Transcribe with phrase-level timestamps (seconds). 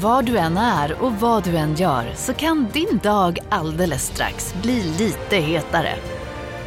[0.00, 4.54] Var du än är och vad du än gör så kan din dag alldeles strax
[4.62, 5.94] bli lite hetare.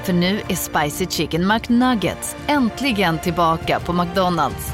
[0.04, 4.74] För nu är Spicy Chicken McNuggets äntligen tillbaka på McDonalds.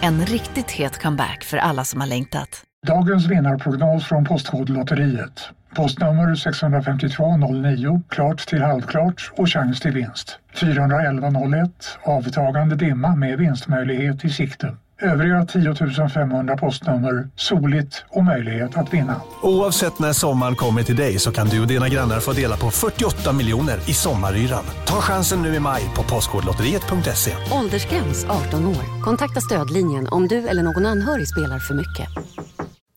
[0.00, 2.62] En riktigt het comeback för alla som har längtat.
[2.86, 5.48] Dagens vinnarprognos från Postkodlotteriet.
[5.74, 10.38] Postnummer 65209, klart till halvklart och chans till vinst.
[10.54, 14.76] 41101, avtagande dimma med vinstmöjlighet i sikte.
[15.02, 19.20] Övriga 10 500 postnummer soligt och möjlighet att vinna.
[19.42, 22.70] Oavsett när sommaren kommer till dig så kan du och dina grannar få dela på
[22.70, 24.64] 48 miljoner i sommaryran.
[24.86, 27.32] Ta chansen nu i maj på Postkodlotteriet.se.
[27.52, 29.02] Åldersgräns 18 år.
[29.02, 32.08] Kontakta stödlinjen om du eller någon anhörig spelar för mycket.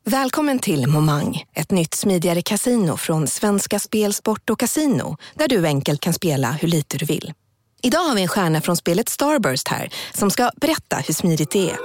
[0.07, 5.65] Välkommen till Momang, ett nytt smidigare kasino från Svenska Spel, Sport och Casino där du
[5.65, 7.33] enkelt kan spela hur lite du vill.
[7.85, 11.69] Idag har vi en stjärna från spelet Starburst här som ska berätta hur smidigt det
[11.69, 11.77] är.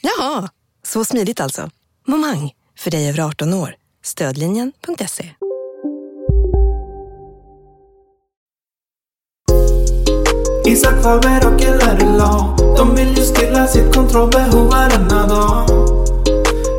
[0.00, 0.48] Jaha,
[0.82, 1.70] så smidigt alltså.
[2.06, 3.74] Momang, för dig över 18 år.
[4.04, 5.30] Stödlinjen.se.
[10.66, 15.93] Isak Faber och LRLA De vill ju stilla sitt kontrollbehov varenda dag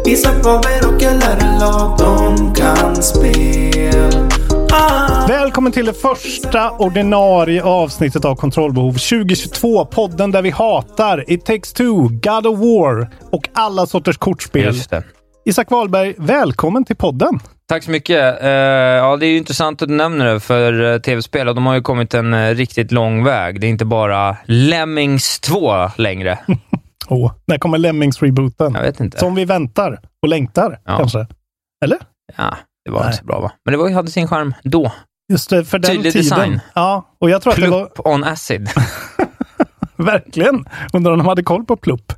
[0.08, 4.30] Isak Faber och LRLA De kan spel
[4.72, 5.28] ah.
[5.28, 9.86] Välkommen till det första ordinarie avsnittet av Kontrollbehov 2022.
[9.86, 14.64] Podden där vi hatar It takes two, God of War och alla sorters kortspel.
[14.64, 15.04] Just det.
[15.46, 17.40] Isak Wahlberg, välkommen till podden.
[17.68, 18.44] Tack så mycket.
[18.44, 21.66] Uh, ja, det är ju intressant att du nämner det, för uh, tv-spel, och de
[21.66, 23.62] har ju kommit en uh, riktigt lång väg.
[23.62, 26.40] Det är inte bara Lemmings 2 längre.
[27.10, 28.74] oh, när kommer Lemmings-rebooten?
[28.74, 29.18] Jag vet inte.
[29.20, 30.98] Som vi väntar och längtar, Ja.
[30.98, 31.28] kanske?
[31.86, 31.98] Eller?
[32.38, 33.08] Ja, det var Nej.
[33.08, 33.52] inte så bra va?
[33.66, 34.92] Men det var, hade sin charm då.
[35.32, 36.30] Just det, för den Tydlig tiden.
[36.30, 36.60] design.
[36.76, 38.70] Ja, och jag tror att det var Plupp on acid.
[39.98, 40.66] verkligen.
[40.94, 42.14] Undrar om de hade koll på Plupp.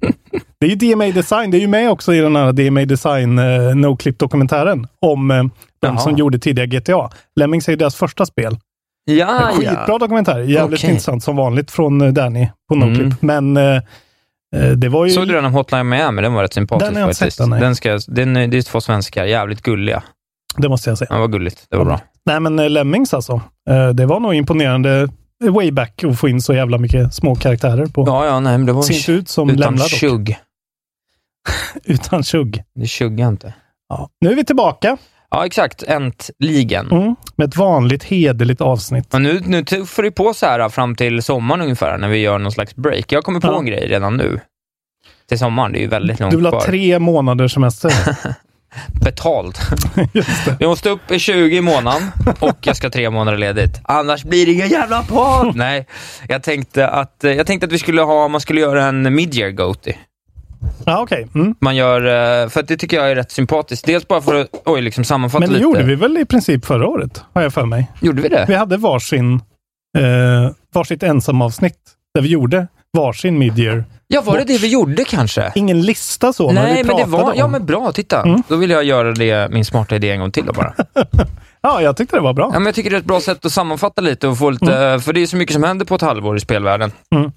[0.60, 1.52] Det är ju DMA Design.
[1.52, 5.52] Det är ju med också i den här DMA Design uh, No-Clip-dokumentären om uh, de
[5.88, 5.98] Jaha.
[5.98, 7.10] som gjorde tidiga GTA.
[7.40, 8.58] Lemmings är ju deras första spel.
[9.06, 9.98] ja, Skitbra ja.
[9.98, 10.40] dokumentär.
[10.40, 10.90] Jävligt Okej.
[10.90, 13.00] intressant som vanligt från eh, Danny på Noclip.
[13.00, 13.16] Mm.
[13.22, 13.82] Men eh, eh,
[14.78, 15.12] det var ju...
[15.12, 16.22] Såg du den om Hotline Miami?
[16.22, 17.20] Den var rätt sympatisk Den faktiskt.
[17.38, 20.04] sett, den, den ska, den, är- det är två svenskar, jävligt gulliga.
[20.58, 21.08] Det måste jag säga.
[21.12, 21.66] Den var gulligt.
[21.70, 22.00] Det var bra.
[22.26, 23.42] Nej, men eh, Lemmings alltså.
[23.70, 25.08] Eh, det var nog imponerande
[25.46, 28.04] eh, way back att få in så jävla mycket små karaktärer på.
[28.08, 30.38] Ja, ja, nej, men det var Ser inte ut som utan tjugg.
[31.84, 32.64] Utan tjugg.
[32.76, 33.54] Det tjuggar inte.
[33.90, 34.10] Ja.
[34.22, 34.98] Nu är vi tillbaka
[35.32, 35.84] Ja, exakt.
[35.84, 36.92] Äntligen.
[36.92, 39.14] mm, med ett vanligt hederligt avsnitt.
[39.14, 42.40] Och nu, nu tuffar det på så här fram till sommaren ungefär, när vi gör
[42.40, 43.12] någon slags break.
[43.12, 43.60] Jag kommer på Ja.
[43.60, 44.40] en grej redan nu.
[45.30, 46.62] Till sommaren, det är ju väldigt långt Du vill ha kvar.
[46.62, 47.92] tre månaders semester.
[49.04, 49.60] Betalt.
[50.60, 52.04] Jag måste upp i 20 i månaden
[52.40, 53.80] och jag ska ha tre månader ledigt.
[53.84, 55.52] Annars blir det ingen jävla podd!
[55.56, 55.88] Nej,
[56.28, 59.52] jag tänkte att, eh, jag tänkte att vi skulle ha, man skulle göra en mid-year
[59.52, 59.98] goatee.
[60.86, 61.28] Ja, okej.
[61.36, 61.56] Mm.
[61.62, 62.02] Man gör,
[62.44, 63.86] eh, för det tycker jag är rätt sympatiskt.
[63.86, 65.64] Dels bara för att, oj, liksom sammanfatta Men det lite.
[65.64, 67.92] gjorde vi väl i princip förra året, har jag för mig.
[68.02, 68.46] Gjorde vi det?
[68.48, 69.34] Vi hade varsin,
[69.98, 71.80] eh, varsitt ensamavsnitt
[72.14, 73.84] där vi gjorde varsin midyear.
[74.08, 75.52] Ja, var det det vi gjorde kanske?
[75.56, 77.34] Ingen lista så, men Nej, vi men det pratade var...
[77.36, 77.52] Ja, om.
[77.52, 77.92] men bra.
[77.92, 78.22] Titta.
[78.22, 78.44] Mm.
[78.48, 80.74] Då vill jag göra det, min smarta idé en gång till då bara.
[81.62, 82.50] Ja, jag tyckte det var bra.
[82.54, 85.00] Ja, men jag tycker det är ett bra sätt att sammanfatta lite och få lite...
[85.04, 86.92] För det är så mycket som händer på ett halvår i spelvärlden.
[87.16, 87.32] Mm.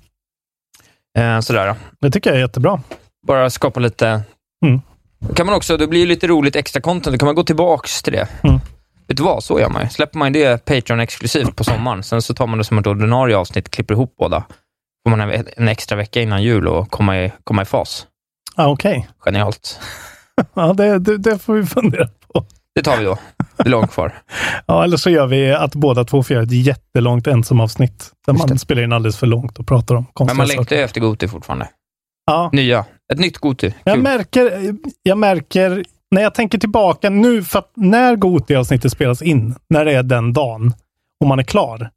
[1.18, 1.74] Eh, sådär.
[2.00, 2.80] Det tycker jag är jättebra.
[3.26, 4.22] Bara skapa lite...
[4.66, 4.80] Mm.
[5.18, 8.02] Då kan man också, det blir lite roligt extra content, då kan man gå tillbaks
[8.02, 8.28] till det.
[8.42, 8.60] Mm.
[9.08, 9.88] Vet du vad, så gör man ju.
[9.88, 13.70] Släpper man det Patreon-exklusivt på sommaren, sen så tar man det som ett ordinarie avsnitt,
[13.70, 14.44] klipper ihop båda.
[15.04, 18.06] Får man en, en extra vecka innan jul och komma i, komma i fas.
[18.56, 19.08] Ja, okej.
[19.18, 19.80] Genialt.
[20.54, 22.44] Ja, det, det, det får vi fundera på.
[22.74, 23.18] Det tar vi då.
[23.56, 24.22] Det är långt kvar.
[24.66, 28.10] Ja, eller så gör vi att båda två får göra ett jättelångt ensamavsnitt.
[28.26, 30.82] Där man spelar in alldeles för långt och pratar om Men konstiga man längtar ju
[30.82, 31.68] efter Goti fortfarande.
[32.30, 32.84] Ja, Nya.
[33.12, 33.74] Ett nytt Goti.
[33.84, 39.54] jag märker, jag märker, när jag tänker tillbaka nu, för att när Goti-avsnittet spelas in,
[39.70, 40.72] när det är den dagen
[41.20, 41.90] och man är klar,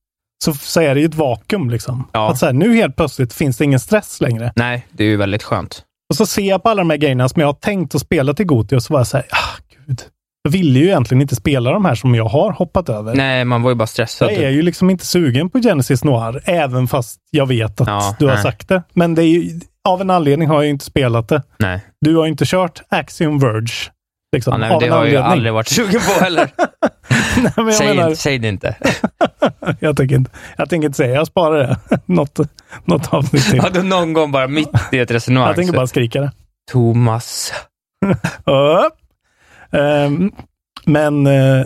[0.46, 1.70] så, så är det ju ett vakuum.
[1.70, 2.08] Liksom.
[2.14, 2.32] Ja.
[2.32, 4.54] Att så här, nu helt plötsligt finns det ingen stress längre.
[4.56, 5.84] Nej, det är ju väldigt skönt.
[6.10, 8.34] Och så ser jag på alla de här grejerna som jag har tänkt att spela
[8.34, 9.58] till Goti och så var jag så här, ah,
[9.88, 10.02] gud.
[10.44, 13.16] Jag ville ju egentligen inte spela de här som jag har hoppat över.
[13.16, 14.32] Nej, man var ju bara stressad.
[14.32, 18.16] Jag är ju liksom inte sugen på Genesis Noir, även fast jag vet att Ja,
[18.20, 18.44] du har nej.
[18.44, 18.84] sagt det.
[18.94, 21.44] Men det är ju, av en anledning har jag inte spelat det.
[21.60, 23.74] Nej, Du har inte kört Axiom Verge.
[24.36, 25.32] Liksom, ja, nej av det en har jag anledning.
[25.32, 26.52] aldrig varit sugen på heller.
[27.38, 28.76] nej, jag, säg, menar, inte, säg det inte.
[29.80, 32.00] jag, tänker inte, jag tänker inte säga, jag sparar det.
[32.06, 32.40] något,
[32.86, 33.60] något avsnitt till.
[33.64, 35.48] Ja, du någon gång bara mitt i ett resonemang.
[35.48, 36.32] jag tänker bara skrika det.
[36.72, 37.54] Thomas.
[39.72, 40.32] Ehm,
[40.86, 41.66] men, eh,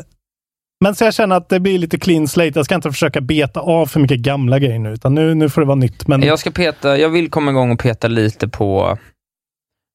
[0.83, 2.51] men så jag känner att det blir lite clean slate.
[2.55, 5.61] Jag ska inte försöka beta av för mycket gamla grejer nu, utan nu, nu får
[5.61, 6.07] det vara nytt.
[6.07, 8.97] Men Jag ska peta, jag vill komma igång och peta lite på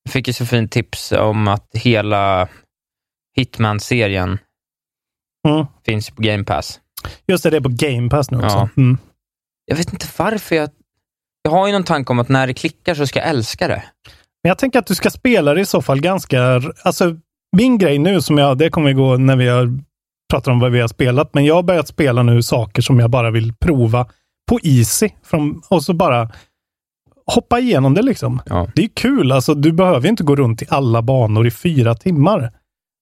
[0.04, 2.48] Jag fick ju så fint tips om att hela
[3.36, 4.38] Hitman-serien
[5.48, 5.66] Mm.
[5.86, 6.80] finns på Game Pass.
[7.26, 8.56] Just det, det är på Game Pass nu också.
[8.56, 8.68] Ja.
[8.76, 8.98] Mm.
[9.64, 10.70] Jag vet inte varför jag...
[11.42, 13.82] Jag har ju någon tanke om att när det klickar så ska jag älska det.
[14.42, 16.62] Men jag tänker att du ska spela det i så fall ganska...
[16.82, 17.16] Alltså,
[17.56, 19.78] min grej nu, som jag, det kommer vi gå när vi har
[20.32, 23.10] pratat om vad vi har spelat, men jag har börjat spela nu saker som jag
[23.10, 24.06] bara vill prova
[24.48, 25.08] på easy.
[25.24, 26.30] Från, och så bara
[27.26, 28.42] hoppa igenom det liksom.
[28.46, 28.68] Ja.
[28.74, 29.32] Det är kul.
[29.32, 32.52] Alltså, du behöver inte gå runt i alla banor i fyra timmar.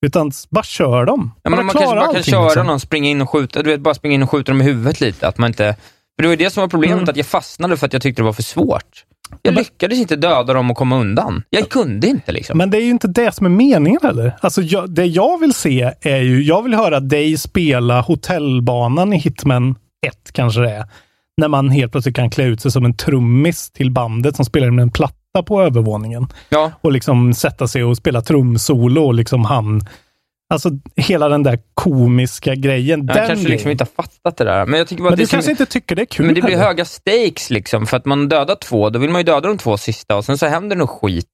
[0.06, 1.32] Utan bara kör dem.
[1.42, 2.66] Ja, bara man kanske bara kan köra liksom.
[2.66, 5.00] någon, springa in och skjuta, du vet, bara springa in och skjuta dem i huvudet
[5.00, 5.28] lite.
[5.28, 5.76] Att man inte...
[6.16, 7.08] För det var ju det som var problemet, Mm.
[7.08, 9.04] att jag fastnade för att jag tyckte det var för svårt.
[9.42, 11.42] Jag lyckades inte döda dem och komma undan.
[11.50, 12.58] Jag kunde inte liksom.
[12.58, 14.36] Men det är ju inte det som är meningen heller.
[14.40, 19.16] Alltså, jag, det jag vill se är ju, jag vill höra dig spela hotellbanan i
[19.18, 19.74] Hitman
[20.06, 20.84] 1 kanske det är.
[21.36, 24.70] När man helt plötsligt kan klä ut sig som en trummis till bandet som spelar
[24.70, 26.26] med en platta på övervåningen.
[26.48, 29.80] Ja, Och liksom sätta sig och spela trumsolo och liksom han...
[30.50, 33.06] Alltså hela den där komiska grejen.
[33.06, 34.66] jag den kanske liksom inte har fattat det där.
[34.66, 36.50] Men jag tycker bara Men du kanske inte tycker det är kul Men det blir
[36.52, 36.64] heller.
[36.66, 39.76] höga stakes liksom, för att man dödar två, då vill man ju döda de två
[39.76, 41.26] sista och sen så händer något skit.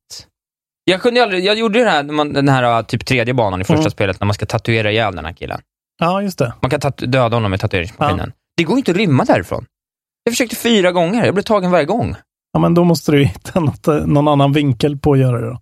[0.84, 2.02] Jag kunde aldrig, jag gjorde det här,
[2.32, 3.90] den här typ tredje banan i första Mm.
[3.90, 5.60] spelet, när man ska tatuera ihjäl den här killen.
[6.00, 6.52] Ja, just det.
[6.62, 8.32] Man kan tatu- döda honom med tatueringsmaskinen.
[8.56, 9.66] Det går inte att rymma därifrån.
[10.24, 12.14] Jag försökte fyra gånger, jag blev tagen varje gång.
[12.52, 15.46] Ja, men då måste du hitta något, eh, någon annan vinkel på att göra det
[15.46, 15.60] då.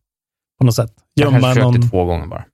[0.58, 0.90] På något sätt.
[1.14, 1.90] Jag kanske Gömma försökte någon...
[1.90, 2.44] två gånger bara.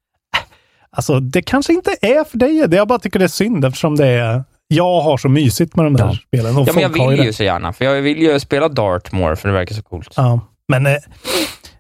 [0.97, 2.57] Alltså, det kanske inte är för dig.
[2.71, 4.45] Jag bara tycker det är synd eftersom det är...
[4.69, 6.15] Jag har så mysigt med de där Ja.
[6.29, 6.57] spelen.
[6.57, 7.25] Och Ja, men jag vill det.
[7.25, 10.13] ju så gärna, för jag vill ju spela Dartmoor, för det verkar så coolt.
[10.17, 10.97] Ja, men eh,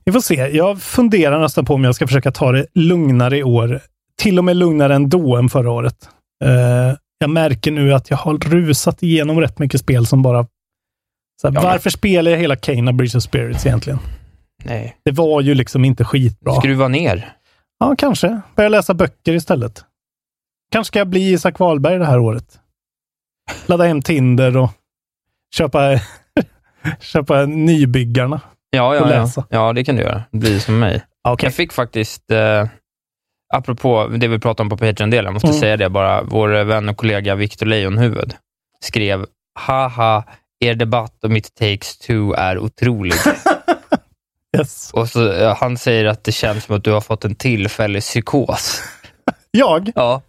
[0.05, 0.35] vi får se.
[0.35, 3.81] Jag funderar nästan på om jag ska försöka ta det lugnare i år.
[4.23, 6.09] Till och med lugnare ändå än förra året.
[6.45, 10.43] Eh, jag märker nu att jag har rusat igenom rätt mycket spel som bara...
[11.43, 12.57] Så här, Ja, men- varför spelar jag hela
[12.89, 13.99] of Breach of Spirits egentligen?
[14.65, 14.97] Nej.
[15.05, 16.55] Det var ju liksom inte skitbra.
[16.55, 17.33] Skruva ner.
[17.81, 18.41] Ja, kanske.
[18.57, 19.85] Börja läsa böcker istället.
[20.73, 22.61] Kanske ska jag bli Isak Wahlberg det här året.
[23.67, 24.71] Ladda hem Tinder och
[25.55, 26.01] köpa,
[27.01, 28.41] köpa nybyggarna.
[28.71, 29.07] Ja, Och ja, ja.
[29.07, 29.47] läsa.
[29.51, 30.23] ja, det kan du göra.
[30.33, 31.05] Bli som mig.
[31.29, 31.47] Okej.
[31.47, 32.69] Jag fick faktiskt, eh,
[33.55, 35.61] apropå det vi pratade om på Patreon-delen, jag måste Mm.
[35.61, 38.35] säga det bara, vår vän och kollega Victor Lejonhuvud
[38.81, 39.27] skrev,
[39.61, 40.25] haha,
[40.61, 43.15] er debatt om It takes two är otrolig.
[44.59, 44.91] Yes.
[44.93, 48.83] och så, han säger att det känns som att du har fått en tillfällig psykos.
[49.51, 49.93] Jag?
[49.95, 50.23] Ja,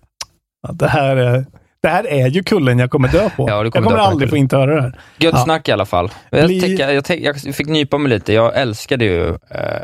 [0.67, 1.45] Ja, det, här är,
[1.81, 3.49] det här är ju kullen jag kommer dö på.
[3.49, 4.99] Ja, kommer jag kommer på den aldrig få inte höra det här.
[5.19, 5.43] gött Ja.
[5.43, 6.11] snack i alla fall.
[6.29, 8.33] Jag, Bli- tänker, jag, tänk, jag fick nypa mig lite.
[8.33, 9.81] Jag älskade ju eh,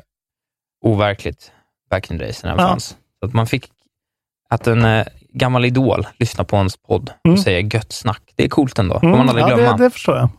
[0.86, 1.52] Overkligt
[1.90, 2.68] back in the days när det Ja.
[2.68, 2.96] fanns.
[3.26, 3.70] Att man fick
[4.50, 7.34] att en eh, gammal idol lyssnar på ens podd Mm.
[7.34, 8.22] och säger gött snack.
[8.36, 9.00] Det är coolt ändå.
[9.00, 9.78] får Mm, man aldrig ja, glömma.
[9.78, 10.30] det, det förstår jag.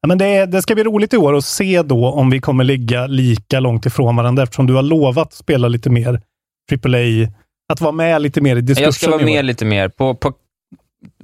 [0.00, 2.64] Ja, men det, det ska bli roligt i år att se då om vi kommer
[2.64, 6.20] ligga lika långt ifrån varandra eftersom du har lovat spela lite mer
[6.84, 7.28] AAA,
[7.72, 8.84] att vara med lite mer i diskussionen.
[8.86, 9.88] Jag ska vara med lite mer.
[9.88, 10.32] På, på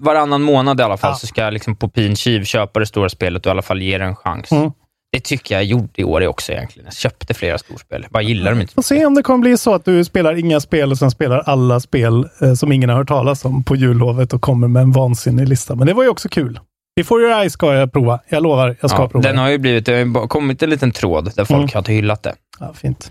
[0.00, 1.16] varannan månad i alla fall Ja.
[1.16, 3.82] så ska jag liksom på pin kiv köpa det stora spelet och i alla fall
[3.82, 4.52] ge det en chans.
[4.52, 4.70] Mm.
[5.12, 6.84] Det tycker jag gjorde i år också egentligen.
[6.86, 8.02] Jag köpte flera storspel.
[8.02, 8.74] Jag bara gillar dem inte.
[8.74, 11.38] Får se om det kommer bli så att du spelar inga spel och sen spelar
[11.38, 14.92] alla spel eh, som ingen har hört talas om på jullovet och kommer med en
[14.92, 15.74] vansinnig lista.
[15.74, 16.60] Men det var ju också kul.
[16.96, 18.20] Before your eyes ska jag prova.
[18.28, 19.22] Jag lovar, jag ska Ja, prova.
[19.22, 19.42] den det.
[19.42, 21.84] har ju blivit, det har kommit en liten tråd där folk Mm.
[21.86, 22.34] har hyllat det.
[22.60, 23.10] Ja, fint.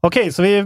[0.00, 0.64] Okej, så vi, eh,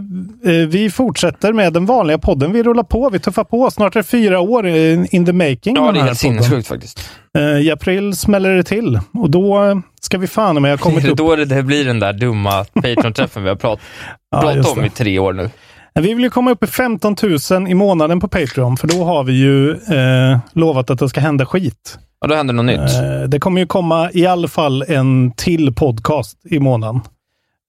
[0.67, 2.51] vi fortsätter med den vanliga podden.
[2.53, 3.71] Vi rullar på, vi tuffar på.
[3.71, 5.75] Snart är det fyra år eh, in the making.
[5.75, 7.09] Ja, det är helt sinnessjukt faktiskt.
[7.37, 11.03] Eh, I april smäller det till och då eh, ska vi fan med ha kommit
[11.03, 11.17] Det upp.
[11.17, 13.79] då det, det blir den där dumma Patreon-träffen vi har prat,
[14.31, 14.87] Ja, pratat just om det.
[14.87, 15.49] i tre år nu.
[15.95, 17.15] Men Vi vill ju komma upp i 15
[17.51, 21.19] 000 i månaden på Patreon, för då har vi ju eh, lovat att det ska
[21.21, 21.97] hända skit.
[22.21, 22.79] Och då händer något nytt.
[22.79, 27.01] Eh, det kommer ju komma i alla fall en till podcast i månaden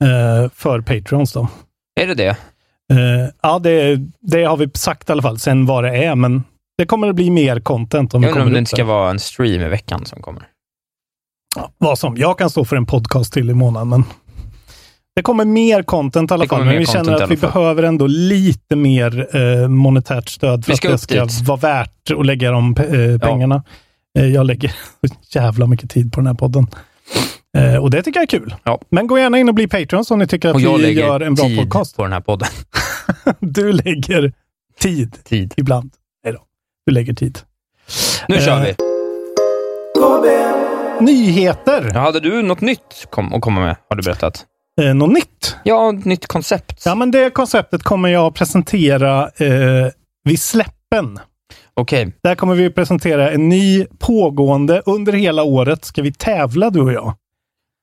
[0.05, 1.33] eh, för Patreons.
[1.33, 1.49] Då.
[2.01, 2.37] Är det det?
[2.93, 6.43] Eh, ja, det, det har vi sagt i alla fall, sen vad det är, men
[6.79, 9.19] det kommer att bli mer content om Jag undrar om det inte ska vara en
[9.19, 10.43] stream i veckan som kommer.
[11.57, 12.17] Ja, vad som.
[12.17, 14.05] Jag kan stå för en podcast till i månaden, men
[15.17, 16.65] det kommer mer content i alla fall.
[16.65, 20.99] Men vi känner att vi behöver ändå lite mer eh, monetärt stöd för att det
[20.99, 21.41] ska dit.
[21.41, 23.55] vara värt att lägga de eh, pengarna.
[23.55, 23.63] Eh,
[24.27, 24.75] jag lägger
[25.35, 26.67] jävla mycket tid på den här podden.
[27.59, 28.55] Eh, och det tycker jag är kul.
[28.65, 28.81] Ja.
[28.91, 31.35] Men gå gärna in och bli Patreon om ni tycker att Och vi gör en
[31.35, 31.97] bra tid podcast.
[31.97, 32.49] på den här podden.
[33.41, 34.33] Du lägger
[34.81, 35.55] tid Tid.
[35.57, 35.91] ibland.
[36.25, 36.41] Nej då.
[36.87, 37.39] Du lägger tid.
[38.29, 38.75] Nu kör Eh, vi.
[41.01, 41.91] Nyheter!
[41.95, 44.45] Ja, hade du något nytt kom, att komma med, har du berättat?
[44.81, 45.57] Eh, något nytt?
[45.65, 46.83] Ja, ett nytt koncept.
[46.85, 49.87] Ja, men det konceptet kommer jag presentera eh,
[50.25, 51.19] vid släppen.
[51.79, 56.81] Okej, Där kommer vi presentera en ny pågående, under hela året ska vi tävla du
[56.81, 57.15] och jag.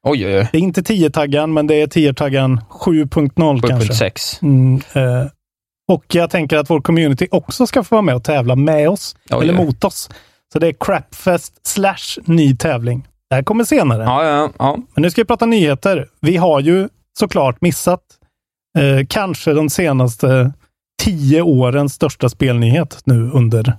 [0.08, 0.50] Oj, oj, oj.
[0.52, 3.94] Det är inte 10-taggan, men det är 10-taggan 7.0 kanske.
[3.94, 4.40] 7.6.
[4.42, 5.28] Mm, eh,
[5.92, 9.16] och jag tänker att vår community också ska få vara med och tävla med oss,
[9.30, 10.10] Oj, eller mot oss.
[10.54, 13.08] Så det är Crapfest slash ny tävling.
[13.30, 14.04] Det här kommer senare.
[14.04, 14.78] Ja, ja, ja.
[14.94, 16.08] Men nu ska vi prata nyheter.
[16.22, 18.02] Vi har ju såklart missat
[18.78, 20.54] eh, kanske de senaste
[21.04, 23.74] tio årens största spelnyhet nu under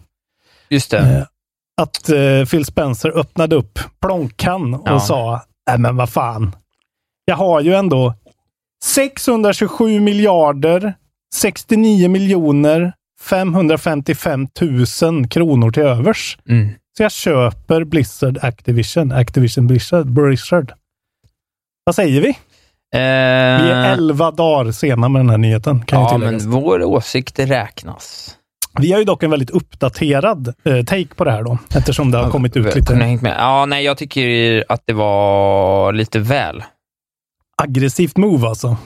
[0.69, 0.99] Just det.
[0.99, 1.23] Eh,
[1.83, 5.01] att eh, Phil Spencer öppnade upp plånkan och Ja.
[5.01, 6.57] sa, nej men vad fan.
[7.25, 8.15] Jag har ju ändå
[8.85, 10.95] 627 miljarder
[11.35, 14.47] 69 miljoner 555
[15.03, 16.39] 000 kronor till övers.
[16.49, 16.69] Mm.
[16.97, 19.13] Så jag köper Blizzard Activision.
[19.13, 20.07] Activision Blizzard.
[20.07, 20.73] Blizzard.
[21.85, 22.29] Vad säger vi?
[22.29, 22.35] Eh,
[23.65, 25.85] Vi är 11 dagar sena med den här nyheten.
[25.85, 28.37] Kan ja, men vår åsikt räknas.
[28.79, 31.59] Vi har ju dock en väldigt uppdaterad eh, take på det här då.
[31.77, 33.35] Eftersom det har kommit ut lite hängt med.
[33.39, 36.65] Ja, nej, jag tycker att det var lite väl.
[37.63, 38.77] aggressivt move alltså.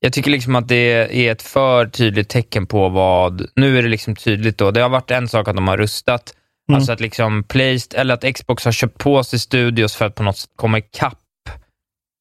[0.00, 3.46] Jag tycker liksom att det är ett för tydligt tecken på vad...
[3.56, 4.70] Nu är det liksom tydligt då.
[4.70, 6.34] Det har varit en sak att de har rustat,
[6.70, 6.76] Mm.
[6.76, 10.22] alltså att liksom Placed, eller att Xbox har köpt på sig studios för att på
[10.22, 11.18] något sätt komma ikapp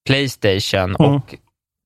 [0.08, 0.96] Playstation.
[0.96, 1.12] Mm.
[1.16, 1.36] Och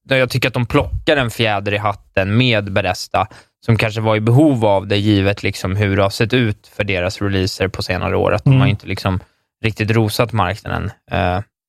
[0.09, 3.27] jag tycker att de plockar en fjäder i hatten med Bethesda,
[3.65, 6.83] som kanske var i behov av det, givet liksom hur det har sett ut för
[6.83, 8.33] deras releaser på senare år.
[8.33, 8.61] Att de Mm.
[8.61, 9.19] har inte liksom
[9.63, 10.91] riktigt rosat marknaden.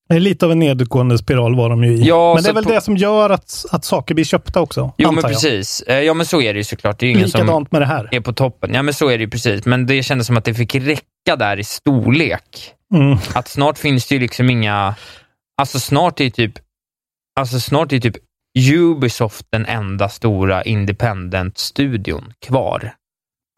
[0.08, 2.02] Det är Lite av en nedåtgående spiral var de ju i.
[2.08, 4.92] Ja, men det är väl det som gör att, att saker blir köpta också.
[4.98, 5.30] jo, men jag.
[5.30, 5.80] precis.
[5.82, 6.98] Eh, ja, men så är det ju såklart.
[6.98, 7.40] Det är ju ingen som...
[7.40, 8.08] Likadant med det här.
[8.12, 8.74] är på toppen.
[8.74, 9.64] Ja, men så är det ju precis.
[9.64, 12.72] Men det kändes som att det fick räcka där i storlek.
[12.94, 13.18] Mm.
[13.34, 14.94] Att snart finns det ju liksom inga...
[15.60, 16.52] Alltså snart är ju typ...
[17.40, 18.16] Alltså snart är typ
[18.74, 22.94] Ubisoft den enda stora independent-studion kvar.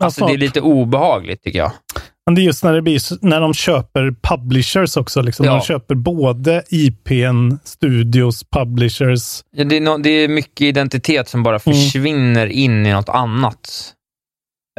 [0.05, 0.31] Alltså snart.
[0.31, 1.73] det är lite obehagligt tycker jag.
[2.27, 5.23] Men det är just när, det blir, när de köper publishers också.
[5.23, 5.47] Liksom.
[5.47, 5.53] Ja.
[5.53, 9.43] De köper både IPn, studios, publishers.
[9.57, 13.95] Ja, det, är no, det är mycket identitet som bara försvinner in i något annat.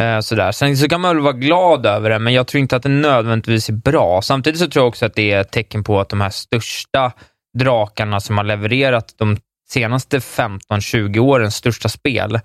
[0.01, 0.51] Eh, sådär.
[0.51, 2.89] Sen så kan man väl vara glad över det, men jag tror inte att det
[2.89, 4.21] nödvändigtvis är bra.
[4.21, 7.11] Samtidigt så tror jag också att det är ett tecken på att de här största
[7.55, 9.37] drakarna som har levererat de
[9.69, 12.39] senaste 15-20 årens största spel,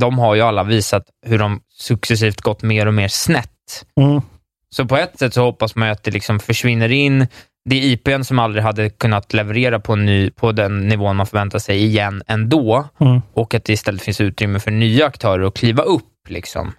[0.00, 3.86] de har ju alla visat hur de successivt gått mer och mer snett.
[4.00, 4.20] Mm.
[4.70, 7.26] Så på ett sätt så hoppas man ju att det liksom försvinner in.
[7.70, 11.58] Det är IPn som aldrig hade kunnat leverera på, ny, på den nivån man förväntar
[11.58, 12.88] sig igen ändå.
[13.00, 13.22] Mm.
[13.32, 16.28] Och att det istället finns utrymme för nya aktörer att kliva upp.
[16.28, 16.72] Liksom.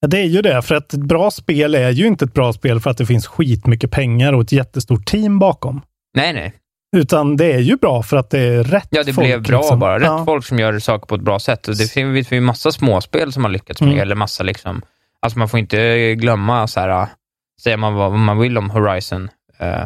[0.00, 2.52] Ja, det är ju det, för att ett bra spel är ju inte ett bra
[2.52, 5.80] spel för att det finns skitmycket pengar och ett jättestort team bakom.
[6.16, 6.52] Nej, nej.
[6.96, 9.26] Utan det är ju bra för att det är rätt Ja, det folk.
[9.26, 9.78] blev bra liksom.
[9.78, 9.96] bara.
[9.98, 10.24] Rätt ja.
[10.24, 11.68] folk som gör saker på ett bra sätt.
[11.68, 14.00] Och det finns vi massa småspel som har lyckats med Mm.
[14.02, 14.82] Eller massa liksom...
[15.20, 17.06] Alltså man får inte glömma, så här,
[17.62, 19.28] säger man vad man vill om Horizon,
[19.58, 19.82] eh,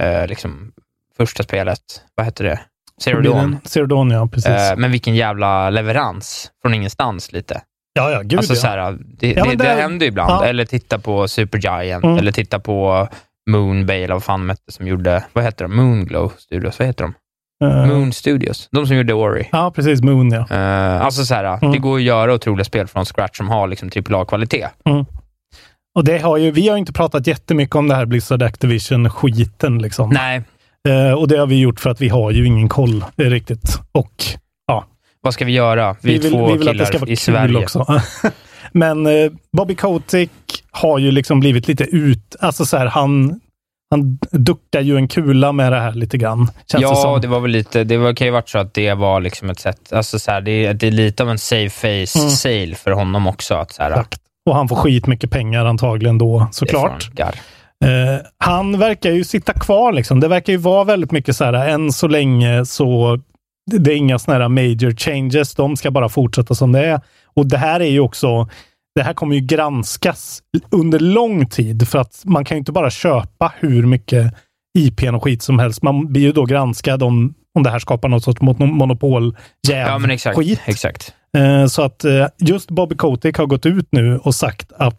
[0.00, 0.72] eh, liksom
[1.16, 1.80] första spelet,
[2.14, 2.60] vad hette det?
[3.00, 3.58] Zero Dawn.
[3.64, 4.26] Zero Dawn, ja.
[4.32, 4.50] Precis.
[4.50, 7.62] Eh, men vilken jävla leverans från ingenstans lite.
[7.92, 8.60] ja, ja, gud alltså ja.
[8.60, 10.30] så här, det, Ja, det, det, det- händer ju ibland.
[10.30, 10.44] ja.
[10.44, 12.18] Eller titta på Supergiant, Mm.
[12.18, 13.08] eller titta på
[13.50, 15.76] Moonbay, eller vad fan hette som gjorde, vad heter de?
[15.76, 17.14] Moonglow Studios, vad heter de?
[17.66, 19.48] Eh, Moon Studios, de som gjorde Ori.
[19.52, 20.02] Ja, precis.
[20.02, 20.46] Moon, ja.
[20.56, 21.72] Eh, alltså så här, Mm.
[21.72, 24.68] det går att göra otroliga spel från scratch som har liksom AAA-kvalitet.
[25.94, 29.78] Och det har ju, vi har inte pratat jättemycket om det här Blizzard Activision-skiten.
[29.82, 30.10] Liksom.
[30.10, 30.42] Nej,
[30.88, 33.78] Eh, och det har vi gjort för att vi har ju ingen koll riktigt.
[33.92, 34.12] Och
[34.66, 34.84] ja,
[35.20, 35.96] vad ska vi göra?
[36.00, 37.56] Vi, vi vill, två vi vill att killar det ska vara i Sverige.
[37.58, 37.86] också.
[38.72, 40.30] Men eh, Bobby Kotick
[40.70, 42.36] har ju liksom blivit lite ut...
[42.40, 43.40] Alltså så här, han,
[43.90, 46.38] han duckar ju en kula med det här lite grann.
[46.46, 47.20] Känns det Ja, som.
[47.20, 49.60] det var väl lite, det var, kan ju varit så att det var liksom ett
[49.60, 52.30] sätt, alltså så här, det, är- det är lite av en safe face Mm.
[52.30, 53.54] sale för honom också.
[53.54, 54.18] Att så här, Exakt.
[54.50, 57.10] Och han får skit mycket pengar antagligen då, det såklart.
[57.20, 60.20] Eh, han verkar ju sitta kvar liksom.
[60.20, 63.18] Det verkar ju vara väldigt mycket så här, än så länge så
[63.70, 65.54] det det är inga sådana här major changes.
[65.54, 67.00] De ska bara fortsätta som det är.
[67.36, 68.48] Och det här är ju också,
[68.94, 72.90] det här kommer ju granskas under lång tid för att man kan ju inte bara
[72.90, 74.34] köpa hur mycket
[74.78, 75.82] IP och skit som helst.
[75.82, 79.36] Man blir ju då granskad om, om det här skapar något sorts mon- monopol
[79.68, 80.38] Ja, men exakt.
[80.38, 80.60] skit.
[80.64, 81.14] exakt.
[81.36, 84.98] Eh, Så att eh, just Bobby Kotick har gått ut nu och sagt att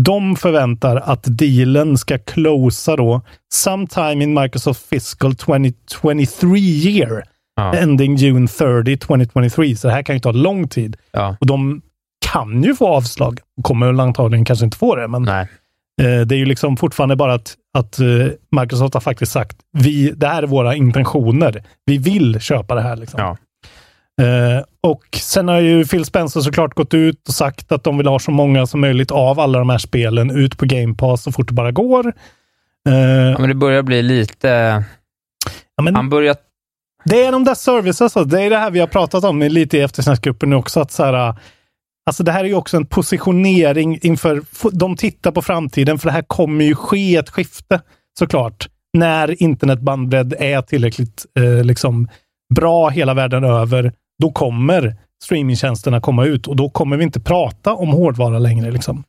[0.00, 3.22] de förväntar att dealen ska closa då
[3.54, 7.22] sometime in Microsoft fiscal 2023 year.
[7.60, 7.74] Ja.
[7.74, 9.76] Ending June 30, 2023.
[9.76, 10.96] Så det här kan ju ta lång tid.
[11.12, 11.36] Ja.
[11.40, 11.82] Och de
[12.32, 13.38] kan ju få avslag.
[13.62, 15.28] Kommer antagligen kanske inte få det, men
[16.02, 18.06] eh, det är ju liksom fortfarande bara att, att eh,
[18.60, 21.62] Microsoft har faktiskt sagt vi, det här är våra intentioner.
[21.84, 22.96] Vi vill köpa det här.
[22.96, 23.20] Liksom.
[23.20, 23.36] Ja.
[24.24, 28.06] Eh, och sen har ju Phil Spencer såklart gått ut och sagt att de vill
[28.06, 31.32] ha så många som möjligt av alla de här spelen ut på Game Pass så
[31.32, 32.06] fort det bara går.
[32.88, 34.48] Eh, Ja, men det börjar bli lite...
[35.76, 36.36] Ja, men Han börjar...
[37.04, 38.24] Det är de där services, alltså.
[38.24, 40.80] det är det här vi har pratat om lite i eftersnacksgruppen nu också.
[40.80, 41.34] Att så här,
[42.06, 44.42] alltså det här är ju också en positionering inför,
[44.72, 47.80] de tittar på framtiden, för det här kommer ju ske ett skifte
[48.18, 48.68] såklart.
[48.98, 52.08] När internetbandbredd är tillräckligt eh, liksom,
[52.54, 53.92] bra hela världen över,
[54.22, 58.70] då kommer streamingtjänsterna komma ut och då kommer vi inte prata om hårdvara längre.
[58.70, 59.04] Liksom.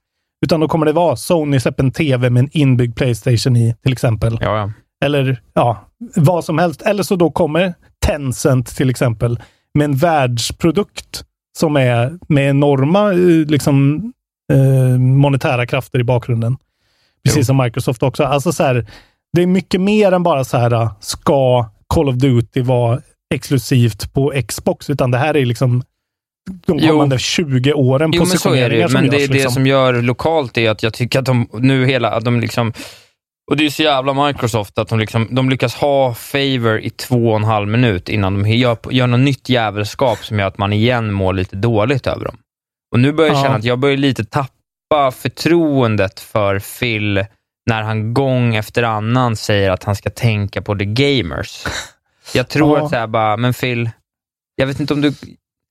[0.45, 3.91] Utan då kommer det vara Sony släpper en TV med en inbyggd Playstation i, till
[3.91, 4.37] exempel.
[4.41, 4.71] Ja, ja.
[5.05, 6.81] Eller ja, vad som helst.
[6.81, 7.73] Eller så då kommer
[8.05, 9.39] Tencent till exempel
[9.73, 11.23] med en världsprodukt
[11.57, 13.17] som är med enorma eh,
[13.47, 13.95] liksom,
[14.53, 16.57] eh, monetära krafter i bakgrunden.
[17.23, 17.43] Precis Jo.
[17.43, 18.23] som Microsoft också.
[18.23, 18.85] Alltså så här,
[19.33, 22.99] det är mycket mer än bara så här, ska Call of Duty vara
[23.33, 25.83] exklusivt på Xbox, utan det här är liksom
[26.67, 26.87] de Jo.
[26.89, 28.81] kommande 20 åren Jo, men så är det ju.
[28.83, 29.51] positioneringar som Men det, det liksom.
[29.51, 32.73] som gör lokalt är att jag tycker att de nu hela, att de liksom,
[33.51, 37.29] och det är så jävla Microsoft att de, liksom, de lyckas ha favor i två
[37.29, 40.73] och en halv minut innan de gör, gör något nytt jävelskap som gör att man
[40.73, 42.37] igen mår lite dåligt över dem.
[42.91, 43.43] Och nu börjar jag Ja.
[43.43, 47.25] känna att jag börjar lite tappa förtroendet för Phil
[47.65, 51.63] när han gång efter annan säger att han ska tänka på the gamers.
[52.33, 52.83] Jag tror Ja.
[52.83, 53.89] att så här bara, men Phil,
[54.55, 55.13] jag vet inte om du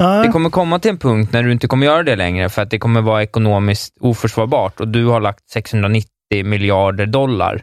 [0.02, 0.26] Nej.
[0.26, 2.70] det kommer komma till en punkt när du inte kommer göra det längre, för att
[2.70, 6.10] det kommer vara ekonomiskt oförsvarbart och du har lagt 690
[6.44, 7.62] miljarder dollar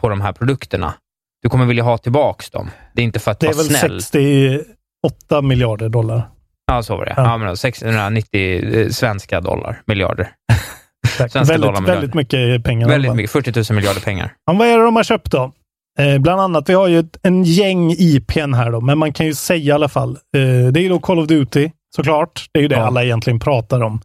[0.00, 0.94] på de här produkterna.
[1.42, 2.70] Du kommer vilja ha tillbaks dem.
[2.94, 4.02] Det är inte för att det är vara väl snäll.
[4.02, 6.28] 68 miljarder dollar.
[6.66, 7.14] Ja, så var det.
[7.16, 7.22] Ja.
[7.22, 7.38] Ja.
[7.38, 10.30] men då, 690 eh, svenska dollar, miljarder.
[11.08, 11.94] Svenska dollar Väldigt, miljarder.
[11.94, 12.88] väldigt mycket pengar.
[12.88, 14.34] Väldigt mycket, 40 000 miljarder pengar.
[14.46, 15.52] Ja, vad är det de har köpt då?
[15.98, 19.26] Eh, bland annat, vi har ju ett, en gäng IPn här då, men man kan
[19.26, 20.10] ju säga i alla fall.
[20.10, 22.46] Eh, det är ju då Call of Duty, såklart.
[22.52, 22.86] Det är ju det Ja.
[22.86, 24.00] alla egentligen pratar om.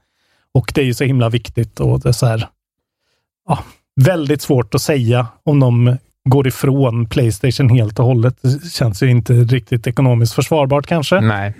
[0.53, 2.47] Och det är ju så himla viktigt och det är så här,
[3.47, 3.59] ja,
[4.01, 5.97] väldigt svårt att säga om de
[6.29, 8.35] går ifrån Playstation helt och hållet.
[8.41, 11.21] Det känns ju inte riktigt ekonomiskt försvarbart kanske.
[11.21, 11.53] Nej.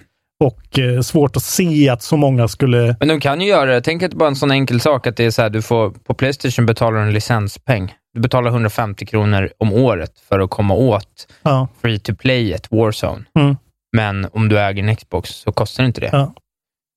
[0.44, 2.96] Och eh, svårt att se att så många skulle...
[3.00, 3.82] Men de kan ju göra det.
[3.82, 6.14] Tänk att bara en sån enkel sak att det är så här, du får, på
[6.14, 7.94] Playstation betalar du en licenspeng.
[8.14, 12.72] Du betalar 150 kronor om året för att komma åt Ja, free to play ett
[12.72, 13.24] Warzone.
[13.40, 13.58] Mm.
[13.98, 16.10] Men om du äger en Xbox så kostar det inte det.
[16.12, 16.34] Ja.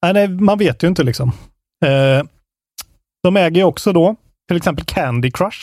[0.03, 1.33] Nej, nej, man vet ju inte liksom.
[1.85, 2.25] Eh,
[3.23, 4.17] de äger ju också då
[4.49, 5.59] till exempel Candy Crush.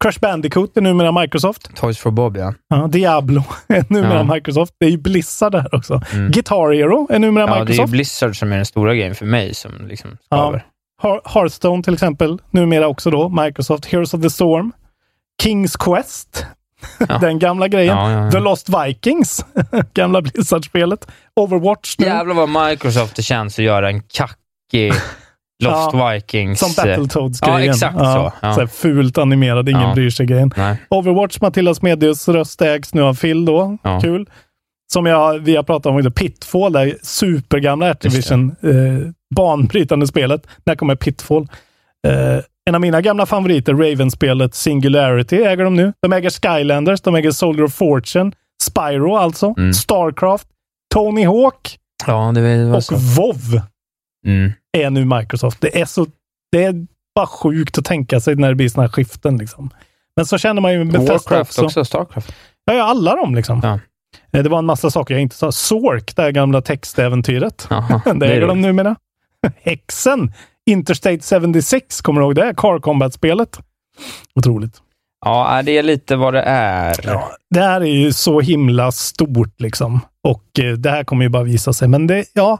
[0.00, 1.76] Crush Bandicoot är numera Microsoft.
[1.76, 2.54] Toys for Bob, ja.
[2.68, 4.34] Ja, Diablo är numera Ja.
[4.34, 4.74] Microsoft.
[4.80, 6.00] Det är ju Blizzard där också.
[6.12, 6.30] Mm.
[6.30, 7.90] Guitar Hero är numera Ja, det är ju Microsoft.
[7.90, 10.64] Blizzard som är den stora grejen för mig som liksom skaver.
[11.02, 13.86] Har- Hearthstone till exempel, numera också då Microsoft.
[13.86, 14.72] Heroes of the Storm.
[15.42, 16.46] Kings Quest.
[17.08, 17.18] Ja.
[17.20, 17.96] Den gamla grejen.
[17.96, 18.30] Ja, ja, ja.
[18.30, 19.44] The Lost Vikings.
[19.94, 21.06] gamla Blizzard-spelet.
[21.36, 22.06] Overwatch nu.
[22.06, 24.92] Jävlar vad Microsoft det känns att göra en kackig
[25.60, 26.58] Lost Vikings.
[26.60, 27.64] Som Battletoads-grejen.
[27.64, 28.32] Ja, exakt så.
[28.42, 28.54] Ja.
[28.54, 29.94] Så här fult animerad, ingen Ja.
[29.94, 30.52] bryr sig-grejen.
[30.90, 33.78] Overwatch, Matildas Medius röst ägs nu av Phil då.
[33.82, 34.00] Ja.
[34.00, 34.28] Kul.
[34.92, 40.46] Som jag, vi har pratat om, Pitfall, det supergamla Activision, eh, banbrytande spelet.
[40.64, 41.46] När kommer Pitfall?
[42.06, 45.92] Eh, en av mina gamla favoriter, Raven-spelet Singularity, äger de nu.
[46.02, 49.72] De äger Skylanders, de äger Soldier of Fortune, Spyro alltså, Mm.
[49.72, 50.46] Starcraft,
[50.94, 52.28] Tony Hawk Ja,
[52.76, 52.94] och så.
[52.96, 53.60] WoW
[54.26, 54.52] Mm.
[54.78, 55.60] Är nu Microsoft.
[55.60, 56.06] Det är så
[56.52, 56.74] det är
[57.14, 59.38] bara sjukt att tänka sig när det blir sådana här skiften.
[59.38, 59.70] Liksom.
[60.16, 61.64] Men så känner man ju med Bethesda Warcraft också.
[61.64, 61.84] också.
[61.84, 62.32] Starcraft.
[62.64, 63.60] Ja, ja, alla dem liksom.
[63.62, 63.78] Ja.
[64.32, 65.52] Eh, Det var en massa saker jag inte sa.
[65.52, 67.66] Zork, det här gamla textäventyret.
[67.70, 68.96] Jaha, det är äger de numera.
[69.62, 70.32] Hexen,
[70.66, 72.54] Interstate 76, kommer du ihåg det?
[72.56, 73.58] Car Combat-spelet.
[74.34, 74.76] Otroligt.
[75.24, 76.94] Ja, det är lite vad det är.
[77.04, 80.00] Ja, det här är ju så himla stort liksom.
[80.28, 81.88] Och eh, det här kommer ju bara visa sig.
[81.88, 82.58] Men det, ja.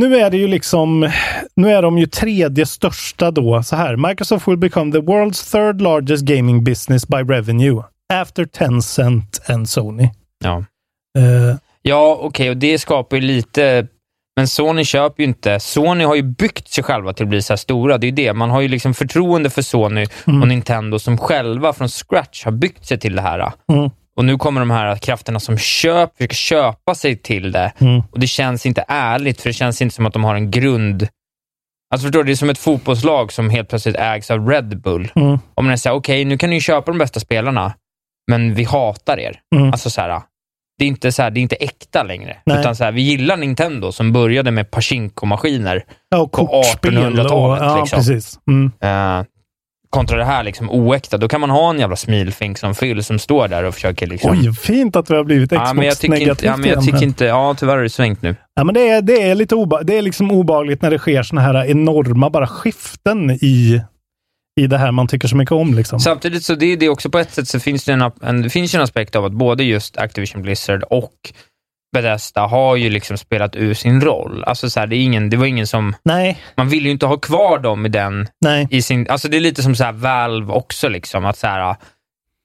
[0.00, 1.10] Nu är det ju liksom,
[1.56, 3.62] nu är de ju tredje största då.
[3.62, 7.82] Så här, Microsoft will become the world's third largest gaming business by revenue.
[8.12, 10.08] After Tencent and Sony.
[10.44, 10.64] Ja,
[11.18, 13.86] Eh, ja okej, och det skapar ju lite...
[14.36, 15.60] Men Sony köper ju inte...
[15.60, 17.98] Sony har ju byggt sig själva till att bli så här stora.
[17.98, 18.32] Det är ju det.
[18.32, 20.42] Man har ju liksom förtroende för Sony Mm.
[20.42, 23.52] och Nintendo som själva från scratch har byggt sig till det här.
[23.72, 23.90] Mm.
[24.16, 27.72] Och nu kommer de här krafterna som köp, försöker köpa sig till det.
[27.78, 28.02] Mm.
[28.12, 31.08] Och det känns inte ärligt, för det känns inte som att de har en grund...
[31.94, 35.12] Alltså förstår du, det är som ett fotbollslag som helt plötsligt ägs av Red Bull.
[35.14, 35.38] Mm.
[35.54, 37.72] Om man säger, okej, nu kan ni köpa de bästa spelarna,
[38.30, 39.40] men vi hatar er.
[39.56, 39.66] Mm.
[39.72, 40.22] Alltså så här,
[40.78, 42.36] det är inte, så här, det är inte äkta längre.
[42.46, 42.60] Nej.
[42.60, 47.04] Utan så här, vi gillar Nintendo som började med Pachinko-maskiner ja, och På kortspel och-
[47.04, 47.98] 1800-talet, Ja, liksom.
[47.98, 48.38] precis.
[48.50, 48.72] Mm.
[48.80, 49.26] eh,
[49.90, 51.18] kontra det här liksom oäkta.
[51.18, 54.30] Då kan man ha en jävla smilfink som Phil som står där och försöker liksom...
[54.30, 57.24] Oj, fint att vi har blivit Xbox-negativt inte, ja, men jag tycker inte...
[57.24, 58.36] Ja, tyvärr har det svängt nu.
[58.54, 61.22] Ja, men det är, det är lite oba det är liksom obehagligt när det sker
[61.22, 63.82] såna här enorma bara skiften i,
[64.60, 65.74] i det här man tycker så mycket om.
[65.74, 66.00] Liksom.
[66.00, 68.50] Samtidigt så det är det också på ett sätt så finns det en, en, det
[68.50, 71.32] finns en aspekt av att både just Activision Blizzard och
[71.92, 74.44] Bethesda har ju liksom spelat ur sin roll.
[74.44, 75.94] Alltså så här, det, är ingen, det var ingen som...
[76.02, 76.38] Nej.
[76.56, 78.28] Man vill ju inte ha kvar dem i den...
[78.40, 78.66] Nej.
[78.70, 81.76] I sin, alltså det är lite som så här Valve också, liksom, att så här,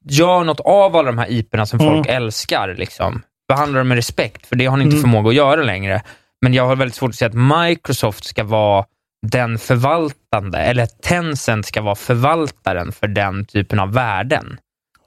[0.09, 2.17] gör något av alla de här IPerna som folk Mm.
[2.23, 2.75] älskar.
[2.77, 3.21] Liksom.
[3.47, 5.01] Behandla dem med respekt, för det har ni inte Mm.
[5.01, 6.01] förmåga att göra längre.
[6.41, 8.85] Men jag har väldigt svårt att se att Microsoft ska vara
[9.27, 14.57] den förvaltande, eller Tencent ska vara förvaltaren för den typen av värden.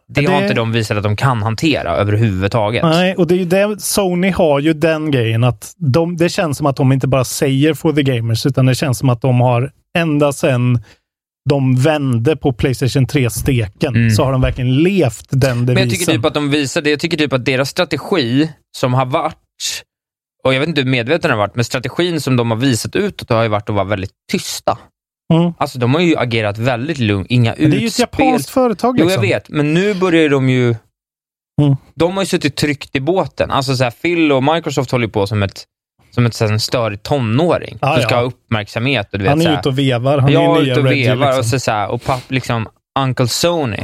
[0.09, 2.83] Det, Det- har inte de visat att de kan hantera överhuvudtaget.
[2.85, 6.57] Nej, och det är ju det, Sony har ju den grejen att de, det känns
[6.59, 9.41] som att de inte bara säger for the gamers, utan det känns som att de
[9.41, 10.81] har ända sedan
[11.51, 14.11] de vände på Playstation 3-steken, Mm.
[14.11, 15.75] så har de verkligen levt den devisen.
[15.75, 19.07] Men jag tycker typ att de visade, jag tycker typ att deras strategi som har
[19.07, 19.37] varit,
[20.45, 22.97] och jag vet inte hur medveten den har varit, men strategin som de har visat
[22.97, 24.79] utåt har ju varit att vara väldigt tysta.
[25.35, 25.53] Mm.
[25.59, 28.07] Alltså de har ju agerat väldigt lugnt, inga Men det är ju ett utspel.
[28.27, 28.97] japanskt företag.
[28.99, 29.25] Jo, Liksom.
[29.25, 30.75] jag vet, men nu börjar de ju...
[31.63, 31.77] Mm.
[31.95, 33.51] De har ju suttit tryckt i båten.
[33.51, 35.65] Alltså så här, Phil och Microsoft håller på som ett
[36.11, 38.19] som ett sån störig tonåring Ja, som ska ja.
[38.19, 39.13] ha uppmärksamhet.
[39.13, 40.19] Och du vet, Han är ute och vevar.
[40.19, 41.39] Han jag är ute och Reggie, vevar liksom.
[41.41, 43.79] och, så, så här, och papp, liksom, Uncle Sony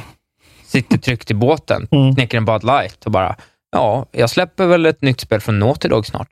[0.67, 2.15] sitter tryggt i båten, Mm.
[2.15, 3.37] knäcker en Bud Light och bara,
[3.73, 6.29] ja, jag släpper väl ett nytt spel från Naughty Dog snart.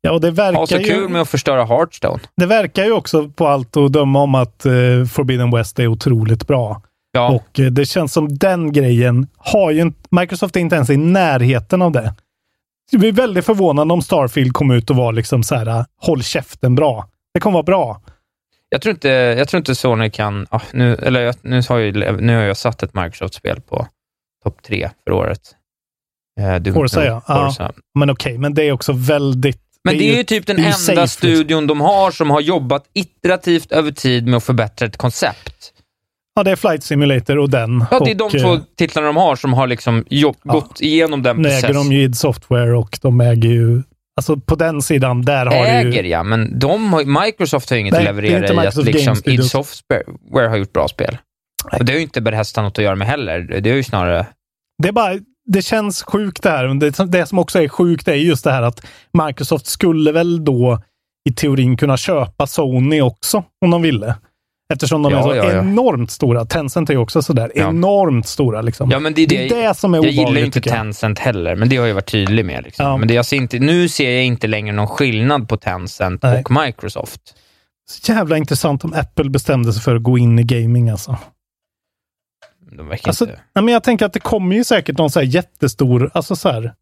[0.00, 2.20] Ja, och det verkar, Ha så ju, kul med att förstöra Hearthstone.
[2.36, 4.72] det verkar ju också på allt att döma om att eh,
[5.12, 6.82] Forbidden West är otroligt bra.
[7.12, 10.90] Ja, Och eh, det känns som den grejen har ju inte, Microsoft är inte ens
[10.90, 12.14] i närheten av det.
[12.90, 16.74] Det blir väldigt förvånande om Starfield kom ut och var liksom så här, håll käften
[16.74, 17.08] bra.
[17.34, 18.00] Det kommer vara bra.
[18.68, 20.46] jag, tror inte, jag tror inte Sony kan...
[20.50, 23.86] Ah, nu, eller, nu, har jag, nu har jag satt ett Microsoft-spel på
[24.44, 25.40] topp tre för året.
[26.38, 27.22] Eh, Forza, ja.
[27.28, 27.44] Ja.
[27.46, 27.72] Forza.
[27.98, 29.60] Men okej, men det är också väldigt...
[29.84, 31.18] Men det är ju typ den det är ju enda safe, liksom.
[31.18, 35.72] studion de har som har jobbat iterativt över tid med att förbättra ett koncept.
[36.34, 37.84] Ja, det är Flight Simulator och den.
[37.90, 40.52] Ja, det är och, de eh, två titlarna de har som har liksom jobb, Ja.
[40.52, 41.88] gått igenom den Nu äger processen.
[41.90, 43.82] de ju id Software och de äger ju...
[44.16, 46.08] Alltså på den sidan, där har det Äger ju...
[46.08, 49.16] ja, men de har, Microsoft har ju inget Nej, att leverera inte i att liksom,
[49.24, 49.44] id.
[49.44, 51.18] Software har gjort bra spel.
[51.78, 53.40] Och det har ju inte Bethesda något att göra med heller.
[53.60, 54.26] Det är ju snarare...
[54.82, 55.18] Det är bara...
[55.52, 56.74] Det känns sjukt det här.
[56.74, 58.86] Det, det som också är sjukt är just det här att
[59.26, 60.82] Microsoft skulle väl då
[61.28, 64.14] i teorin kunna köpa Sony också om de ville.
[64.72, 65.60] Eftersom de Ja, är så ja, ja.
[65.60, 66.44] enormt stora.
[66.44, 68.62] Tencent är ju också sådär enormt stora.
[68.62, 68.90] Liksom.
[68.90, 70.70] Ja, men det är det, det, är det som är jag gillar obehagligt inte tycker
[70.70, 70.78] jag.
[70.78, 72.64] Tencent heller, men det har jag varit tydlig med.
[72.64, 72.86] Liksom.
[72.86, 72.96] Ja.
[72.96, 76.42] Men det jag ser inte, nu ser jag inte längre någon skillnad på Tencent Nej.
[76.42, 77.20] och Microsoft.
[77.90, 81.16] Så jävla intressant om Apple bestämde sig för att gå in i gaming alltså.
[82.76, 83.40] De verkar Alltså, inte...
[83.54, 86.48] nej, men jag tänker att det kommer ju säkert någon så här jättestor, alltså så
[86.48, 86.72] här,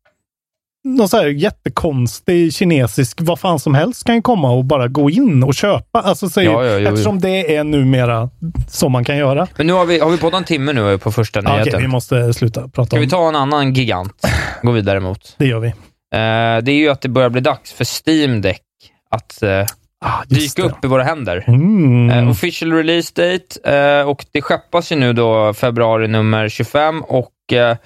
[0.85, 5.11] någon så här jättekonstig kinesisk, vad fan som helst kan ju komma och bara gå
[5.11, 6.01] in och köpa.
[6.01, 6.88] Alltså, så, Ja, ja, jo, jo.
[6.88, 8.31] eftersom det är numera
[8.68, 9.46] som man kan göra.
[9.57, 11.68] Men nu har vi, har vi poddat en timme nu på första nyheten.
[11.68, 14.27] Okej, vi måste sluta prata Ska om vi ta en annan gigant?
[14.62, 15.35] Gå vidare mot.
[15.38, 15.46] det.
[15.46, 15.68] gör vi.
[15.68, 18.62] Eh, det är ju att det börjar bli dags för Steam Deck
[19.11, 19.64] att eh,
[20.07, 21.45] Ah, dyka upp i våra händer.
[21.47, 22.11] Mm.
[22.11, 27.53] Eh, official release date eh, och det skeppas ju nu då februari nummer 25 och
[27.53, 27.77] eh,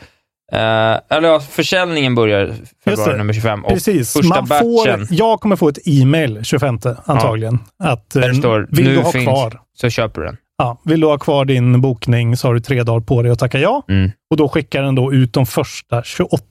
[1.09, 2.54] eller ja, försäljningen börjar
[2.85, 4.12] februari nummer 25 och Precis.
[4.12, 7.59] första Man får, batchen jag kommer få ett e-mail 25 antagligen.
[7.78, 9.61] Att, där står vill nu du ha finns, kvar?
[9.76, 10.37] så köper du den.
[10.59, 13.38] Ja, vill du ha kvar din bokning så har du tre dagar på dig att
[13.38, 13.83] tacka ja.
[13.88, 14.11] Mm.
[14.30, 16.42] Och då skickar den då ut de första 28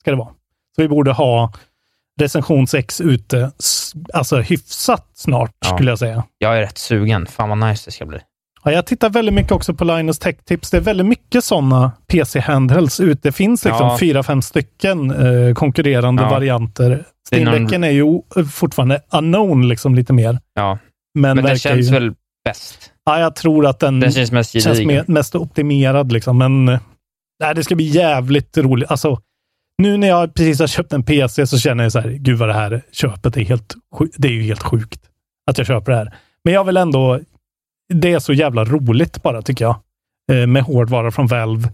[0.00, 0.28] ska det vara.
[0.76, 1.52] Så vi borde ha
[2.20, 3.50] recensions-X ute
[4.14, 5.74] alltså hyfsat snart Ja.
[5.74, 6.24] skulle jag säga.
[6.38, 7.26] Jag är rätt sugen.
[7.26, 8.18] Fan vad nice det ska bli.
[8.64, 10.70] Ja, jag tittar väldigt mycket också på Linus Tech Tips.
[10.70, 13.28] Det är väldigt mycket sådana PC-handhelds ute.
[13.28, 13.98] Det finns liksom Ja.
[14.00, 16.28] fyra, fem stycken eh, konkurrerande Ja.
[16.30, 17.04] varianter.
[17.30, 20.38] Det är någon- är ju o- fortfarande unknown liksom lite mer.
[20.54, 20.78] Ja,
[21.18, 22.12] Men, men den känns ju, väl
[22.44, 22.92] bäst.
[23.04, 26.38] Ja, jag tror att den, Den känns mest känns mest optimerad liksom.
[26.38, 26.80] Men eh,
[27.42, 28.90] nej, det ska bli jävligt roligt.
[28.90, 29.20] Alltså,
[29.82, 32.48] nu när jag precis har köpt en PC så känner jag så här, gud vad
[32.48, 33.74] det här köpet är helt,
[34.16, 35.00] det är ju helt sjukt
[35.46, 36.14] att jag köper det här.
[36.44, 37.20] Men jag vill ändå,
[37.94, 39.76] det är så jävla roligt bara tycker jag.
[40.32, 41.68] Eh, med hårdvara från Valve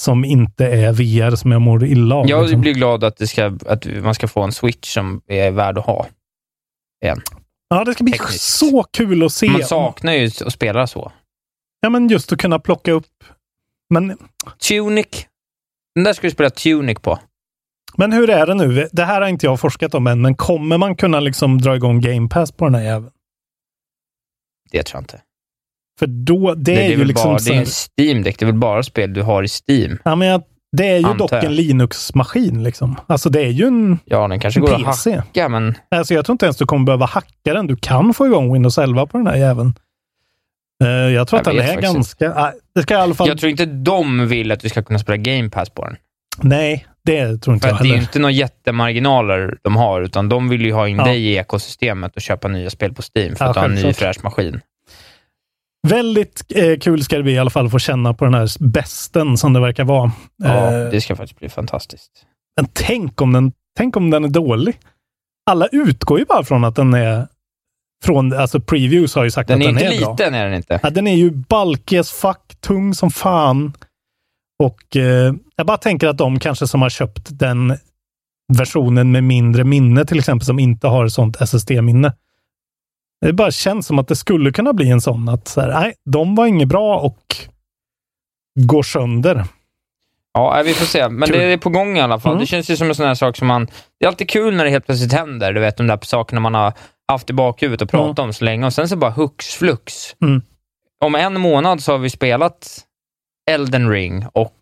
[0.00, 2.28] som inte är VR som jag mår illa av.
[2.28, 2.60] Jag liksom.
[2.60, 5.86] blir glad att, det ska, att man ska få en switch som är värd att
[5.86, 6.06] ha.
[7.04, 7.20] Igen.
[7.68, 8.40] Ja, det ska bli tekniskt.
[8.40, 9.50] så kul att se.
[9.50, 11.12] Man saknar ju att spela så.
[11.80, 13.24] Ja, men just att kunna plocka upp.
[13.90, 14.18] Men
[14.68, 15.26] Tunic.
[15.94, 17.18] Den där ska du spela Tunic på.
[17.96, 18.88] Men hur är det nu?
[18.92, 22.00] Det här har inte jag forskat om än, men kommer man kunna liksom dra igång
[22.00, 23.10] Game Pass på den här jäveln?
[24.70, 25.20] Det tror jag inte.
[25.98, 27.30] För då, det, Nej, är ju väl liksom...
[27.32, 28.38] bara, det är en Steam Deck.
[28.38, 29.98] Det är väl bara spel du har i Steam.
[30.04, 30.42] ja, men jag,
[30.76, 32.62] det är ju Antar dock en Linux-maskin.
[32.62, 32.96] Liksom.
[33.06, 35.16] Alltså det är ju en, Ja, den kanske går att PC.
[35.16, 37.66] hacka, men Alltså jag tror inte ens du kommer behöva hacka den.
[37.66, 39.74] Du kan få igång Windows 11 på den här jäveln.
[40.84, 42.52] Eh, jag tror Jag att den är ganska...
[42.74, 43.28] Det ska i alla fall...
[43.28, 45.96] Jag tror inte de vill att du ska kunna spela Game Pass på den.
[46.42, 48.02] Nej, det tror inte För jag att det är ju heller.
[48.08, 51.04] inte några jättemarginaler de har, utan de vill ju ha in Ja.
[51.04, 53.92] dig i ekosystemet och köpa nya spel på Steam för Ja, att ha en ny
[53.92, 54.60] fräsch maskin.
[55.88, 58.48] Väldigt eh, kul ska det bli i alla fall att få känna på den här
[58.64, 60.12] besten som det verkar vara.
[60.36, 62.10] Ja, Eh, det ska faktiskt bli fantastiskt.
[62.56, 64.78] Men tänk om, den, tänk om den är dålig.
[65.50, 67.26] Alla utgår ju bara från att den är...
[68.04, 70.10] Från, alltså previews har ju sagt Den att är den inte är bra.
[70.12, 70.80] liten, är den inte.
[70.82, 73.72] Ja, den är ju balkig as fuck, tung som fan.
[74.58, 77.76] Och eh, jag bara tänker att de kanske som har köpt den
[78.58, 82.12] versionen med mindre minne, till exempel, som inte har sånt SSD-minne.
[83.20, 85.94] Det bara känns som att det skulle kunna bli en sån att så här, nej,
[86.04, 87.36] de var inget bra och
[88.60, 89.44] går sönder.
[90.32, 91.08] Ja, vi får se.
[91.08, 91.38] Men Kul.
[91.38, 92.32] det är på gång i alla fall.
[92.32, 92.40] Mm.
[92.40, 93.66] Det känns ju som en sån här sak som man...
[93.98, 95.52] Det är alltid kul när det helt plötsligt händer.
[95.52, 96.72] Du vet, de där sakerna man har
[97.08, 100.16] haft i bakhuvudet och pratat om så länge och sen så bara hux flux.
[100.22, 100.42] Mm.
[101.00, 102.85] Om en månad så har vi spelat
[103.50, 104.52] Elden ring och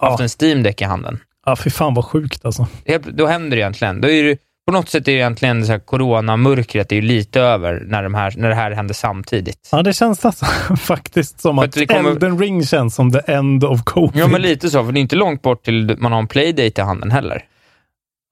[0.00, 0.10] Ja.
[0.10, 1.18] haft en Steam Deck i handen.
[1.46, 2.66] Ja, fy fan vad sjukt alltså.
[3.12, 4.00] Då händer det egentligen.
[4.00, 7.40] Då är det, på något sätt är det egentligen så här, coronamörkret är ju lite
[7.40, 9.68] över när, de här, när det här händer samtidigt.
[9.72, 10.44] Ja, det känns alltså,
[10.76, 14.20] faktiskt som För att att kommer- Elden ring känns som the end of covid.
[14.20, 16.80] Ja, men lite så, för det är inte långt bort till man har en playdate
[16.80, 17.44] i handen heller.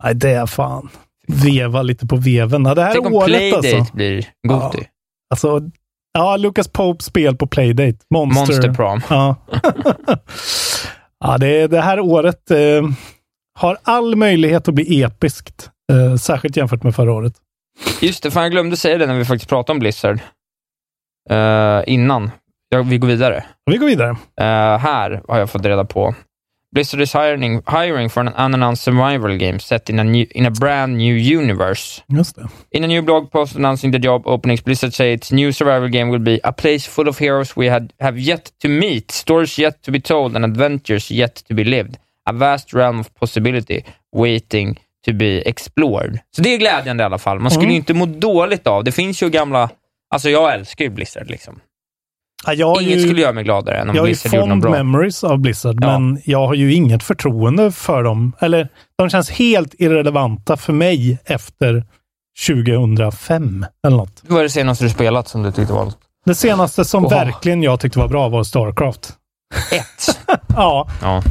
[0.05, 0.89] Nej, det är fan.
[1.27, 2.65] Veva lite på veven.
[2.65, 3.97] Ja, det här Tänk om året playdate alltså.
[3.97, 4.85] blir Goti.
[5.31, 5.61] Alltså,
[6.13, 7.99] ja, Lucas Popes spel på Playdate.
[8.15, 8.41] Monster.
[8.41, 9.01] Monster Prom.
[9.11, 9.37] Ja.
[11.25, 12.83] ja, det, det här året eh,
[13.59, 15.71] har all möjlighet att bli episkt.
[15.93, 17.33] Eh, särskilt jämfört med förra året.
[18.01, 20.21] Just det, fan jag glömde säga det när vi faktiskt pratade om Blizzard.
[21.31, 22.31] Eh, innan.
[22.69, 23.45] Ja, vi går vidare.
[23.71, 24.11] Vi går vidare.
[24.41, 26.15] Eh, här har jag fått reda på.
[26.73, 30.51] Blizzard is hiring, hiring for an unannounced survival game set in a, new, in a
[30.51, 32.03] brand new universe.
[32.17, 32.49] Just det.
[32.71, 36.11] In a new blog post announcing the job openings, Blizzard say its new survival game
[36.11, 39.83] will be a place full of heroes we had, have yet to meet, stories yet
[39.83, 41.97] to be told, and adventures yet to be lived.
[42.27, 46.21] A vast realm of possibility waiting to be explored.
[46.37, 47.39] Så det är glädjande i alla fall.
[47.39, 47.71] Man skulle Mm.
[47.73, 48.85] ju inte må dåligt av.
[48.85, 49.71] Det finns ju gamla...
[50.15, 51.31] Alltså jag älskar ju Blizzard.
[51.31, 51.61] Liksom.
[52.47, 54.35] Ja, jag har Inget ju, skulle göra mig gladare än om jag har ju Blizzard
[54.35, 54.71] gjorde något fond bra.
[54.73, 55.99] memories av Blizzard, Ja.
[55.99, 58.33] men jag har ju inget förtroende för dem.
[58.41, 61.85] Eller, de känns helt irrelevanta för mig efter
[62.47, 64.23] 2005 eller något.
[64.27, 65.99] Vad är det senaste du spelat som du tyckte var något?
[66.25, 67.25] Det senaste som Oha.
[67.25, 69.13] verkligen jag tyckte var bra var Starcraft.
[69.73, 70.19] Ett.
[70.57, 71.23] Ja, Ja.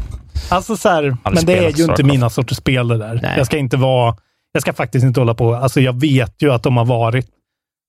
[0.50, 3.20] Alltså så här, men det är ju inte mina sorters spel det där.
[3.24, 3.34] Nej.
[3.38, 4.16] Jag ska inte vara,
[4.52, 5.56] jag ska faktiskt inte hålla på.
[5.56, 7.28] Alltså jag vet ju att de har varit,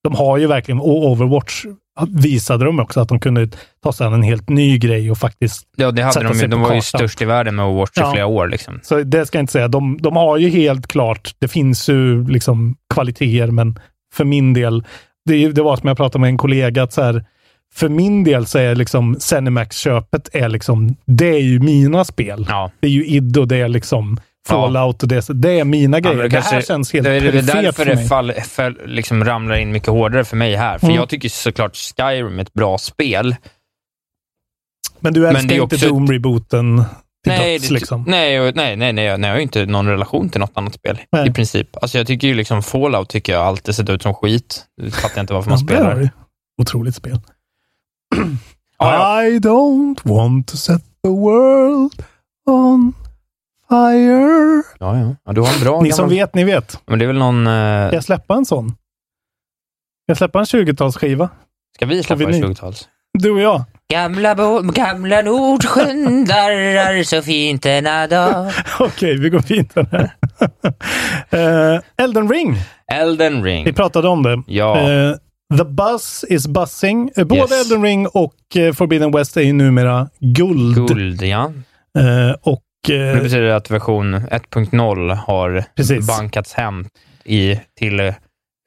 [0.05, 1.65] de har ju verkligen, och Overwatch
[2.09, 3.49] visade de också att de kunde
[3.83, 6.47] ta sig an en helt ny grej och faktiskt, Ja, det hade Sätta de ju.
[6.47, 8.13] De var ju störst i världen med Overwatch i Ja.
[8.13, 8.49] flera år.
[8.49, 8.81] Liksom.
[8.83, 9.69] så det ska jag inte säga.
[9.69, 13.79] De, de har ju helt klart, det finns ju liksom kvaliteter, men
[14.15, 14.85] för min del,
[15.25, 17.25] det, det var som jag pratade med en kollega, att så här,
[17.75, 22.47] för min del så är liksom Zenimax-köpet är liksom, det är ju mina spel.
[22.49, 22.71] Ja.
[22.81, 26.01] Det är ju id och det är liksom Fallout och det, det är mina Ja,
[26.01, 26.17] grejer.
[26.17, 28.09] men det, kanske- här känns helt det är därför för det mig.
[28.09, 30.79] fall, fall, liksom ramlar in mycket hårdare för mig här.
[30.79, 30.97] För Mm.
[30.97, 33.37] jag tycker såklart Skyrim är ett bra spel.
[35.01, 36.85] Men du men älskar det är inte också- Doom-rebooten
[37.25, 38.05] till Nej, döds det, liksom.
[38.09, 41.29] nej, nej, nej, nej, jag har ju inte någon relation till något annat spel Nej.
[41.29, 41.77] i princip.
[41.83, 44.65] Alltså jag tycker ju liksom Fallout tycker jag alltid sett ut som skit.
[44.83, 45.97] Det fattar jag inte varför man Ja, det spelar.
[45.97, 46.09] du.
[46.63, 47.21] Otroligt spel.
[48.83, 49.25] Ja, ja.
[49.29, 52.05] I don't want to set the world
[52.51, 52.93] on
[53.71, 54.63] fire.
[54.79, 55.17] Ja, ja.
[55.25, 56.81] ja, du har en bra Ni som vet, ni vet.
[56.87, 57.47] Men det är väl någon...
[57.47, 58.69] eh, Ska jag släppa en sån?
[58.69, 58.77] Ska
[60.07, 61.29] jag släppa en 20-talsskiva?
[61.77, 62.45] Ska vi släppa en vinyl.
[62.51, 62.89] 20-tals?
[63.19, 63.65] Du och jag.
[63.93, 68.53] Gamla, bo- gamla Nordsjön darrar så fint denna dag.
[68.81, 70.11] Okej, vi går vidare.
[71.75, 72.57] uh, Elden ring.
[72.93, 73.65] Elden ring.
[73.65, 74.43] Vi pratade om det.
[74.47, 74.79] Ja.
[74.91, 75.15] Eh,
[75.59, 77.11] the Buzz is buzzing.
[77.17, 77.53] Eh, Både Yes.
[77.71, 80.89] Elden ring och eh, Forbidden West är ju numera guld.
[80.89, 81.53] Guld, ja.
[82.43, 86.07] Och Det eh, betyder att version 1.0 har Precis.
[86.07, 86.87] bankats hem
[87.25, 88.13] i, till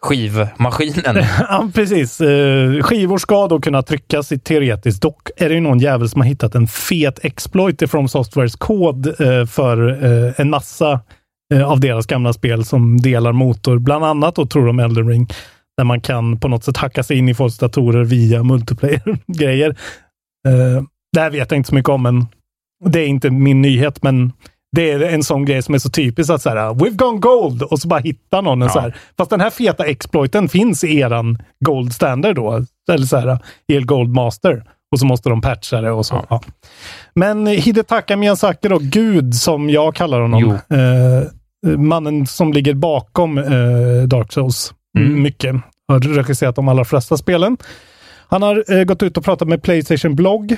[0.02, 1.16] skivmaskinen.
[1.40, 2.22] ja, precis.
[2.22, 5.02] Eh, skivor ska då kunna tryckas i teoretiskt.
[5.02, 8.56] Dock är det ju någon jävel som har hittat en fet exploit i From Softwares
[8.56, 9.78] kod eh, för
[10.42, 11.00] en massa
[11.66, 13.80] av deras gamla spel som delar motor.
[13.80, 15.28] Bland annat då tror de Elden Ring.
[15.78, 19.76] Där man kan på något sätt hacka sig in i folks datorer via multiplayer-grejer.
[21.14, 22.28] Det här vet jag inte så mycket om, men
[22.86, 24.32] det är inte min nyhet, men
[24.76, 27.62] det är en sån grej som är så typisk att så här, we've gone gold
[27.64, 28.74] och så bara hittar någon en Ja.
[28.74, 28.96] så här.
[29.18, 33.76] Fast den här feta exploiten finns i eran gold standard då, eller så här, i
[33.76, 34.64] er gold master.
[34.92, 36.16] Och så måste de patcha det och så.
[36.16, 36.26] Ja.
[36.30, 36.42] Ja.
[37.16, 40.44] Men Hidetaka Miyazaki då, Gud som jag kallar honom.
[40.70, 44.74] Eh, mannen som ligger bakom eh, Dark Souls.
[44.98, 45.22] Mm.
[45.22, 45.56] Mycket.
[45.88, 47.58] Har regisserat de allra flesta spelen.
[48.28, 50.58] Han har eh, gått ut och pratat med Playstation blogg.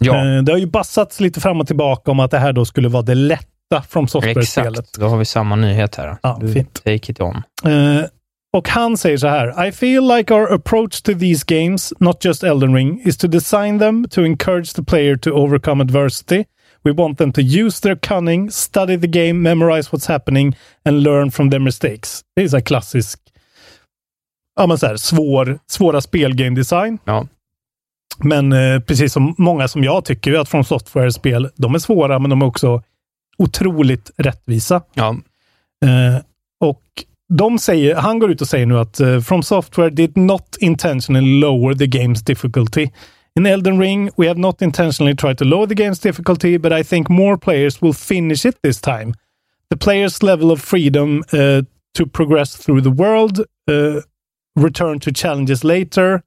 [0.00, 2.64] Ja, Eh, det har ju bassats lite fram och tillbaka om att det här då
[2.64, 4.78] skulle vara det lätta från software-spelet.
[4.78, 5.00] exakt.
[5.00, 6.16] Då har vi samma nyhet här.
[6.22, 6.74] Ja, Du, fint.
[6.84, 7.36] Take it on.
[7.64, 8.04] Eh,
[8.56, 9.66] och han säger så här.
[9.66, 13.78] I feel like our approach to these games, not just Elden Ring, is to design
[13.78, 16.44] them to encourage the player to overcome adversity.
[16.84, 21.30] We want them to use their cunning, study the game, memorize what's happening and learn
[21.30, 22.20] from their mistakes.
[22.36, 23.20] Det är så här klassisk,
[24.60, 26.98] ja men så här, svår, svåra spelgame design.
[27.04, 27.26] Ja.
[28.24, 32.30] Men eh, precis som många som jag tycker att från software-spel, de är svåra men
[32.30, 32.82] de är också
[33.38, 34.82] otroligt rättvisa.
[34.94, 35.16] Ja,
[35.84, 36.22] Eh,
[36.60, 36.82] och
[37.28, 41.40] de säger, han går ut och säger nu att uh, From Software did not intentionally
[41.40, 42.88] lower the game's difficulty.
[43.36, 46.84] In Elden Ring, we have not intentionally tried to lower the game's difficulty, but I
[46.84, 49.14] think more players will finish it this time.
[49.70, 51.62] The player's level of freedom uh,
[51.94, 54.00] to progress through the world, uh,
[54.56, 56.22] return to challenges later,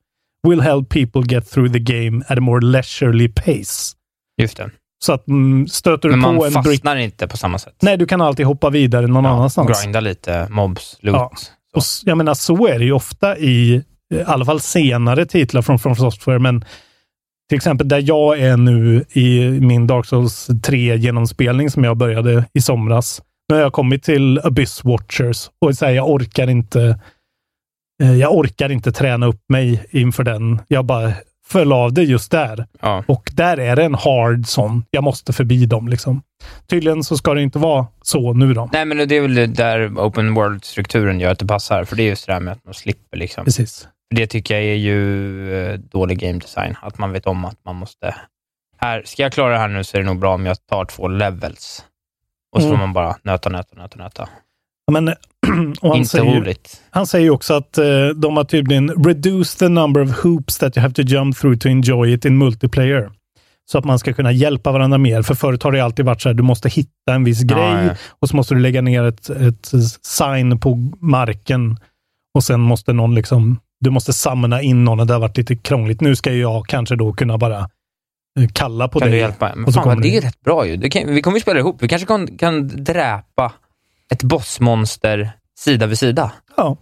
[0.47, 3.95] will help people get through the game at a more leisurely pace.
[4.41, 4.69] just det.
[5.05, 6.63] Så att mm, stöter du Men man på en brick...
[6.65, 7.75] fastnar inte på samma sätt.
[7.81, 9.81] Nej, du kan alltid hoppa vidare någon annanstans.
[9.81, 11.15] Grinda lite, mobs, loot.
[11.15, 11.31] Ja.
[11.75, 15.79] Och jag menar, så är det ju ofta i, i alla fall senare titlar från
[15.79, 16.65] From Software, men
[17.49, 22.61] till exempel där jag är nu i min Dark Souls 3-genomspelning som jag började i
[22.61, 23.21] somras.
[23.49, 26.99] Nu har jag kommit till Abyss Watchers och säger jag orkar inte
[28.07, 30.61] jag orkar inte träna upp mig inför den.
[30.67, 31.13] Jag bara
[31.47, 32.65] föll av det just där.
[32.81, 33.03] Ja.
[33.07, 34.85] Och där är det en hard sån.
[34.91, 36.21] Jag måste förbi dem liksom.
[36.67, 38.69] Tydligen så ska det inte vara så nu då.
[38.73, 42.07] Nej, men det är väl där open world-strukturen gör att det passar, för det är
[42.07, 43.45] just det där med att man slipper liksom.
[43.45, 43.87] Precis.
[44.15, 47.75] Det tycker jag är ju eh, dålig game design, att man vet om att man
[47.75, 48.15] måste...
[48.77, 50.85] Här, ska jag klara det här nu så är det nog bra om jag tar
[50.85, 51.85] två levels.
[52.55, 52.77] Och så Mm.
[52.79, 54.29] får man bara nöta, nöta, nöta, nöta.
[54.91, 55.07] Men,
[55.81, 56.81] han, Inte säger, ju- roligt.
[56.89, 60.81] han säger också att eh, de har tydligen reduced the number of hoops that you
[60.81, 63.11] have to jump through to enjoy it in multiplayer.
[63.71, 65.21] Så att man ska kunna hjälpa varandra mer.
[65.21, 67.95] För förut har det alltid varit så här, du måste hitta en viss grej ja.
[68.19, 71.77] och så måste du lägga ner ett, ett sign på marken
[72.35, 75.55] och sen måste någon liksom, du måste samla in någon och det har varit lite
[75.55, 76.01] krångligt.
[76.01, 77.57] Nu ska jag kanske då kunna bara
[78.39, 79.17] eh, kalla på Kan dig.
[79.17, 79.51] du hjälpa?
[79.55, 80.27] Men och så fan, det är det.
[80.27, 80.89] rätt bra ju.
[80.89, 81.83] Kan, vi kommer ju spela ihop.
[81.83, 83.51] Vi kanske kan, kan dräpa
[84.13, 86.31] ett bossmonster sida vid sida.
[86.57, 86.77] Ja,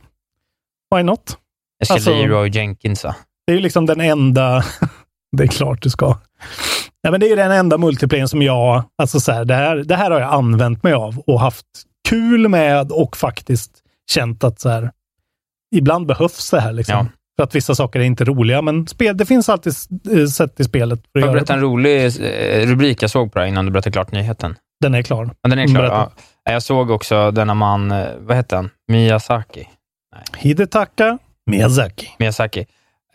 [0.96, 1.38] why not?
[1.78, 3.16] Jag ska Alltså- Leroy Jenkinsa.
[3.46, 4.64] Det är ju liksom den enda...
[5.38, 6.18] det är klart du ska.
[7.02, 8.84] Ja, men det är ju den enda multiplayern som jag...
[8.98, 11.66] Alltså så här, det, här, det här har jag använt mig av och haft
[12.10, 13.72] kul med och faktiskt
[14.12, 14.92] känt att så här,
[15.76, 16.74] ibland behövs det här.
[16.74, 16.96] Liksom.
[16.96, 17.06] Ja.
[17.38, 19.74] För att vissa saker är inte roliga, men spel, det finns alltid
[20.12, 21.60] eh, sätt i spelet för jag göra berätta det.
[21.60, 24.56] en rolig eh, rubrik jag såg på det här innan du berättade klart nyheten?
[24.82, 25.30] Den är klar.
[25.42, 25.82] Ja, den är klar.
[25.82, 25.96] Berätta.
[25.96, 26.12] Ja.
[26.44, 28.70] Jag såg också denna man, eh, vad hette han?
[28.88, 29.70] Miyazaki.
[30.38, 32.16] Hidetaka Miyazaki.
[32.20, 32.66] Miyazaki.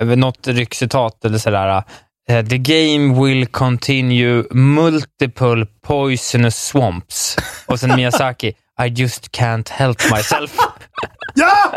[0.01, 1.83] Eh, Något ryckcitat eller sådär.
[2.29, 7.37] eh, The game will continue multiple poisonous swamps.
[7.67, 8.49] Och sen Miyazaki,
[8.85, 10.57] I just can't help myself.
[11.39, 11.73] Ja!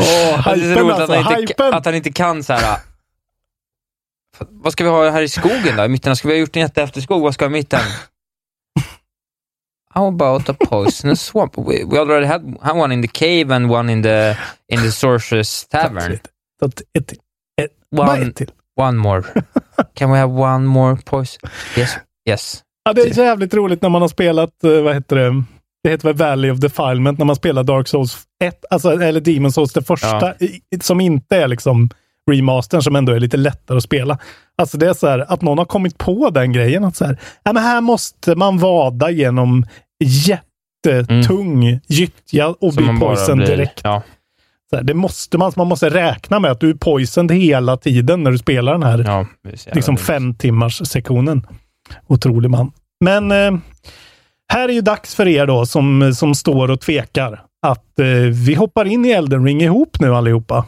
[0.00, 1.12] Åh, Alltså, det är så hypen roligt alltså.
[1.14, 1.74] att, han inte, hypen!
[1.74, 2.78] att han inte kan så här.
[4.38, 5.84] Vad ska vi ha här i skogen då?
[5.84, 6.16] I mitten?
[6.16, 7.22] Ska vi ha gjort en jättehäftig skog?
[7.22, 7.80] Vad ska vi ha i mitten?
[9.94, 11.56] How about a poisonous swamp?
[11.58, 12.42] We, we already had,
[12.76, 14.36] one in the cave and one in the,
[14.68, 16.12] in the sorceress tavern.
[16.64, 17.12] Ett, ett,
[17.96, 18.50] bara One, ett till.
[18.80, 19.22] one more.
[19.94, 21.50] Can we have one more poison?
[21.76, 21.96] Yes.
[22.28, 22.62] Yes.
[22.84, 25.42] Ja, det är så jävligt roligt när man har spelat, eh, vad heter det?
[25.82, 29.52] Det heter väl Valley of Defilement när man spelar Dark Souls 1, alltså, eller Demon
[29.52, 30.80] Souls, det första, Ja.
[30.82, 31.90] som inte är liksom
[32.30, 34.18] remastern, som ändå är lite lättare att spela.
[34.58, 37.18] Alltså det är så här, att någon har kommit på den grejen, att så här,
[37.42, 39.66] ja, men här måste man vada genom
[40.04, 42.72] jättetung gyttja och Mm.
[42.72, 43.80] Som bli man bara poison blir- direkt.
[43.84, 44.02] Ja.
[44.70, 48.22] Så här, det måste man, man måste räkna med att du är poisoned hela tiden
[48.22, 49.26] när du spelar den här Ja,
[49.72, 51.46] liksom fem timmars sektionen.
[52.06, 52.72] Otrolig man.
[53.04, 53.60] Men eh,
[54.52, 58.06] här är ju dags för er då som, som står och tvekar att eh,
[58.46, 60.64] vi hoppar in i Elden Ring ihop nu allihopa.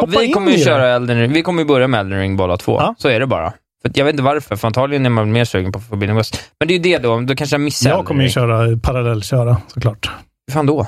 [0.00, 1.32] Ja, vi kommer ju köra Elden Ring.
[1.32, 2.76] Vi kommer ju börja med Elden Ring båda två.
[2.80, 2.94] Ja.
[2.98, 3.52] Så är det bara.
[3.94, 6.50] Jag vet inte varför, för antagligen är man mer sugen på Forbidden West.
[6.60, 9.56] Men det är ju det då, då kanske jag missar Jag kommer ju köra parallellköra
[9.66, 10.10] såklart.
[10.46, 10.86] Hur fan då?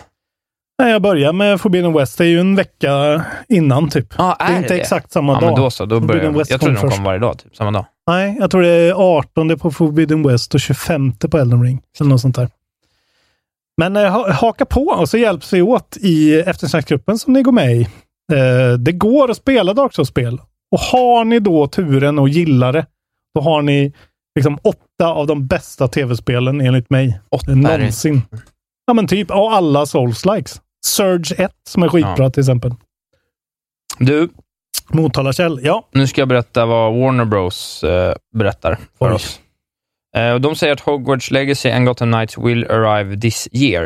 [0.82, 2.18] Nej, jag börjar med Forbidden West.
[2.18, 4.14] Det är ju en vecka innan typ.
[4.18, 5.46] Ja, det är inte exakt samma ja, dag.
[5.46, 5.86] men då så.
[5.86, 6.38] Då börjar jag.
[6.38, 7.86] West Jag tror kom de kom varje dag, typ samma dag.
[8.06, 11.80] Nej, jag tror det är 18 på Forbidden West och 25 på Elden Ring.
[12.00, 12.48] Eller något sånt där.
[13.76, 17.52] Men eh, ha- haka på och så hjälps vi åt i eftersnacksgruppen som ni går
[17.52, 17.80] med i.
[18.32, 20.40] Eh, det går att spela Dark Souls-spel.
[20.72, 22.86] Och har ni då turen och gillar det,
[23.34, 23.92] då har ni
[24.38, 27.20] liksom åtta av de bästa tv-spelen enligt mig.
[27.30, 27.56] Åtta är.
[27.56, 28.22] Någonsin.
[28.86, 29.30] Ja, men typ.
[29.30, 30.60] Och alla Souls-likes.
[30.86, 32.30] Surge 1 som är skitbra Ja.
[32.30, 32.74] till exempel.
[33.98, 34.28] Du,
[34.88, 35.88] Motala Kjell, ja.
[35.92, 39.12] Nu ska jag berätta vad Warner Bros eh, berättar för Oj.
[39.14, 39.40] oss.
[40.16, 43.82] Eh, och de säger att Hogwarts Legacy and Gotham Knights will arrive this year.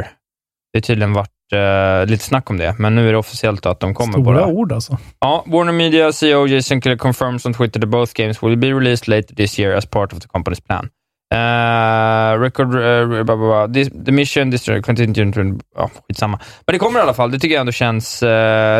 [0.72, 3.80] Det har tydligen varit eh, lite snack om det, men nu är det officiellt att
[3.80, 4.46] de kommer Stora bara.
[4.46, 4.98] ord alltså.
[5.20, 9.08] Ja, Warner Media CEO Jason Keller confirms on Twitter that both games will be released
[9.08, 10.88] later this year as part of the company's plan.
[11.34, 13.66] Uh, record, uh, blah, blah, blah.
[13.74, 15.36] This, the mission, this contingent,
[15.76, 16.38] ja, skitsamma.
[16.66, 17.30] Men det kommer i alla fall.
[17.30, 18.28] Det tycker jag ändå känns uh,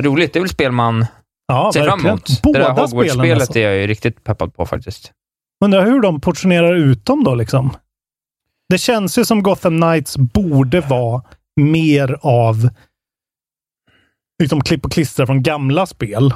[0.02, 0.32] roligt.
[0.32, 1.06] Det är väl spel man
[1.46, 2.08] Ja, ser fram verkligen.
[2.16, 2.26] emot.
[2.26, 3.58] det Båda där spelen Hogwarts-spelet alltså.
[3.58, 5.12] är jag ju riktigt peppad på faktiskt.
[5.64, 7.70] Undrar hur de portionerar ut dem då liksom.
[8.68, 11.22] Det känns ju som Gotham Knights borde vara
[11.60, 12.68] mer av
[14.42, 16.34] liksom klipp och klistra från gamla spel.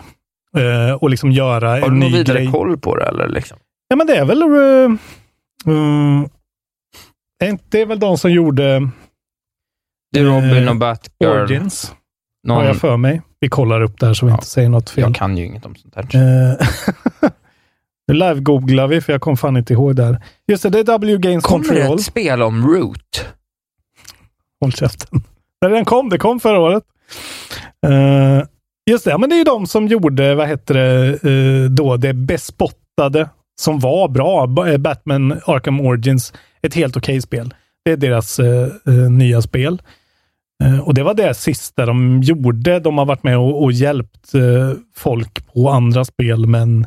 [0.56, 2.52] Eh, och liksom göra Har du en ny vidare grej.
[2.52, 3.28] koll på det eller?
[3.28, 3.58] Liksom?
[3.88, 4.42] Ja, men det är väl...
[4.42, 6.26] Uh,
[7.44, 8.90] inte- det är väl de som gjorde
[10.12, 11.28] Det är Robin Eh, och Batgirl.
[11.28, 11.92] Origins,
[12.46, 13.22] Någon, har jag för mig.
[13.40, 15.02] Vi kollar upp där så vi Ja, inte säger något fel.
[15.04, 16.06] jag kan ju inget om sånt här.
[18.08, 20.22] Nu live-googlar vi, för jag kom fan inte ihåg där.
[20.48, 21.94] Just det, det är W Games Kommer det Control.
[21.98, 23.26] ett spel om Root?
[24.64, 25.22] Håll käften.
[25.60, 26.82] När den kom, det kom förra året.
[27.86, 28.42] Uh,
[28.90, 31.96] just det, ja, men det är ju de som gjorde, vad heter det, uh, då,
[31.96, 33.28] det bespottade
[33.60, 34.68] som var bra.
[34.68, 37.54] Eh, Batman Arkham Origins, ett helt okej spel.
[37.84, 39.82] Det är deras uh, nya spel.
[40.84, 42.80] Och det var det sista de gjorde.
[42.80, 46.86] De har varit med och, och hjälpt eh, folk på andra spel, men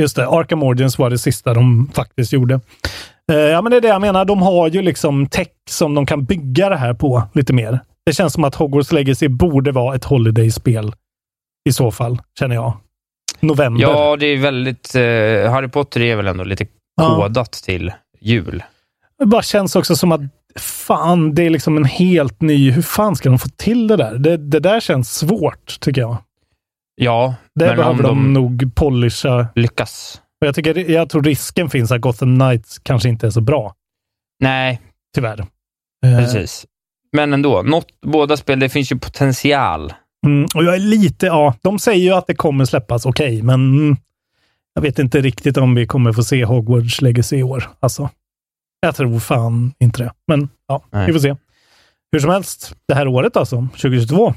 [0.00, 2.60] just det, Arkham Origins var det sista de faktiskt gjorde.
[3.32, 4.24] Eh, ja, men det är det jag menar.
[4.24, 7.80] De har ju liksom tech som de kan bygga det här på lite mer.
[8.06, 10.92] Det känns som att Hogwarts Legacy borde vara ett Holiday-spel
[11.68, 12.72] i så fall, känner jag.
[13.40, 13.82] November.
[13.82, 14.94] Ja, det är väldigt...
[14.94, 16.66] eh, Harry Potter är väl ändå lite
[17.00, 17.16] Ja.
[17.16, 18.62] kodat till jul.
[19.18, 20.20] Det bara känns också som att
[20.60, 22.70] fan, det är liksom en helt ny...
[22.70, 24.14] Hur fan ska de få till det där?
[24.18, 26.16] Det, det där känns svårt, tycker jag.
[27.00, 29.48] Ja, Det men behöver om de de nog polisha.
[29.54, 30.20] lyckas.
[30.40, 33.74] Och jag, tycker, jag tror risken finns att Gotham Knights kanske inte är så bra,
[34.40, 34.80] Nej,
[35.14, 35.40] tyvärr.
[36.06, 36.66] Eh, precis.
[37.12, 39.92] Men ändå, något, båda spel, det finns ju potential.
[40.26, 43.54] Mm, och jag är lite, ja, de säger ju att det kommer släppas, okej, men
[43.54, 43.96] mm,
[44.74, 47.68] jag vet inte riktigt om vi kommer få se Hogwarts Legacy i år.
[47.80, 48.10] Alltså,
[48.80, 50.12] jag tror fan inte det.
[50.26, 51.06] Men ja, Nej.
[51.06, 51.36] vi får se.
[52.12, 54.34] Hur som helst, det här året alltså, 2022,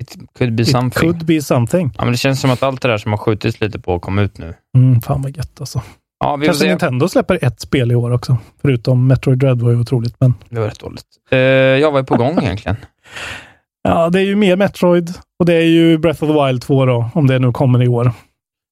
[0.00, 1.00] It could be it something.
[1.00, 1.90] could be something.
[1.98, 4.18] Ja, men det känns som att allt det där som har skjutits lite på kom
[4.18, 4.54] ut nu.
[4.76, 5.82] Mm, fan vad gött alltså.
[6.20, 6.68] Ja, vi Kanske.
[6.68, 8.36] Nintendo släpper ett spel i år också.
[8.62, 11.06] Förutom Metroid Dread var ju otroligt, men Det var rätt dåligt.
[11.32, 12.76] Uh, jag var ju på gång egentligen.
[13.82, 16.86] ja, det är ju mer Metroid och det är ju Breath of the Wild 2
[16.86, 18.12] då, om det nu kommer i år.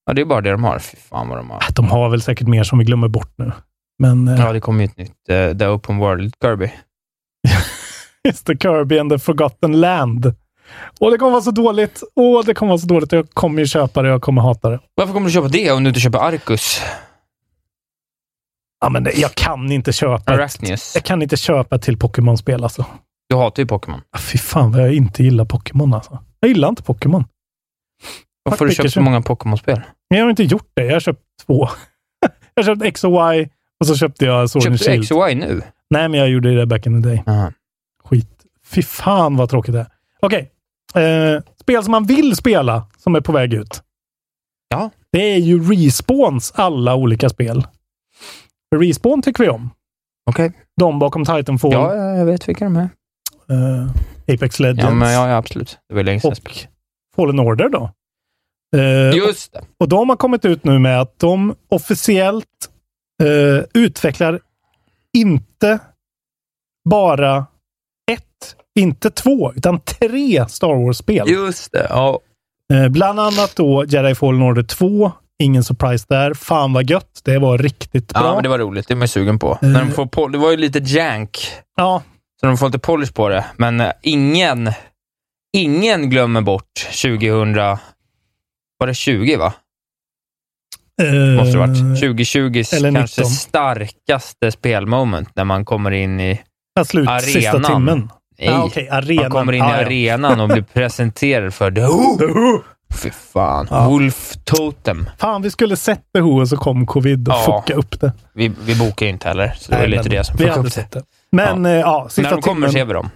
[0.07, 0.79] Ja, det är bara det de har.
[0.79, 1.63] Fy fan vad de har.
[1.75, 3.53] De har väl säkert mer som vi glömmer bort nu.
[3.99, 6.73] Men eh, Ja, det kommer ju ett nytt uh, The Open World Kirby.
[8.29, 10.35] Just det, Kirby and the Forgotten Land.
[11.01, 12.03] Och det kommer vara så dåligt.
[12.15, 13.13] Åh, det kommer vara så dåligt.
[13.13, 14.09] Jag kommer ju köpa det.
[14.09, 14.81] Jag kommer hata det.
[14.95, 16.81] Varför kommer du köpa det om du inte köper Arcus?
[18.81, 20.93] Ja, men det, jag kan inte köpa ett, Arachnius?
[20.95, 22.87] Jag kan inte köpa ett till Pokémon-spel alltså.
[23.29, 24.01] Du hatar ju Pokémon.
[24.17, 26.19] Ah, Fy fan vad jag inte gillar Pokémon alltså.
[26.41, 27.25] Jag gillar inte Pokémon.
[28.43, 29.81] Varför har du köpt så många Pokémon-spel?
[30.09, 30.85] Jag har inte gjort det.
[30.85, 31.69] Jag har köpt två.
[32.55, 33.49] jag har köpt X och Y
[33.81, 35.01] och så köpte jag Sword Köpte du.
[35.01, 35.63] X och Y nu?
[35.91, 37.23] Nej, men jag gjorde det back in the day.
[37.27, 37.53] Aha.
[38.05, 38.29] Skit.
[38.67, 39.87] Fy fan vad tråkigt det är.
[40.21, 40.51] Okej.
[40.95, 43.83] Eh, spel som man vill spela som är på väg ut.
[44.69, 44.91] Ja.
[45.13, 47.67] Det är ju Respawns alla olika spel.
[48.71, 49.71] För Respawn tycker vi om.
[50.31, 50.53] Okej.
[50.81, 52.89] De bakom Titanfall, Ja, ja, jag vet vilka de är.
[53.51, 55.79] eh, Apex Legends Ja, men, ja, ja, absolut.
[55.89, 56.51] Det var länge sedan och.
[57.17, 57.91] Fallen Order då.
[58.77, 59.61] Eh, Just det.
[59.81, 62.47] och de har kommit ut nu med att de officiellt
[63.23, 64.41] eh, utvecklar
[65.13, 65.79] inte
[66.91, 67.47] bara
[68.81, 71.29] inte två, utan tre Star Wars-spel.
[71.31, 71.87] Just det.
[71.91, 72.21] Ja.
[72.73, 75.13] Eh, bland annat då Jedi Fallen Order 2.
[75.43, 76.35] Ingen surprise där.
[76.35, 77.21] Fan vad gött.
[77.25, 78.23] Det var riktigt bra.
[78.25, 78.89] ja, men det var roligt.
[78.89, 79.59] Det är man sugen på.
[79.63, 79.69] Eh.
[79.69, 81.39] När de får pol- det var ju lite jank,
[81.77, 82.03] Ja,
[82.41, 83.45] så de får lite polish på det.
[83.57, 84.71] Men eh, ingen,
[85.57, 87.55] ingen glömmer bort 2000...
[88.79, 89.53] Var det 20, va?
[91.03, 92.01] eh, Måste det varit.
[92.01, 93.25] 2020 eller kanske 19.
[93.31, 96.41] starkaste spelmoment när man kommer in i...
[96.87, 97.73] slut, sista Arenan.
[97.73, 98.11] timmen.
[98.47, 99.23] Nej, Ja, okej, arenan.
[99.23, 100.15] man kommer in Ja, i ja.
[100.15, 102.63] arenan och blir presenterad för The Who.
[103.03, 103.67] Fy fan.
[103.71, 103.89] Ja.
[103.89, 105.11] Wolf Totem.
[105.19, 107.63] Fan, vi skulle sett The Who och så kom covid och Ja.
[107.63, 108.13] fuckade upp det.
[108.35, 110.87] Vi, vi bokar ju inte heller, så det Nej, lite det som fuckade upp det.
[110.93, 111.03] det.
[111.33, 112.73] Men ja, ja sista När de kommer timmen.
[112.73, 113.11] ser vi dem.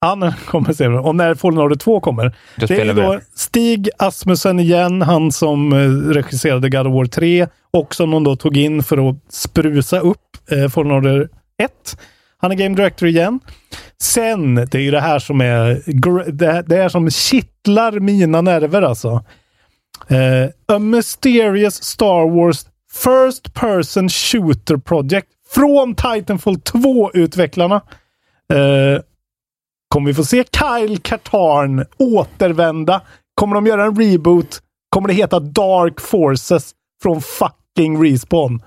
[0.00, 1.00] Ja, när de kommer ser vi det.
[1.00, 2.36] Och när Fallen Order 2 kommer.
[2.56, 3.20] Då Det är vi då.
[3.34, 8.36] Stig Asmussen igen, han som eh, regisserade God of War 3 och som de då
[8.36, 10.18] tog in för att sprusa upp
[10.50, 11.28] eh, Fallen Order
[11.62, 11.70] 1.
[12.40, 13.40] Han är Game Director igen.
[14.02, 15.82] Sen, det är ju det här som är...
[16.32, 19.24] Det, det är som kittlar mina nerver alltså.
[20.10, 27.80] Uh, A Mysterious Star Wars First Person Shooter Project från Titanfall 2-utvecklarna.
[28.52, 29.00] Uh, eh,
[29.88, 33.00] kommer vi få se Kyle Katarn återvända?
[33.34, 34.62] Kommer de göra en reboot?
[34.90, 36.72] Kommer det heta Dark Forces
[37.02, 38.62] från fucking Respawn?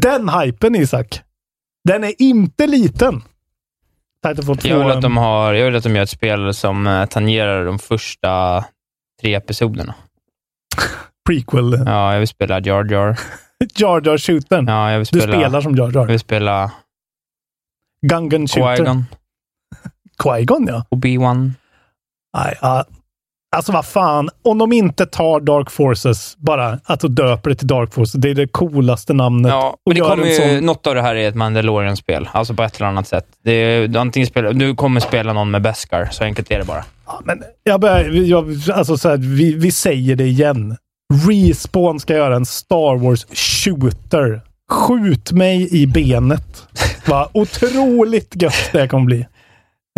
[0.00, 1.22] Den hypen Isak.
[1.84, 3.22] Den är inte liten.
[4.26, 4.68] Titanfall 2.
[4.68, 7.64] Jag vill, att de har, jag vill att de gör ett spel som eh, tangerar
[7.64, 8.64] de första
[9.20, 9.94] tre episoderna.
[11.28, 11.82] prequel.
[11.86, 13.18] Ja, jag vill spela Jar Jar.
[13.76, 14.68] Jar Jar shootern.
[14.68, 16.06] Ja, jag vill du spela, spelar som Jar Jag Jar.
[16.06, 16.72] vill spela
[18.06, 18.84] Gungan shooter.
[18.84, 19.04] Qui-Gon,
[20.22, 20.84] Qui-Gon ja.
[20.90, 21.52] Obi-Wan.
[22.36, 22.84] Nej, ja.
[23.56, 27.66] Alltså vad fan, om de inte tar Dark Forces, bara att de döper det till
[27.66, 29.50] Dark Forces, det är det coolaste namnet.
[29.52, 32.62] Ja, men det kommer ju, sån- något av det här är ett Mandalorian-spel, alltså på
[32.62, 33.26] ett eller annat sätt.
[33.44, 36.84] Det är, antingen spela, du kommer spela någon med Beskar, så enkelt är det bara.
[37.06, 40.76] Ja, men jag börjar, jag, alltså så här, vi, vi säger det igen.
[41.28, 44.40] Respawn ska göra en Star Wars shooter.
[44.70, 46.66] Skjut mig i benet.
[47.06, 49.26] Vad otroligt gött det kommer bli.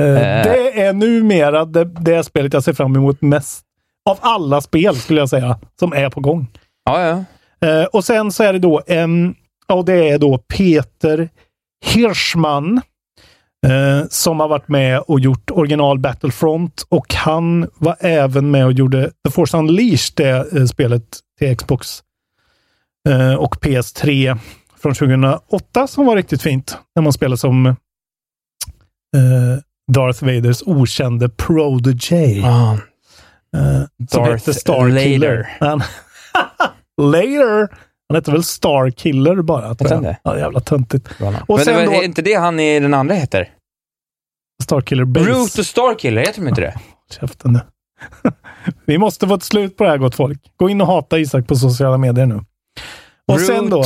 [0.01, 0.45] Eh, Eh.
[0.45, 3.65] Det är numera det, det spelet jag ser fram emot mest.
[4.11, 6.47] Av alla spel skulle jag säga, som är på gång.
[6.85, 7.25] Ja, ja.
[7.69, 9.35] Eh, och sen så är det då en,
[9.69, 11.29] och det är då Peter
[11.85, 12.81] Hirschman
[13.67, 18.73] eh, som har varit med och gjort original Battlefront och han var även med och
[18.73, 22.03] gjorde The Force Unleashed, det eh, spelet till Xbox
[23.09, 24.39] eh, och PS3
[24.83, 26.79] från 2008 som var riktigt fint.
[26.95, 27.77] När man spelar som
[29.93, 32.43] Darth Vaders okände Prodigy.
[32.45, 32.79] Ah,
[33.57, 33.61] Eh,
[34.09, 35.37] som Darth hette Starkiller.
[35.37, 35.57] Later.
[35.61, 35.83] Han,
[37.13, 37.69] later!
[38.09, 39.75] Han hette väl Starkiller bara?
[39.75, 40.03] tror jag.
[40.03, 40.19] det?
[40.23, 41.09] Ja, jävla töntigt.
[41.21, 43.51] Och men var- då- är inte det han i den andra heter?
[44.63, 45.31] Starkiller Base.
[45.31, 46.75] Root och Starkiller, heter de inte det?
[47.21, 47.61] Käften nu.
[48.85, 50.39] Vi måste få ett slut på det här gott folk.
[50.57, 52.35] Gå in och hata Isak på sociala medier nu.
[53.29, 53.85] Och Root, sen då,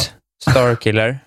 [0.50, 1.18] Starkiller.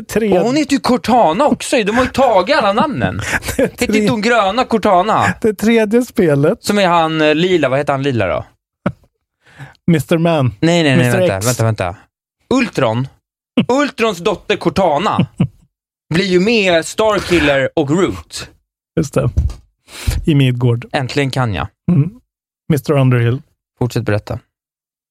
[0.00, 3.20] Tre, Och hon heter ju Cortana också De har ju tagit alla namnen.
[3.56, 5.34] Tre, inte hon gröna Cortana?
[5.40, 8.44] det tredje spelet, Som är han eh, lila, vad heter han lila då?
[9.88, 10.18] Mr.
[10.18, 10.54] Man.
[10.60, 11.18] Nej, nej, nej, Mr.
[11.18, 11.46] vänta, X.
[11.46, 11.96] vänta, vänta.
[12.54, 13.08] Ultron,
[13.68, 15.26] Ultrons dotter Cortana,
[16.14, 18.48] blir ju med Starkiller och Root.
[18.96, 19.30] Just det.
[20.26, 20.86] I Midgård.
[20.92, 21.66] Äntligen kan jag.
[21.92, 22.10] Mm.
[22.72, 22.92] Mr.
[22.92, 23.42] Underhill.
[23.78, 24.38] Fortsätt berätta.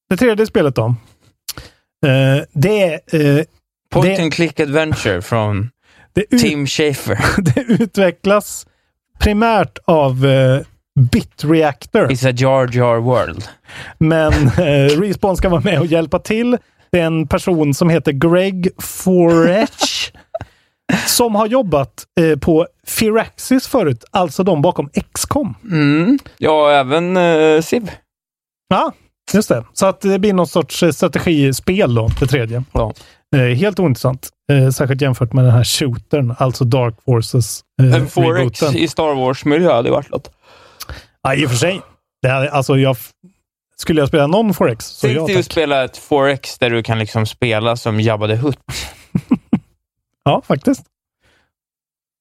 [0.09, 0.86] Det tredje spelet då.
[2.05, 2.99] Eh, det är...
[3.39, 3.45] eh,
[3.92, 5.70] Point Det- and click adventure från
[6.16, 7.20] ut, Tim Schafer.
[7.42, 8.68] det utvecklas
[9.20, 10.62] primärt av eh,
[11.12, 12.08] Bitreactor.
[12.08, 13.44] It's a Jar Jar world.
[13.98, 16.58] Men eh, Respawn ska vara med och hjälpa till.
[16.92, 20.12] Det är en person som heter Greg Forech
[21.08, 25.56] som har jobbat eh, på Firaxis förut, alltså de bakom XCOM.
[25.64, 26.20] Mm.
[26.38, 27.92] Ja, även uh, Civ.
[28.70, 28.92] Ja,
[29.34, 29.66] just det.
[29.74, 32.64] Så att det blir någon sorts eh, strategispel då, det tredje.
[32.72, 32.94] Ja.
[33.36, 34.29] Eh, helt ointressant.
[34.51, 38.75] Eh, särskilt jämfört med den här shootern, alltså Dark Forces eh, En 4X rebooten.
[38.77, 40.32] i Star Wars-miljö hade varit något.
[41.21, 41.82] Ja, i och för sig.
[42.21, 42.97] Det här, alltså jag,
[43.77, 46.84] skulle jag spela någon 4X så Tänk ja, dig att spela ett 4X där du
[46.84, 48.59] kan liksom spela som Jabba the Hutt.
[50.23, 50.84] Ja, faktiskt.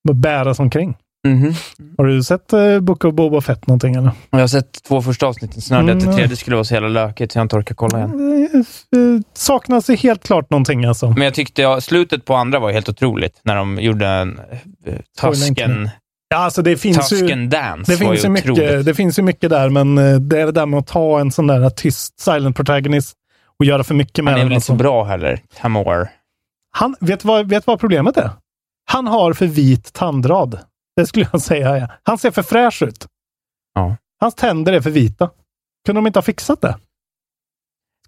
[0.09, 0.97] Bara bäras omkring.
[1.29, 1.55] Mhm.
[1.99, 4.11] Har du sett eh, Book of Boba Fett någonting eller?
[4.31, 6.15] Jag har sett två första avsnitten, sen hörde jag att Mm.
[6.15, 8.49] det tredje skulle vara så jävla lökigt så jag inte orkat kolla igen.
[8.53, 8.59] Eh,
[9.01, 11.11] eh, saknas det helt klart någonting alltså.
[11.11, 14.41] Men jag tyckte ja, slutet på andra var helt otroligt, när de gjorde en
[15.19, 15.91] Spoila inte Tusken,
[16.35, 17.93] Ja, alltså det finns ju, Tusken Dance.
[17.93, 18.59] det finns, ju ju otroligt.
[18.59, 21.21] mycket, det finns ju mycket där, men eh, det är det där med att ta
[21.21, 23.17] en sån där tyst silent protagonist
[23.59, 24.49] och göra för mycket med Han är den.
[24.49, 24.83] väl inte så alltså.
[24.83, 26.09] bra heller, Tamor.
[26.73, 28.31] Han, vet, vad, vet vad problemet är?
[28.91, 30.59] Han har för vit tandrad.
[31.01, 31.79] Det skulle jag säga.
[31.79, 31.89] Ja.
[32.03, 33.07] Han ser för fräsch ut.
[33.75, 33.97] Ja.
[34.21, 35.31] Hans tänder är för vita.
[35.87, 36.77] Kunde de inte ha fixat det?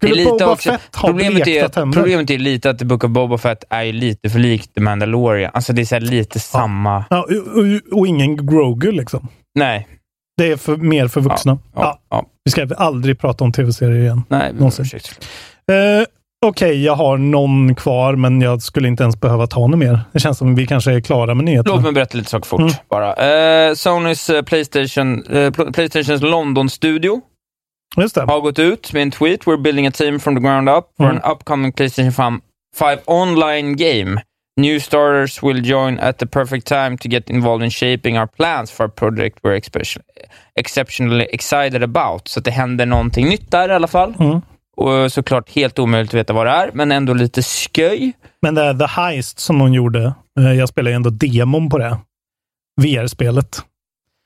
[0.01, 1.97] Det Skulle lite Boba också- Fett ha Problemet blekta är, tänder?
[1.99, 5.51] problemet är lite att The Book of Boba Fett är lite för likt The Mandalorian.
[5.53, 7.05] Alltså det är så här lite samma...
[7.09, 9.27] Ja, och, och, och ingen Grogu liksom.
[9.55, 9.87] Nej.
[10.37, 11.57] Det är för, mer för vuxna.
[11.75, 12.25] Ja, Ja, ja.
[12.43, 14.23] Vi ska aldrig prata om tv-serier igen.
[14.29, 14.85] Nej, Någonsin.
[14.85, 15.09] ursäkta.
[16.43, 19.99] Okej, jag har någon kvar, men jag skulle inte ens behöva ta något mer.
[20.13, 21.75] Det känns som vi kanske är klara med nyheterna.
[21.75, 22.73] Låt mig berätta lite saker fort Mm.
[22.89, 23.13] bara.
[23.13, 27.21] Eh, Sonys eh, Playstation, eh, Pl- Playstations London-studio
[27.95, 29.43] har gått ut med en tweet.
[29.45, 31.17] We're building a team from the ground up for Mm.
[31.23, 32.41] an upcoming Playstation 5,
[32.79, 34.21] 5 online game.
[34.61, 38.71] New starters will join at the perfect time to get involved in shaping our plans
[38.71, 39.61] for a project we're
[40.59, 42.27] exceptionally excited about.
[42.27, 44.13] Så att det händer någonting nytt där i alla fall.
[44.19, 44.41] Mm.
[44.77, 48.13] Och såklart helt omöjligt att veta vad det är, men ändå lite sköj.
[48.41, 51.77] Men det är The Heist som hon gjorde, eh, jag spelar ju ändå demon på
[51.77, 51.97] det.
[52.81, 53.61] VR-spelet.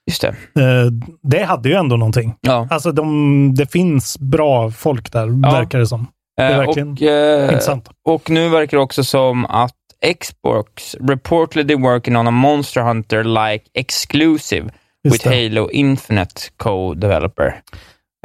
[0.10, 0.28] Just det.
[0.28, 0.86] Eh,
[1.24, 2.36] Det hade ju ändå någonting.
[2.42, 2.68] Ja.
[2.72, 5.52] Alltså, de, det finns bra folk där, Ja.
[5.52, 6.08] verkar det som.
[6.38, 7.90] Det är Eh, verkligen och, eh, intressant.
[8.06, 9.74] och nu verkar det också som att
[10.22, 14.70] Xbox reportedly working on a Monster Hunter-like exclusive
[15.04, 15.44] Just with det.
[15.50, 17.54] Halo Infinite co-developer.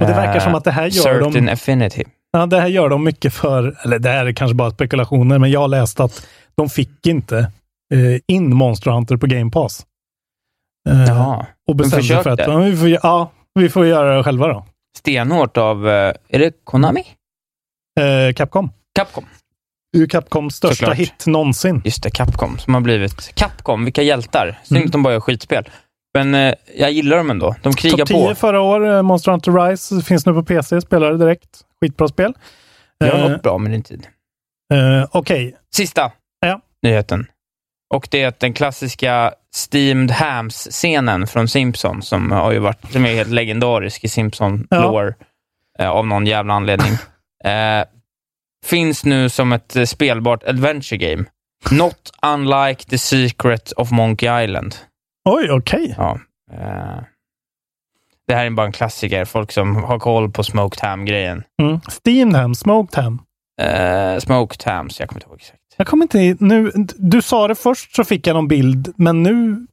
[0.01, 2.05] Och det verkar Eh, som att det här gör de- Certain Affinity.
[2.33, 5.51] Ja, det här gör de mycket för, eller det här är kanske bara spekulationer, men
[5.51, 7.39] jag har läst att de fick inte
[7.95, 9.87] eh, in Monster Hunter på Game Pass.
[10.89, 11.47] Eh, Jaha.
[11.69, 14.47] och De bestämde sig för att ja, vi, får, ja, vi får göra det själva
[14.49, 14.67] då.
[14.99, 17.05] Stenhårt av, eh, är det Konami?
[18.01, 18.71] Eh, Capcom.
[18.95, 19.25] Capcom.
[19.97, 20.97] Ju Capcoms största Såklart.
[20.99, 21.83] hit någonsin.
[21.85, 23.35] Just det, Capcom som har blivit...
[23.35, 24.59] Capcom, vilka hjältar.
[24.65, 24.91] Synd Mm.
[24.91, 25.69] de bara gör skitspel.
[26.15, 27.55] Men eh, jag gillar dem ändå.
[27.63, 28.35] De krigar Topp 10 på.
[28.35, 31.61] förra år, eh, Monster Hunter Rise, finns nu på PC, spelar det direkt.
[31.81, 32.35] Skitbra spel.
[33.01, 34.07] Det har Eh, gått bra med din tid.
[34.75, 36.61] eh, Okej, Sista Ja.
[36.83, 37.27] nyheten.
[37.95, 43.07] Och det är att den klassiska Steamed Hams-scenen från Simpsons, som har ju varit, som
[43.07, 45.13] är helt legendarisk i simpson Ja.
[45.79, 46.93] av någon jävla anledning,
[47.45, 47.85] eh,
[48.67, 51.25] finns nu som ett spelbart adventure game.
[51.71, 54.75] Not unlike the secret of Monkey Island.
[55.25, 55.95] Oj, okej.
[55.99, 56.21] Ja.
[56.53, 57.01] Eh,
[58.27, 59.25] det här är bara en klassiker.
[59.25, 61.45] Folk som har koll på Smoked Ham-grejen.
[61.63, 61.81] Mm.
[61.89, 63.23] Steamed Ham, Smoked Ham.
[63.61, 65.59] Eh, smoked Hams, jag kommer inte ihåg exakt.
[65.77, 66.73] Jag kommer inte nu.
[66.97, 69.67] Du sa det först så fick jag någon bild, men nu...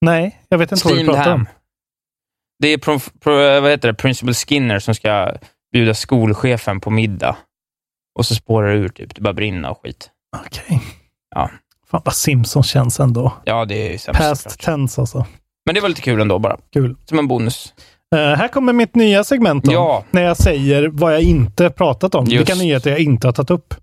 [0.00, 1.46] Nej, jag vet inte vad du Steamed pratar om.
[1.46, 1.48] Ham.
[2.58, 3.94] Det är pro, pro, vad heter det?
[3.94, 5.32] Principal Skinner som ska
[5.72, 7.36] bjuda skolchefen på middag.
[8.18, 9.14] Och så spårar det ur, typ.
[9.14, 10.10] Det bara brinner och skit.
[10.36, 10.82] Okej.
[11.34, 11.50] Ja.
[11.90, 13.32] Fan vad Simpsons känns ändå.
[13.44, 14.60] Ja, det är sämst Past såklart.
[14.60, 15.26] tense alltså.
[15.66, 16.56] Men det var lite kul ändå bara.
[16.72, 16.96] Kul.
[17.04, 17.74] Som en bonus.
[18.14, 19.72] Eh, här kommer mitt nya segment då.
[19.72, 20.04] Ja.
[20.10, 22.24] När jag säger vad jag inte pratat om.
[22.24, 22.40] Just.
[22.40, 23.74] Vilka nyheter jag inte har tagit upp.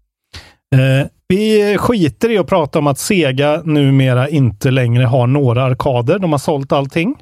[0.75, 6.19] Eh, vi skiter i att prata om att Sega numera inte längre har några arkader.
[6.19, 7.15] De har sålt allting.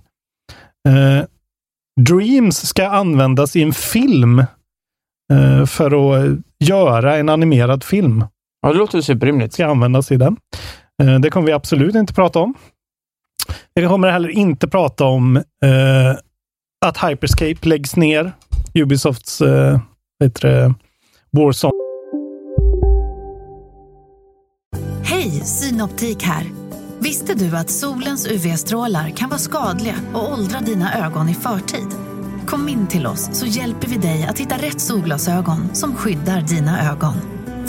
[0.89, 1.25] Eh,
[2.01, 4.43] Dreams ska användas i en film
[5.67, 8.25] för att göra en animerad film.
[8.61, 9.53] Ja, det låter superrimligt.
[9.53, 10.37] Ska användas i den.
[11.03, 12.53] Eh, det kommer vi absolut inte prata om.
[13.73, 16.17] Vi kommer heller inte prata om eh,
[16.85, 18.31] att Hyperscape läggs ner.
[18.73, 19.79] Ubisofts eh,
[20.19, 20.73] det,
[21.31, 21.71] Warzone.
[25.03, 26.43] Hej, Synoptik här.
[26.99, 31.87] Visste du att solens UV-strålar kan vara skadliga och åldra dina ögon i förtid?
[32.47, 36.91] Kom in till oss så hjälper vi dig att hitta rätt solglasögon som skyddar dina
[36.91, 37.40] ögon.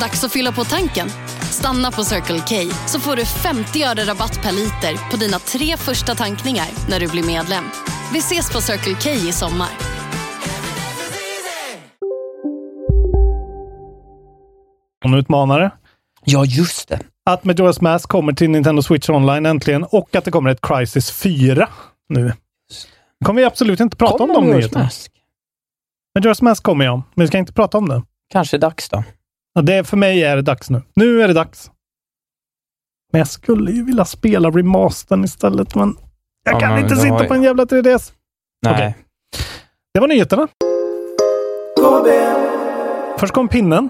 [0.00, 1.08] Dags att fylla på tanken.
[1.40, 5.76] Stanna på Circle K så får du 50 öre rabatt per liter på dina tre
[5.76, 7.64] första tankningar när du blir medlem.
[8.12, 9.68] Vi ses på Circle K i sommar.
[15.04, 15.70] En utmanare.
[16.24, 17.00] Ja, just det.
[17.30, 21.10] Att Majora's Mask kommer till Nintendo Switch Online äntligen och att det kommer ett Crisis
[21.10, 21.68] 4
[22.08, 22.32] nu.
[23.24, 24.84] kommer vi absolut inte prata om de nyheterna.
[24.84, 25.12] Mask.
[26.18, 28.02] Majora's Mask kommer ja, men vi ska inte prata om det.
[28.32, 29.04] Kanske dags då.
[29.54, 30.82] Ja, det för mig är det dags nu.
[30.94, 31.70] Nu är det dags.
[33.12, 35.96] Men jag skulle ju vilja spela remastern istället, men
[36.44, 38.12] jag Ja, kan men inte sitta på en jävla 3DS.
[38.66, 38.74] Nej.
[38.74, 38.96] Okej.
[39.94, 40.48] Det var nyheterna.
[43.18, 43.88] Först kom pinnen.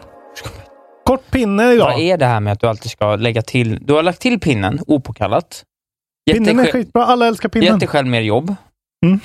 [1.04, 1.84] Kort pinne idag.
[1.92, 3.86] Vad är det här med att du alltid ska lägga till...
[3.86, 5.64] Du har lagt till pinnen opåkallat.
[6.26, 7.04] Gett Pinnen är skitbra.
[7.04, 7.68] Alla älskar pinnen.
[7.68, 8.54] Gett dig själv mer jobb.
[9.06, 9.20] Mm.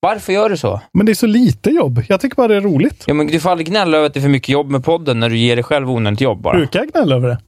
[0.00, 0.80] Varför gör du så?
[0.92, 2.02] Men det är så lite jobb.
[2.08, 3.04] Jag tycker bara det är roligt.
[3.06, 5.20] Ja, men du får aldrig gnälla över att det är för mycket jobb med podden
[5.20, 6.56] när du ger dig själv onödigt jobb bara.
[6.56, 7.38] Brukar jag gnälla över det?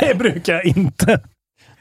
[0.00, 1.20] Det brukar jag inte.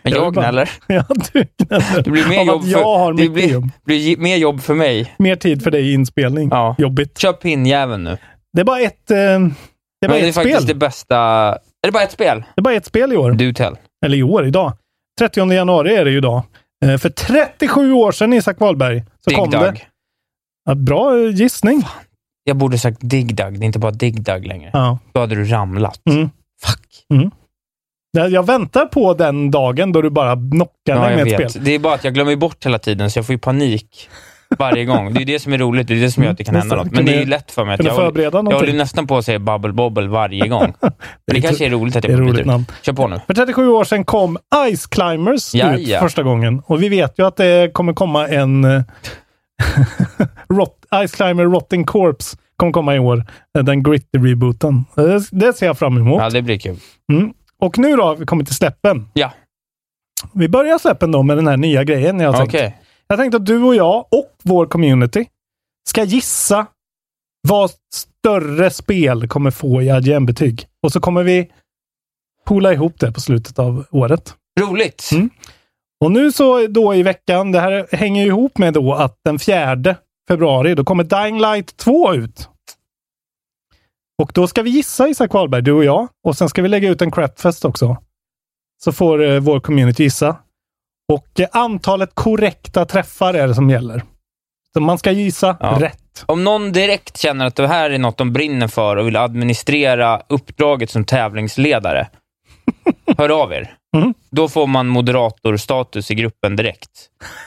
[0.03, 0.69] Men jag jag gnäller.
[0.87, 1.03] Ja,
[1.33, 2.03] du gnäller.
[2.03, 3.69] Det blir mer jobb att jag har det blir, jobb.
[3.85, 5.13] blir mer jobb för mig.
[5.17, 6.49] Mer tid för dig i inspelning.
[6.51, 6.75] Ja.
[6.77, 7.17] Jobbigt.
[7.17, 8.17] Köp pinnjäveln nu.
[8.53, 9.49] Det är bara ett, eh, det är bara
[10.07, 10.67] Men det är ett faktiskt spel.
[10.67, 11.17] det bästa...
[11.17, 12.43] Är det bara ett spel?
[12.55, 13.31] Det är bara ett spel i år.
[13.31, 13.75] Do tell.
[14.05, 14.73] Eller i år, idag.
[15.19, 16.43] 30 januari är det ju idag.
[16.85, 19.65] Eh, För 37 år sedan, Isak Wahlberg, så Dig kom det.
[19.71, 19.87] Dug.
[20.65, 21.83] Ja, bra eh, gissning.
[22.43, 23.59] Jag borde sagt Dig Dug.
[23.59, 24.69] Det är inte bara Dig Dug längre.
[24.73, 24.99] Ja.
[25.13, 26.01] Då hade du ramlat.
[26.09, 26.29] Mm.
[26.65, 27.03] Fuck.
[28.11, 31.51] Jag jag väntar på den dagen då du bara knockar Ja, mig med ett vet.
[31.51, 31.63] spel.
[31.63, 34.09] Det är bara att jag glömmer bort hela tiden, så jag får ju panik.
[34.57, 35.13] Varje gång.
[35.13, 35.87] Det är det som är roligt.
[35.87, 36.91] Det är det som gör att det kan Mm, hända något.
[36.93, 37.73] Men det är ju lätt för mig.
[37.73, 40.73] Att jag, håller- jag håller nästan på att säga bubble bobble varje gång.
[40.81, 40.91] Men
[41.25, 42.45] det kanske är roligt att jag byter ut.
[42.45, 42.65] namn.
[42.81, 43.19] Kör på nu.
[43.27, 44.37] För 37 år sedan kom
[44.75, 46.61] Ice Climbers Ja, ut första gången.
[46.65, 48.81] Och vi vet ju att det kommer komma en eh,
[50.49, 50.75] Rot,
[51.07, 53.23] Ice Climber Rotting Corpse kommer komma i år.
[53.63, 54.85] Den gritty rebooten.
[55.31, 56.21] Det, ser jag fram emot.
[56.21, 56.77] Ja, det blir kul.
[57.11, 57.33] Mm.
[57.59, 59.09] Och nu då, har vi kommit till släppen.
[59.13, 59.31] Ja,
[60.33, 62.61] Vi börjar släppen då med den här nya grejen jag har okej.
[62.61, 62.77] tänkt.
[63.07, 65.25] Jag tänkte att du och jag och vår community
[65.89, 66.67] ska gissa
[67.47, 70.67] vad större spel kommer få i IGN-betyg.
[70.83, 71.51] Och så kommer vi
[72.45, 74.35] pola ihop det på slutet av året.
[74.59, 75.09] Roligt!
[75.11, 75.29] Mm.
[76.05, 79.39] Och nu så då i veckan, det här hänger ju ihop med då att den
[79.39, 79.95] 4
[80.27, 82.49] februari, då kommer Dying Light 2 ut.
[84.21, 86.07] Och då ska vi gissa Isak Wahlberg, du och jag.
[86.23, 87.97] Och sen ska vi lägga ut en crapfest också.
[88.83, 90.37] Så får eh, vår community gissa.
[91.13, 94.03] Och eh, antalet korrekta träffar är det som gäller.
[94.73, 95.77] Så man ska gissa Ja.
[95.81, 96.23] rätt.
[96.25, 100.21] Om någon direkt känner att det här är något de brinner för och vill administrera
[100.29, 102.07] uppdraget som tävlingsledare,
[103.17, 103.73] hör av er.
[103.97, 104.13] Mm.
[104.31, 106.89] Då får man moderatorstatus i gruppen direkt.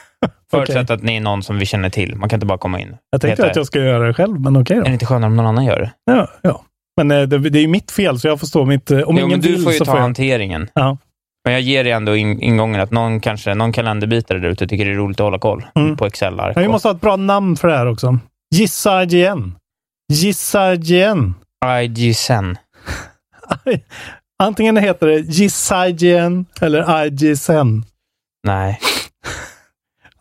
[0.51, 2.15] Förutsatt att ni är någon som vi känner till.
[2.15, 2.95] Man kan inte bara komma in.
[3.11, 4.93] Jag tänkte Heter att jag ska göra det själv, men okej Är det då.
[4.93, 5.91] inte skönare om någon annan gör det?
[6.05, 6.65] Ja, ja.
[6.97, 8.91] Men eh, det, det är ju mitt fel, så jag får stå mitt...
[8.91, 10.01] eh, Om jo, ingen men du vill får ju ta får jag.
[10.01, 10.69] hanteringen.
[10.73, 10.97] Ja.
[11.45, 14.85] Men jag ger dig ändå in, ingången att någon kanske, någon kalenderbitare där ute tycker
[14.85, 15.97] det är roligt att hålla koll Mm.
[15.97, 16.55] på Excel-ark.
[16.55, 18.19] Men vi måste ha ett bra namn för det här också.
[18.55, 19.55] Gissa igen.
[20.13, 21.33] Gissa igen.
[21.83, 22.57] IGSen.
[24.43, 27.83] Antingen heter det Gissa igen eller IGSN.
[28.47, 28.79] Nej.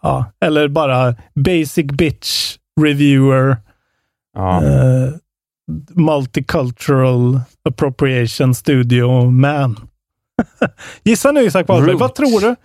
[0.03, 3.57] Ja, eller bara Basic Bitch Reviewer.
[4.37, 4.64] Ja.
[4.64, 5.11] eh,
[5.91, 9.89] Multicultural Appropriation Studio Man.
[11.05, 12.57] Gissa nu Isak Wahlberg, vad tror du?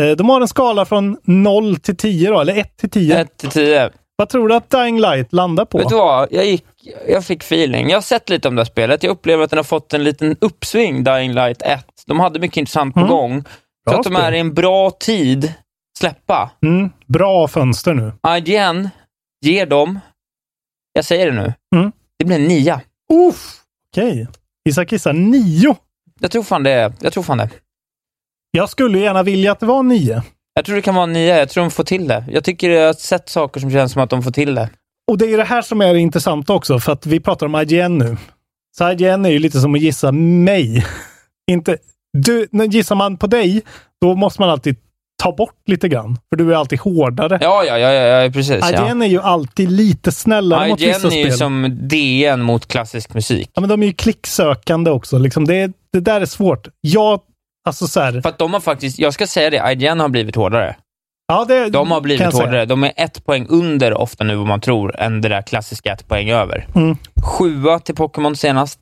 [0.00, 3.18] Eh, De har en skala från 0 till 10 då, eller 1 till 10.
[3.20, 3.90] 1 till 10.
[4.16, 5.78] Vad tror du att Dying Light landar på?
[5.78, 6.28] Vet du vad?
[6.30, 6.64] Jag, gick,
[7.08, 7.88] jag fick feeling.
[7.88, 9.02] Jag har sett lite om det här spelet.
[9.02, 11.86] Jag upplever att den har fått en liten uppsving, Dying Light 1.
[12.06, 13.10] De hade mycket intressant på Mm.
[13.10, 13.42] gång.
[13.84, 15.52] Bra Så att de är i en bra tid
[15.98, 16.50] släppa.
[16.62, 18.12] Mm, bra fönster nu.
[18.38, 18.88] IGN
[19.44, 20.00] ger dem,
[20.92, 21.92] jag säger det nu, Mm.
[22.18, 22.80] det blir en nia.
[23.28, 23.54] Uff,
[23.92, 24.26] okej.
[24.68, 25.76] Isak gissar 9.
[26.22, 26.92] Jag tror fan det.
[27.00, 27.50] Jag tror fan det.
[28.50, 30.22] Jag skulle gärna vilja att det var 9.
[30.54, 31.38] Jag tror det kan vara nia.
[31.38, 32.24] Jag tror de får till det.
[32.28, 34.70] Jag tycker jag har sett saker som känns som att de får till det.
[35.10, 37.98] Och det är det här som är intressant också, för att vi pratar om IGN
[37.98, 38.16] nu.
[38.78, 40.86] Så IGN är ju lite som att gissa mig.
[41.50, 41.76] Inte,
[42.18, 43.62] du, när gissar man på dig,
[44.00, 44.76] då måste man alltid
[45.22, 46.18] ta bort lite grann.
[46.28, 47.38] För du är alltid hårdare.
[47.40, 48.58] Ja, ja, ja, ja, ja precis.
[48.72, 48.88] Ja.
[48.88, 51.38] IGN är ju alltid lite snällare mot vissa IGN är ju spel.
[51.38, 53.50] som DN mot klassisk musik.
[53.54, 55.18] Ja, men de är ju klicksökande också.
[55.18, 56.68] Liksom det, det där är svårt.
[56.80, 57.20] Jag,
[57.68, 60.36] alltså så här, För att de har faktiskt, jag ska säga det, IGN har blivit
[60.36, 60.76] hårdare.
[61.28, 62.44] ja, det, De har blivit säga.
[62.44, 62.64] hårdare.
[62.66, 66.08] De är ett poäng under ofta nu vad man tror, än det där klassiska ett
[66.08, 66.66] poäng över.
[66.74, 66.96] Mm.
[67.22, 68.80] Sjua till Pokémon senast.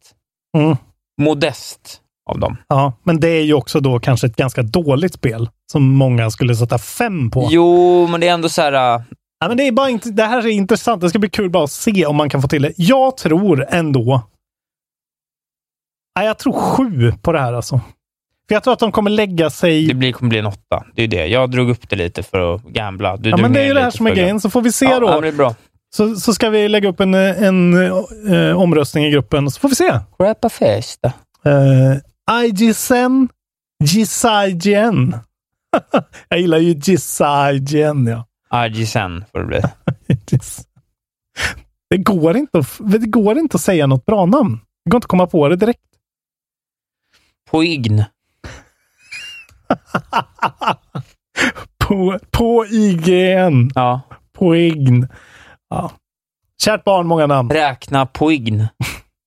[0.59, 0.77] Mm.
[1.21, 2.01] Modest
[2.31, 2.57] av dem.
[2.69, 6.55] Ja, men det är ju också då kanske ett ganska dåligt spel som många skulle
[6.55, 7.49] sätta fem på.
[7.51, 8.95] Jo, men det är ändå så här...
[8.97, 9.03] äh,
[9.43, 11.01] Ja, men det, är bara inte, det här är intressant.
[11.01, 12.73] Det ska bli kul bara att se om man kan få till det.
[12.77, 14.23] Jag tror ändå...
[16.21, 17.81] Ja, jag tror sju på det här alltså.
[18.49, 19.87] För jag tror att de kommer lägga sig...
[19.87, 20.85] Det blir, kommer bli en åtta.
[20.95, 21.27] Det är det.
[21.27, 23.17] Jag drog upp det lite för att gambla.
[23.17, 24.41] Du ja, men det är ju det här som är grejen.
[24.41, 25.07] Så får vi se Ja, då.
[25.07, 25.55] ja, men det är bra.
[25.95, 27.75] Så, så ska vi lägga upp en, en
[28.33, 29.99] eh, omröstning i gruppen, så får vi se.
[30.19, 31.13] Grappa festa.
[31.47, 33.29] Uh, IGSN,
[33.85, 35.15] GISIGN.
[36.29, 38.67] jag gillar ju GISIGN, ja.
[38.67, 39.61] IGSN får det bli.
[41.91, 44.61] Det går, inte att, det går inte att säga något bra namn.
[44.85, 45.90] Det går inte att komma på det direkt.
[47.51, 48.05] Poign.
[51.79, 53.71] På, på IGN.
[53.75, 54.01] Ja.
[54.39, 55.09] Poign.
[55.71, 55.91] Ja.
[56.63, 57.51] Kärt barn, många namn.
[57.51, 58.67] Räkna poign.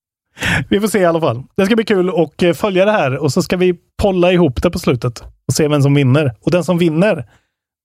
[0.70, 1.44] Vi får se i alla fall.
[1.58, 4.62] Det ska bli kul att eh, följa det här och så ska vi polla ihop
[4.64, 6.36] det på slutet och se vem som vinner.
[6.42, 7.26] Och den som vinner,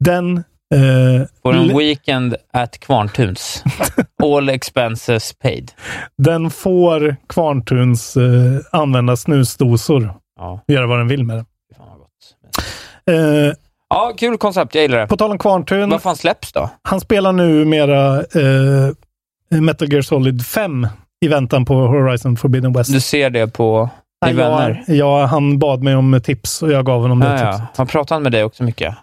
[0.04, 0.36] den...
[0.74, 3.64] Eh, Får en weekend at Kvarntuns.
[4.22, 5.72] All expenses paid.
[6.22, 10.14] den får Kvarntuns eh, använda snusdosor.
[10.38, 11.44] Ja, Göra vad den vill med det.
[11.76, 12.36] fan vad gott.
[13.10, 13.54] Eh,
[13.90, 14.74] Ja, kul koncept.
[14.74, 15.06] Jag gillar det.
[15.06, 15.90] på tal om Kvarntun.
[15.90, 16.70] Vad fan släpps då?
[16.82, 20.86] Han spelar nu mera eh, Metal Gear Solid 5
[21.20, 22.92] i väntan på Horizon Forbidden West.
[22.92, 23.90] Du ser det på
[24.24, 24.84] Nej, vänner?
[24.86, 27.60] jag, han bad mig om tips och jag gav honom det Ja, tipset.
[27.60, 27.66] ja.
[27.76, 28.94] Han pratar med dig också mycket.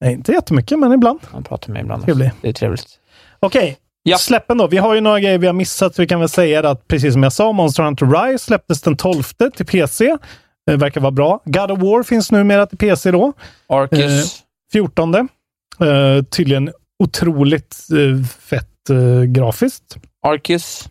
[0.00, 1.20] Nej, inte jättemycket, men ibland.
[1.32, 2.04] Han pratar med mig ibland.
[2.04, 2.26] Trevlig.
[2.26, 2.38] Också.
[2.42, 2.86] Det är trevligt.
[3.40, 4.18] Okej, Ja.
[4.18, 4.66] släppen då.
[4.66, 5.94] Vi har ju några grejer vi har missat.
[5.94, 8.96] så Vi kan väl säga att precis som jag sa, Monster Hunter Rise släpptes den
[8.96, 9.22] 12
[9.56, 10.16] till PC.
[10.70, 11.42] Det verkar vara bra.
[11.44, 13.32] God of War finns numera till PC då.
[13.68, 14.42] Arcus.
[14.72, 15.14] 14.
[15.14, 15.26] Eh,
[16.30, 19.96] tydligen otroligt eh, fett eh, grafiskt.
[20.26, 20.88] Arcus.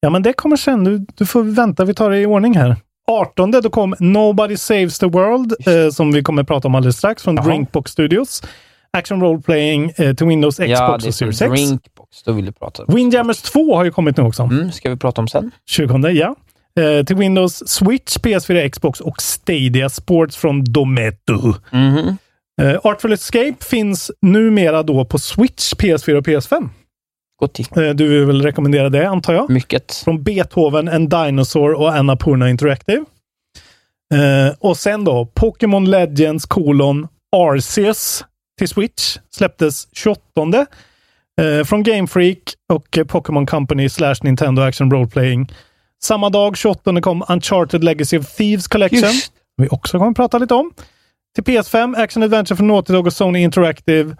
[0.00, 0.84] Ja, men det kommer sen.
[0.84, 2.76] Du, du får vänta, vi tar det i ordning här.
[3.10, 7.22] 18 då kom Nobody Saves the World, eh, som vi kommer prata om alldeles strax,
[7.22, 7.46] från Jaha.
[7.46, 8.42] Drinkbox Studios.
[8.90, 11.50] Action Role Playing eh, till Windows, Xbox ja, och Series X.
[11.52, 12.22] Drinkbox.
[12.22, 12.94] Då vill du prata om.
[12.94, 14.42] Windjammers 2 har ju kommit nu också.
[14.42, 15.50] Mm, ska vi prata om sen?
[15.66, 16.36] 20, ja.
[16.78, 21.54] Eh, till Windows, Switch, PS4, Xbox och Stadia Sports från Dometo.
[21.72, 22.16] Mhm.
[22.62, 26.68] Eh, Artful Escape finns numera då på Switch, PS4 och PS5.
[27.40, 27.64] Gott i.
[27.76, 29.50] Eh, du vill väl rekommendera det, antar jag?
[29.50, 29.94] Mycket.
[30.04, 33.04] Från Beethoven, en Dinosaur och Annapurna Interactive.
[34.14, 38.24] Eh, och sen då, Pokémon Legends kolon Arceus
[38.58, 40.66] till Switch släpptes 28.
[41.40, 42.38] Eh, från Game Freak
[42.72, 45.52] och Pokémon Company slash Nintendo Action Role Playing.
[46.02, 49.00] Samma dag, 28, kom Uncharted Legacy of Thieves Collection.
[49.00, 49.32] Just.
[49.56, 50.72] Vi också kommer att prata lite om.
[51.34, 54.16] Till PS5, Action Adventure från Naughty Dog och Sony Interactive.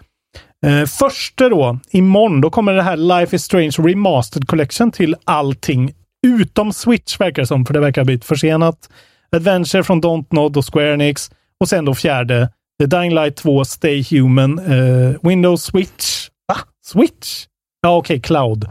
[0.65, 5.93] Eh, första då, imorgon, då kommer det här Life is Strange Remastered Collection till allting
[6.27, 8.89] utom Switch verkar det som, för det verkar ha blivit försenat.
[9.31, 11.31] Adventure från Dontnod och Square Enix.
[11.59, 12.49] Och sen då fjärde,
[12.79, 16.29] The Dying Light 2 Stay Human, eh, Windows Switch.
[16.47, 16.55] Va?
[16.85, 17.45] Switch?
[17.81, 18.63] Ja, okej, Cloud.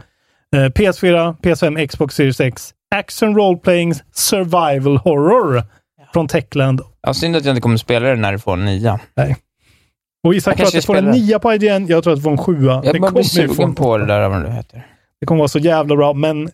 [0.55, 2.73] Eh, PS4, PS5, Xbox Series X.
[2.95, 5.63] Action Role Playing Survival Horror
[6.13, 6.81] från Techland.
[7.01, 8.99] Ja, synd att jag inte kommer att spela det när du får en nia.
[9.15, 9.35] Nej.
[10.27, 11.87] Och Isak tror att det får en nia på IGN.
[11.87, 12.81] Jag tror att det får en sjua.
[12.85, 14.87] Jag ju få sugen en på det där, vad det heter.
[15.19, 16.49] Det kommer vara så jävla bra, men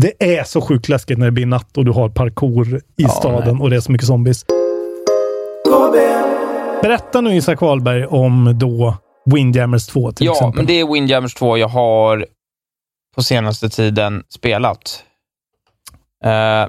[0.00, 3.08] det är så sjukt läskigt när det blir natt och du har parkour i Ja,
[3.08, 3.62] staden nej.
[3.62, 4.44] och det är så mycket zombies.
[6.82, 8.96] Berätta nu Isak Wahlberg om då
[9.34, 10.56] Windjammers 2 till Ja, exempel.
[10.56, 12.26] men det är Windjammers 2 jag har
[13.16, 15.04] på senaste tiden spelat.
[16.24, 16.68] Eh,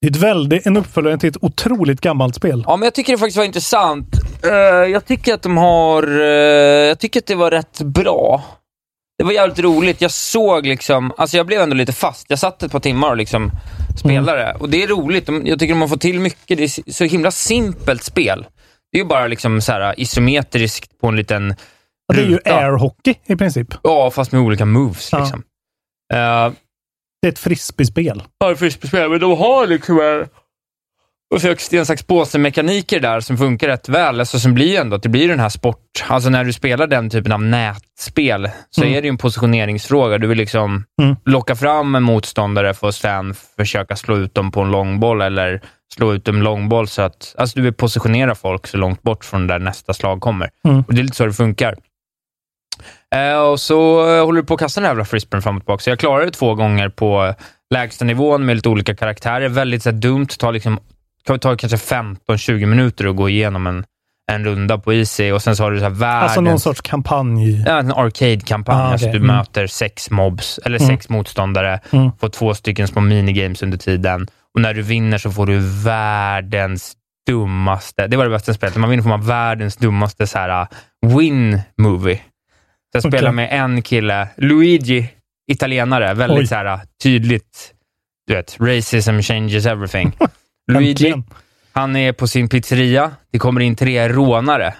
[0.00, 2.64] Det är ett väldigt, en uppföljare till ett otroligt gammalt spel.
[2.66, 4.08] Ja, men jag tycker det faktiskt var intressant.
[4.44, 4.52] Eh,
[4.90, 6.20] jag tycker att de har...
[6.20, 6.26] eh,
[6.88, 8.42] jag tycker att det var rätt bra.
[9.18, 10.00] Det var jävligt roligt.
[10.00, 11.12] Jag såg liksom...
[11.16, 12.26] Alltså jag blev ändå lite fast.
[12.30, 13.50] Jag satt ett par timmar och liksom
[13.98, 14.54] spelade.
[14.60, 15.26] Och det är roligt.
[15.26, 16.58] De, jag tycker de har fått till mycket.
[16.58, 18.46] Det är så- himla simpelt spel.
[18.92, 21.54] Det är ju bara liksom så här isometriskt på en liten
[22.06, 22.56] Ja, det är ju ruta.
[22.56, 23.74] airhockey i princip.
[23.82, 25.08] Ja, fast med olika moves.
[25.12, 25.18] Ja.
[25.18, 25.42] Liksom.
[26.14, 26.50] Eh,
[27.22, 28.22] Det är ett frisbeespel.
[28.38, 30.26] Ja, frisbeespel, men de har liksom en...
[31.40, 34.20] Så sten, sax, påse-mekaniker där som funkar rätt väl.
[34.20, 36.04] Alltså, som blir ändå att det blir den här sport...
[36.08, 38.94] Alltså när du spelar den typen av nätspel så Mm.
[38.94, 40.18] är det ju en positioneringsfråga.
[40.18, 41.16] Du vill liksom Mm.
[41.24, 45.60] locka fram en motståndare för att sen försöka slå ut dem på en långboll eller
[45.94, 47.34] slå ut dem långboll så att...
[47.38, 50.50] Alltså du vill positionera folk så långt bort från där nästa slag kommer.
[50.68, 50.84] Mm.
[50.88, 51.74] Och Det är lite så det funkar.
[53.14, 55.62] Eh, och så eh, håller du på att kasta den här jävla frisbeen fram och
[55.62, 55.82] tillbaka.
[55.82, 57.34] Så jag klarade det två gånger på
[57.74, 59.48] lägsta nivån med lite olika karaktärer.
[59.48, 60.26] Väldigt så här, dumt.
[60.30, 60.78] Det tar, liksom,
[61.26, 61.76] kan ta kanske
[62.28, 63.84] 15-20 minuter att gå igenom en,
[64.32, 66.22] en runda på Easy och sen så har du så här världens...
[66.22, 67.62] Alltså någon sorts kampanj.
[67.66, 68.76] Ja, en arcade-kampanj.
[68.76, 68.92] Ah, okej.
[68.92, 69.36] alltså, du Mm.
[69.36, 70.88] möter sex mobs, eller Mm.
[70.96, 72.10] sex motståndare, Mm.
[72.20, 74.26] får två stycken små minigames under tiden.
[74.54, 76.92] Och när du vinner så får du världens
[77.26, 80.60] dummaste, det var det bästa spelet, när man vinner får man världens dummaste så här,
[80.62, 80.66] uh,
[81.16, 82.18] win-movie.
[82.92, 83.10] Jag Okej.
[83.10, 85.08] spelar med en kille, Luigi,
[85.52, 86.46] italienare, väldigt Oj.
[86.46, 87.74] så här, uh, tydligt,
[88.26, 90.12] du vet, racism changes everything.
[90.72, 91.14] Luigi,
[91.72, 94.74] han är på sin pizzeria, det kommer in tre rånare,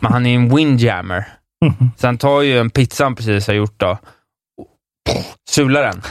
[0.00, 1.28] men han är en windjammer.
[1.96, 3.98] Så han tar ju en pizza han precis har gjort då,
[5.50, 6.02] sular den.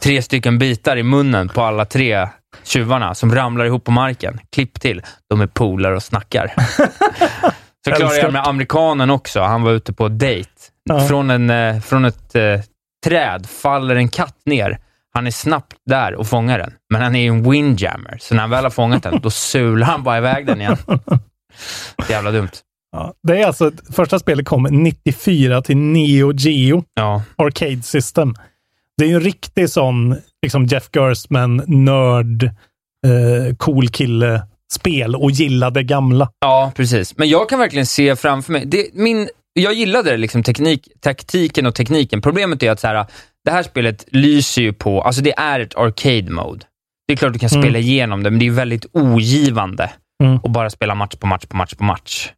[0.00, 2.28] Tre stycken bitar i munnen på alla tre
[2.64, 4.40] tjuvarna som ramlar ihop på marken.
[4.52, 5.02] Klipp till.
[5.30, 6.54] De är polare och snackar.
[7.84, 9.40] Så klarar jag med amerikanen också.
[9.40, 10.50] Han var ute på dejt.
[10.88, 11.00] Ja.
[11.08, 12.60] Från, en, eh, från ett eh,
[13.04, 14.78] träd faller en katt ner.
[15.14, 16.72] Han är snabbt där och fångar den.
[16.92, 19.86] Men han är ju en windjammer, så när han väl har fångat den, då sular
[19.86, 20.76] han bara iväg den igen.
[22.08, 22.50] Jävla dumt.
[22.92, 27.22] Ja, det är alltså, första spelet kom 94 till Neo Geo Ja.
[27.36, 28.34] Arcade System.
[28.96, 32.42] Det är ju en riktig sån liksom Jeff Gerstmann, nörd,
[33.06, 36.30] eh, cool kille spel och gillade gamla.
[36.40, 37.16] Ja, precis.
[37.18, 38.66] Men jag kan verkligen se framför mig...
[38.66, 42.20] Det, min, jag gillade liksom teknik, taktiken och tekniken.
[42.22, 43.06] Problemet är att så här,
[43.44, 45.02] det här spelet lyser ju på...
[45.02, 46.64] Alltså det är ett arcade mode.
[47.06, 47.62] Det är klart du kan Mm.
[47.62, 49.90] spela igenom det, men det är väldigt ogivande
[50.22, 50.36] Mm.
[50.44, 52.28] att bara spela match på match på match på match.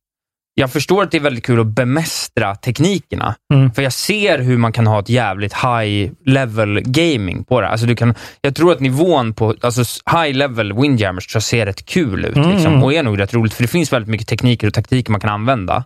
[0.54, 3.72] Jag förstår att det är väldigt kul att bemästra teknikerna, Mm.
[3.72, 7.68] för jag ser hur man kan ha ett jävligt high level gaming på det.
[7.68, 9.80] Alltså du kan, jag tror att nivån på alltså
[10.16, 12.50] high level windjammers tror jag ser rätt kul ut Mm.
[12.50, 15.20] liksom, och är nog rätt roligt, för det finns väldigt mycket tekniker och taktiker man
[15.20, 15.84] kan använda.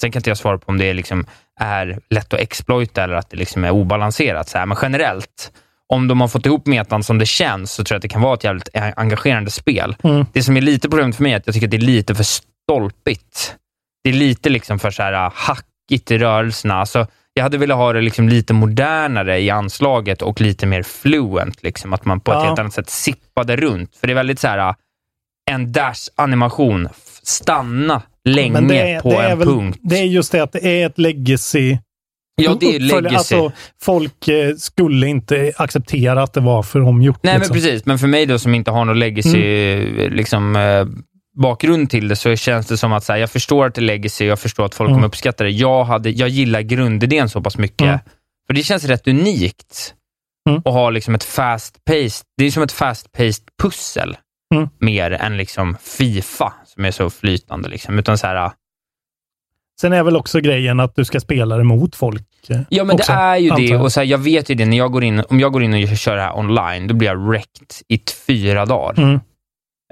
[0.00, 1.26] Sen kan inte jag svara på om det liksom
[1.60, 4.48] är lätt att exploita eller att det liksom är obalanserat.
[4.48, 4.66] Så här.
[4.66, 5.52] Men generellt,
[5.88, 8.22] om de har fått ihop metan som det känns, så tror jag att det kan
[8.22, 9.96] vara ett jävligt engagerande spel.
[10.02, 10.26] Mm.
[10.32, 12.14] Det som är lite problemet för mig är att jag tycker att det är lite
[12.14, 13.54] för stolpigt.
[14.04, 16.74] Det är lite liksom för så här hack hackigt i rörelserna.
[16.74, 21.62] Alltså, jag hade velat ha det liksom lite modernare i anslaget och lite mer fluent.
[21.62, 22.44] Liksom, att man på ett Ja.
[22.44, 23.96] helt annat sätt sippade runt.
[23.96, 24.74] För det är väldigt så här,
[25.50, 26.88] en dash-animation.
[27.22, 29.78] Stanna länge Men det är, på en väl, punkt.
[29.82, 31.78] Det är just det att det är ett legacy.
[32.42, 33.16] Ja, det är legacy.
[33.16, 33.52] Alltså,
[33.82, 37.18] folk eh, skulle inte acceptera att det var för omgjort.
[37.22, 37.54] Nej, liksom.
[37.56, 37.86] men precis.
[37.86, 39.38] Men för mig då som inte har någon legacy
[40.08, 40.86] liksom, eh,
[41.42, 43.82] bakgrund till det, så känns det som att så här, jag förstår att det är
[43.82, 44.96] legacy, jag förstår att folk Mm.
[44.96, 45.50] kommer uppskatta det.
[45.50, 47.86] Jag, hade, jag gillar grundidén så pass mycket.
[47.86, 47.98] Mm.
[48.46, 49.92] För det känns rätt unikt
[50.48, 50.62] Mm.
[50.64, 54.16] att ha liksom ett fast-paced, det är som ett fast-paced pussel,
[54.54, 54.68] Mm.
[54.80, 57.68] mer än liksom Fifa, som är så flytande.
[57.68, 57.98] Liksom.
[57.98, 58.50] Utan så här,
[59.80, 62.22] Sen är väl också grejen att du ska spela det mot folk.
[62.48, 63.62] eh, Ja, men också, det är ju det.
[63.62, 63.82] jag.
[63.82, 65.74] Och så här, jag vet ju det, när jag går in, om jag går in
[65.90, 69.02] och kör det här online, då blir jag wrecked i fyra dagar.
[69.02, 69.20] Mm.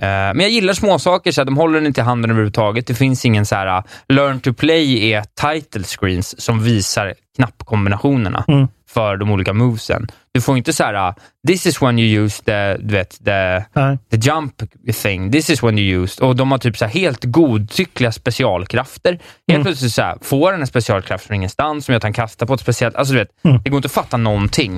[0.02, 2.86] Eh, Men jag gillar småsaker, så de håller den inte i handen överhuvudtaget.
[2.86, 8.44] Det finns ingen så här, uh, learn to play är title screens som visar knappkombinationerna
[8.48, 8.68] Mm.
[8.90, 10.06] för de olika movesen.
[10.32, 11.14] Du får inte så här, uh,
[11.48, 13.98] this is when you use the, du vet, the, Nej.
[14.10, 14.62] the jump
[15.02, 19.10] thing, this is when you used, och de har typ så helt godtyckliga specialkrafter.
[19.12, 19.62] Helt Mm.
[19.64, 22.54] plötsligt så här, får den en specialkraft från ingenstans som gör att han kastar på
[22.54, 23.60] ett speciellt, alltså du vet, Mm.
[23.64, 24.72] det går inte att fatta någonting.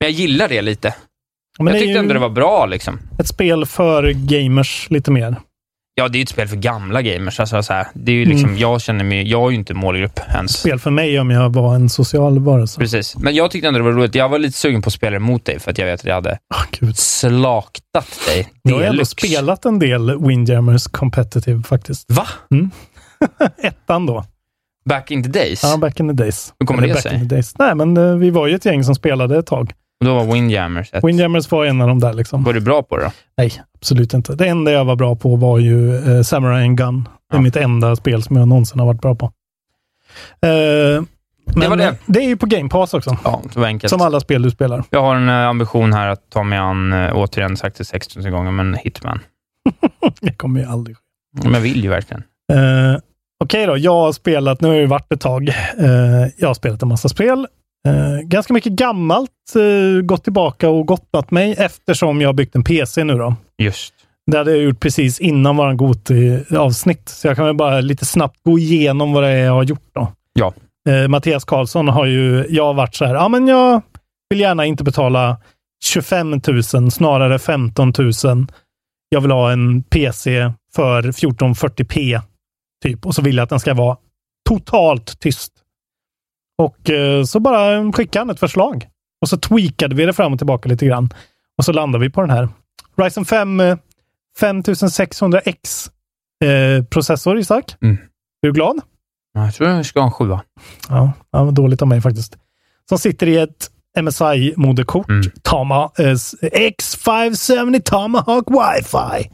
[0.00, 0.94] Men jag gillar det lite.
[1.58, 2.98] Men jag tyckte ändå det var bra liksom.
[3.18, 5.36] ett spel för gamers lite mer.
[5.96, 7.40] Ja, det är ju ett spel för gamla gamers.
[7.40, 8.60] Alltså, så här, det är ju liksom, Mm.
[8.60, 10.58] jag känner mig, jag är ju inte målgrupp ens.
[10.58, 12.80] Spel för mig om jag var en social varelse.
[12.80, 13.16] Precis.
[13.16, 14.14] Men jag tyckte ändå det var roligt.
[14.14, 16.14] Jag var lite sugen på att spela emot dig, för att jag vet att jag
[16.14, 16.38] hade
[16.80, 16.98] Gud.
[16.98, 18.48] slaktat dig.
[18.62, 22.10] Jag har ändå spelat en del Windjammers Competitive faktiskt.
[22.10, 22.26] Va?
[23.62, 24.24] Ettan då.
[24.88, 25.62] Back in the days?
[25.62, 26.54] Ja, back in the days.
[26.60, 27.14] Hur kommer Eller det back sig?
[27.14, 27.58] in the days.
[27.58, 29.72] Nej, men eh, vi var ju ett gäng som spelade ett tag.
[30.00, 31.04] Och då var Windjammers ett.
[31.04, 32.42] Windjammers var en av de där liksom.
[32.44, 33.10] Var du bra på det då?
[33.36, 34.34] Nej, absolut inte.
[34.34, 36.76] Det enda jag var bra på var ju eh, Samurai Gun.
[37.30, 37.40] Det är Ja.
[37.40, 39.24] mitt enda spel som jag någonsin har varit bra på.
[40.46, 41.02] Eh,
[41.56, 41.96] men var det.
[42.06, 43.16] det är ju på Game Pass också.
[43.24, 43.42] Ja,
[43.80, 43.88] det.
[43.88, 44.84] Som alla spel du spelar.
[44.90, 48.32] Jag har en eh, ambition här att ta mig an, eh, återigen sagt det 6000
[48.32, 49.18] gånger, men Hitman.
[50.20, 51.02] Det kommer ju aldrig ske.
[51.42, 52.22] Men jag vill ju verkligen.
[52.52, 52.98] Eh,
[53.44, 55.48] Okej då, jag har spelat, nu har det varit ett tag.
[55.48, 55.54] Eh,
[56.36, 57.46] jag har spelat en massa spel.
[57.88, 62.64] Eh, ganska mycket gammalt, eh, gått tillbaka och gottat mig eftersom jag har byggt en
[62.64, 63.34] PC nu då.
[63.58, 63.94] Just.
[64.30, 67.08] Det hade jag gjort precis innan våran Goti-avsnitt.
[67.08, 69.88] Så jag kan väl bara lite snabbt gå igenom vad det är jag har gjort
[69.94, 70.12] då.
[70.32, 70.54] Ja.
[70.88, 73.82] Eh, Mattias Karlsson har ju, jag har varit så här, ja men jag
[74.30, 75.36] vill gärna inte betala
[75.84, 76.40] 25
[76.74, 78.46] 000, snarare 15 000.
[79.08, 82.20] Jag vill ha en PC för 1440p,
[82.84, 83.06] typ.
[83.06, 83.96] Och så vill jag att den ska vara
[84.48, 85.52] totalt tyst.
[86.58, 88.86] Och eh, så bara skickade han ett förslag.
[89.20, 91.08] Och så tweakade vi det fram och tillbaka lite grann.
[91.58, 92.48] Och så landade vi på den här.
[92.96, 93.76] Ryzen 5 eh,
[94.40, 95.90] 5600X
[96.44, 97.74] eh, processor, Isak.
[97.82, 97.94] Mm.
[98.42, 98.80] Är du glad?
[99.34, 100.40] Ja, Jag tror jag ska ha en sjua.
[100.88, 102.36] Ja, ja vad dåligt av mig faktiskt.
[102.88, 105.08] Som sitter i ett MSI-moderkort.
[105.08, 105.22] Mm.
[105.42, 106.14] Tama, eh,
[106.52, 109.30] X570 Tomahawk Wi-Fi.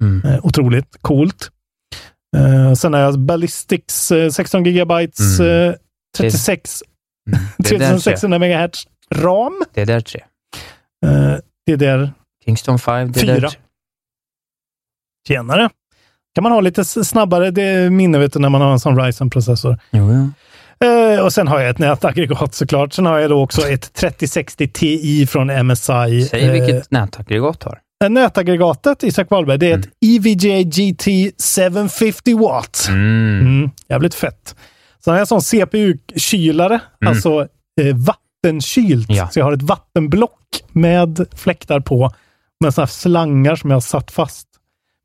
[0.00, 0.22] Mm.
[0.24, 1.50] Eh, otroligt coolt.
[2.36, 5.74] Eh, sen jag Ballistics eh, 16 gigabytes Mm.
[6.18, 6.82] Eh, 36
[7.28, 7.40] Mm.
[7.58, 7.98] Det är där tre.
[8.16, 9.62] 3600 MHz ram.
[9.74, 10.20] Det är där tre.
[11.06, 11.34] Eh,
[11.66, 12.12] det är där
[12.44, 13.34] Kingston 5, det är Fyra.
[13.34, 13.58] där tre.
[15.28, 15.70] tjänare.
[16.34, 19.78] Kan man ha lite snabbare det minne vet du, när man har en sån Ryzen-processor.
[19.90, 20.30] Jo, jo.
[20.88, 22.92] Eh, och sen har jag ett nätaggregat såklart.
[22.92, 26.28] Sen har jag då också ett 3060 Ti från MSI.
[26.30, 28.08] Säg Eh, vilket nätaggregat du har.
[28.08, 32.86] Nätaggregatet, Isak Wahlberg, det är ett E EVGA GT 750 watt.
[32.88, 33.40] Mm.
[33.40, 34.56] Mm, jävligt fett.
[35.04, 37.48] Sen har jag en sån CPU-kylare, alltså
[37.80, 39.06] eh, vattenkylt.
[39.10, 39.28] Ja.
[39.28, 42.10] Så jag har ett vattenblock med fläktar på,
[42.60, 44.48] med såna slangar som jag har satt fast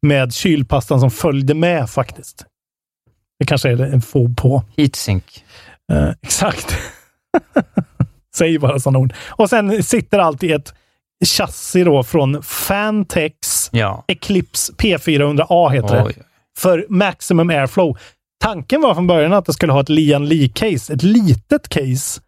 [0.02, 2.46] med kylpastan som följde med faktiskt.
[3.40, 4.64] Det kanske är en fob på.
[4.78, 5.44] Heatsink.
[5.92, 6.78] Eh, exakt.
[8.36, 9.14] Säg bara sådana ord.
[9.28, 10.74] Och sen sitter allt i ett
[11.26, 14.04] chassi då från Fantex Ja.
[14.08, 16.04] Eclipse P400A heter det.
[16.04, 16.16] Oj.
[16.58, 17.98] För Maximum Airflow.
[18.44, 22.22] Tanken var från början att jag skulle ha ett Lian Li-case, ett litet case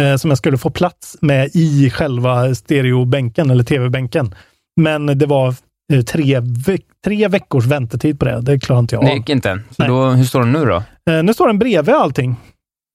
[0.00, 4.34] eh, som jag skulle få plats med i själva stereobänken eller tv-bänken.
[4.80, 5.54] Men det var
[5.92, 8.40] eh, tre, veck- tre veckors väntetid på det.
[8.40, 9.60] Det klarar inte jag Det gick inte.
[9.70, 10.82] Så då, hur står den nu då?
[11.10, 12.36] Eh, nu står den bredvid allting.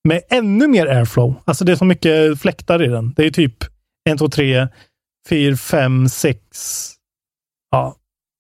[0.08, 1.36] Med ännu mer airflow.
[1.46, 3.14] Alltså det är så mycket fläktar i den.
[3.16, 3.64] Det är typ
[4.10, 4.68] 1, 2, 3,
[5.30, 6.40] 4, 5, 6.
[7.72, 7.96] Ja,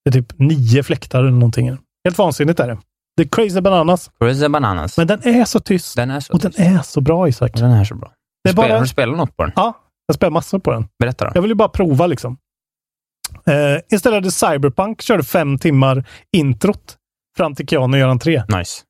[0.06, 1.68] det är typ nio fläktar eller någonting.
[2.04, 2.78] Helt vansinnigt är det.
[3.18, 4.12] Det är crazy bananas.
[4.20, 4.98] Crazy Bananas.
[4.98, 5.96] Men den är så tyst.
[5.96, 7.52] den är så Och den är så bra Isak.
[7.54, 8.12] Den är så bra.
[8.44, 9.52] Det är Spelar, bara- Har du spelat något på den?
[9.56, 9.74] Ja,
[10.08, 10.88] jag spelar massor på den.
[11.00, 11.32] Berätta då.
[11.36, 12.38] Jag vill ju bara prova liksom.
[13.46, 16.04] Eh, installerade Cyberpunk, körde fem timmar
[16.38, 16.98] introt
[17.38, 18.44] fram till Keanu gör entré.
[18.58, 18.82] Nice.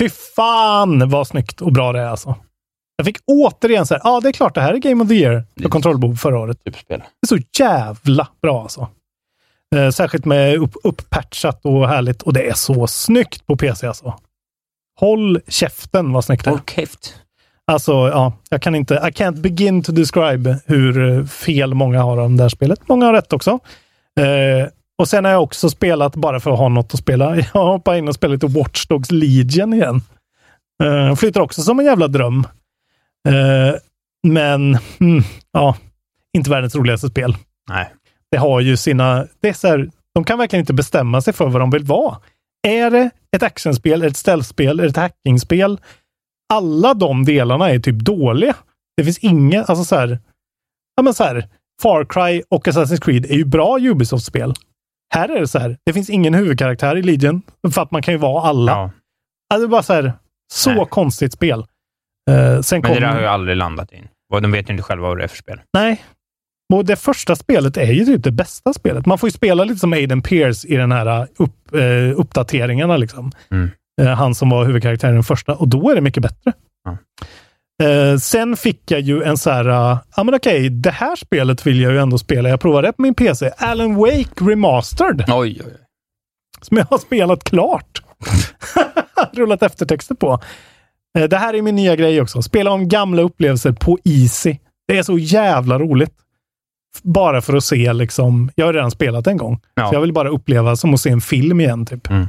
[0.00, 2.34] Fy fan vad snyggt och bra det är alltså.
[2.96, 5.14] Jag fick återigen så här, ja det är klart det här är Game of the
[5.14, 6.58] Year för kontrollbehov förra året.
[6.66, 6.98] Superspel.
[6.98, 8.88] Det är så jävla bra alltså.
[9.76, 12.22] Eh, särskilt med upp, upppatchat och härligt.
[12.22, 14.14] Och det är så snyggt på PC alltså.
[15.00, 16.52] Håll käften vad snyggt det är.
[16.52, 17.14] Håll käft.
[17.66, 22.36] Alltså, ja, jag kan inte, I can't begin to describe hur fel många har om
[22.36, 22.88] det här spelet.
[22.88, 23.50] Många har rätt också.
[24.20, 27.66] Eh, och sen har jag också spelat, bara för att ha något att spela, jag
[27.66, 30.02] hoppar in och spelar lite Watch Dogs Legion igen.
[30.82, 32.46] Eh, flyttar också som en jävla dröm.
[33.28, 33.74] Eh,
[34.22, 35.76] men, mm, ja,
[36.32, 37.36] inte världens roligaste spel.
[37.68, 37.92] Nej.
[38.30, 41.48] Det har ju sina, det är så här, de kan verkligen inte bestämma sig för
[41.48, 42.16] vad de vill vara.
[42.68, 45.80] Är det ett actionspel, ett ställspel, ett hackingspel?
[46.52, 48.56] Alla de delarna är typ dåliga.
[48.96, 50.18] Det finns inga, alltså så här,
[50.96, 51.48] ja men så här,
[51.82, 54.54] Far Cry och Assassin's Creed är ju bra Ubisoft-spel.
[55.14, 57.42] Här är det så här, det finns ingen huvudkaraktär i Legion,
[57.74, 58.72] för att man kan ju vara alla.
[58.72, 58.90] Ja.
[59.54, 60.12] Alltså det är bara så här,
[60.52, 60.86] så Nej.
[60.90, 61.66] konstigt spel.
[62.62, 64.08] Sen Men det där har ju aldrig landat in.
[64.42, 65.60] De vet ju inte själva vad det är för spel.
[65.72, 66.02] Nej.
[66.72, 69.06] Och det första spelet är ju typ det bästa spelet.
[69.06, 72.96] Man får ju spela lite som Aiden Pierce i den här upp, eh, uppdateringarna.
[72.96, 73.32] Liksom.
[73.50, 73.70] Mm.
[74.00, 75.54] Eh, han som var huvudkaraktären i den första.
[75.54, 76.52] Och då är det mycket bättre.
[77.82, 81.66] Eh, sen fick jag ju en så här, uh, ja men okej, det här spelet
[81.66, 82.48] vill jag ju ändå spela.
[82.48, 83.50] Jag provade det på min PC.
[83.56, 85.24] Alan Wake Remastered.
[85.28, 85.72] Oj, oj, oj.
[86.60, 88.02] Som jag har spelat klart.
[89.32, 90.40] Rullat eftertexter på.
[91.18, 92.42] Eh, Det här är min nya grej också.
[92.42, 94.56] Spela om gamla upplevelser på Easy.
[94.88, 96.12] Det är så jävla roligt.
[97.02, 98.50] Bara för att se liksom.
[98.54, 99.60] Jag har redan spelat en gång.
[99.74, 99.88] Ja.
[99.88, 101.86] Så jag vill bara uppleva som att se en film igen.
[101.86, 102.08] typ.
[102.10, 102.22] Mm.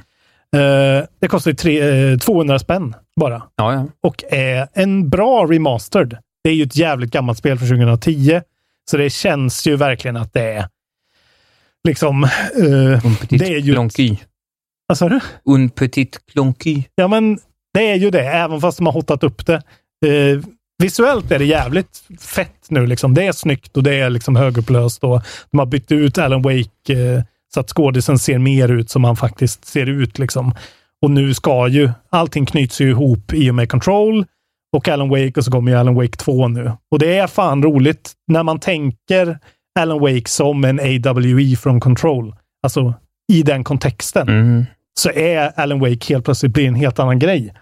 [0.56, 3.44] Eh, det kostar tre, eh, 200 spänn bara.
[3.56, 3.88] Ja, ja.
[4.04, 6.18] Och är en bra remastered.
[6.44, 8.42] Det är ju ett jävligt gammalt spel från 2010.
[8.92, 10.68] Så det känns ju verkligen att det är
[11.88, 12.24] liksom...
[12.24, 12.30] eh,
[13.30, 13.74] det är ju...
[13.74, 14.18] clonky.
[14.88, 15.20] Vad sa du?
[15.46, 16.84] Un petit clonky.
[16.96, 17.40] Ja, men
[17.74, 19.62] det är ju det, även fast de har hotat upp det.
[20.80, 22.88] Visuellt är det jävligt fett nu.
[22.88, 23.14] Liksom.
[23.14, 25.04] Det är snyggt och det är liksom högupplöst.
[25.04, 25.22] Och
[25.52, 27.24] de har bytt ut Alan Wake eh,
[27.54, 30.20] så att skådisen ser mer ut som han faktiskt ser ut.
[30.20, 30.56] Liksom.
[31.02, 34.26] Och nu ska ju, allting knyts ju ihop i och med Control
[34.78, 36.72] och Alan Wake och så kommer ju Alan Wake 2 nu.
[36.92, 39.40] Och det är fan roligt när man tänker
[39.80, 42.36] Alan Wake som en AWE från Control.
[42.64, 42.94] Alltså
[43.32, 44.66] i den kontexten Mm.
[45.00, 47.54] så är Alan Wake helt plötsligt blir en helt annan grej.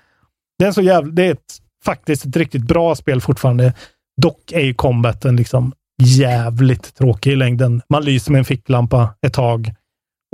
[0.60, 1.58] Det är, så jävla, det är ett,
[1.88, 3.74] faktiskt ett riktigt bra spel fortfarande.
[4.22, 5.74] Dock är ju combaten liksom
[6.04, 7.82] jävligt tråkig i längden.
[7.90, 9.74] Man lyser med en ficklampa ett tag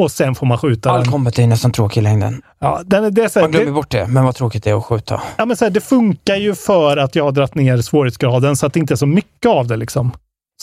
[0.01, 1.11] och sen får man skjuta All den.
[1.11, 2.41] combat är nästan tråkig i längden.
[2.59, 4.69] Ja, den det, är så här, Man glömmer det, bort det, men vad tråkigt det
[4.69, 5.21] är att skjuta.
[5.37, 8.65] ja, men så här, det funkar ju för att jag har dragit ner svårighetsgraden så
[8.65, 9.77] att det inte är så mycket av det.
[9.77, 10.11] Liksom.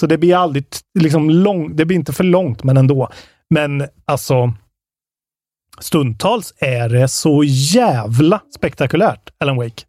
[0.01, 0.65] Så det blir aldrig
[0.99, 3.09] liksom lång, det blir inte för långt, men ändå.
[3.55, 4.53] Men alltså,
[5.81, 9.83] stundtals är det så jävla spektakulärt, Alan Wake.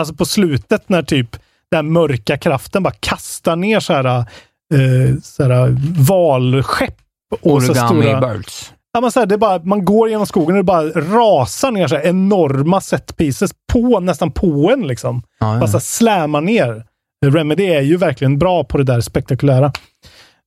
[0.00, 1.36] Alltså på slutet när typ
[1.70, 5.76] den mörka kraften bara kastar ner så här, eh, så här
[6.08, 6.96] valskepp
[7.40, 8.20] och så stora...
[8.20, 8.72] birds.
[8.92, 11.70] Ja, men så här, det är bara, man går genom skogen och det bara rasar
[11.70, 14.86] ner så här enorma set pieces på, nästan på en.
[14.86, 15.22] Liksom.
[15.40, 16.84] Ja, Bara så här slammar ner.
[17.26, 19.72] Remedy är ju verkligen bra på det där spektakulära.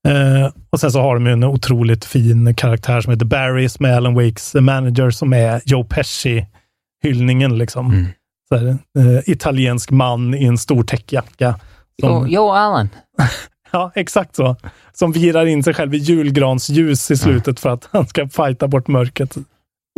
[0.08, 3.86] Eh, och sen så har de ju en otroligt fin karaktär som heter Barry, som
[3.86, 7.58] är Alan Wakes manager, som är Joe Pesci-hyllningen.
[7.58, 7.92] Liksom.
[7.92, 8.06] Mm.
[8.50, 11.60] Så här, eh, italiensk man i en stor täckjacka.
[12.02, 12.90] Som, Jo, jo, Alan.
[13.72, 14.56] Ja, exakt så.
[14.94, 18.88] Som virar in sig själv i julgransljus i slutet för att han ska fighta bort
[18.88, 19.36] mörkret.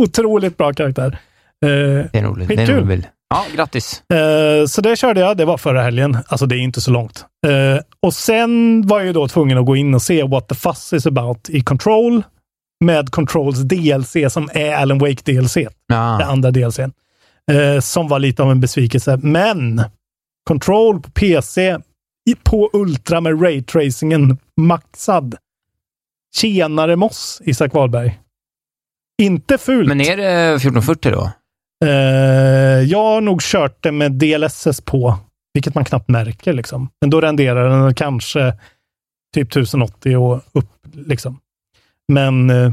[0.01, 1.05] Otroligt bra karaktär.
[1.65, 2.47] Eh, Det är roligt.
[2.47, 3.03] Det är en rolig.
[3.29, 4.03] Ja, grattis.
[4.13, 5.37] eh, så det körde jag.
[5.37, 6.17] Det var förra helgen.
[6.27, 7.25] Alltså det är inte så långt.
[7.47, 10.55] Eh, och sen var jag ju då tvungen att gå in och se What the
[10.55, 12.23] Fuss is about i Control.
[12.85, 15.53] Med Controls DLC som är Alan Wake DLC.
[15.53, 16.23] Det Ja.
[16.25, 16.91] andra DLCn.
[17.49, 19.17] Eh, som var lite av en besvikelse.
[19.23, 19.81] Men
[20.47, 21.77] Control på PC
[22.29, 25.35] i- på Ultra med raytracingen maxad.
[26.35, 28.19] Tjenare Moss, Isak Wahlberg.
[29.21, 29.87] Inte fult.
[29.87, 31.31] Men är det 1440 då?
[31.85, 31.91] Eh,
[32.83, 35.15] jag har nog kört det med DLSS på,
[35.53, 36.53] vilket man knappt märker.
[36.53, 36.89] Liksom.
[37.01, 38.53] Men då renderar den kanske
[39.35, 40.71] typ 1080 och upp.
[40.93, 41.39] Liksom.
[42.07, 42.71] Men eh,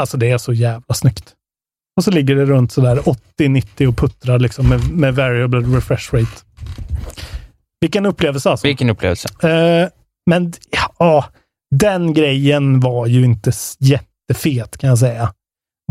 [0.00, 1.34] alltså det är så jävla snyggt.
[1.98, 2.96] Och så ligger det runt sådär
[3.40, 6.32] 80-90 och puttrar liksom med, med variable refresh rate.
[7.80, 8.66] Vilken upplevelse alltså.
[8.66, 9.28] Vilken upplevelse.
[9.48, 9.88] Eh,
[10.30, 10.52] men
[10.98, 11.24] ja,
[11.74, 15.32] den grejen var ju inte jättefet kan jag säga.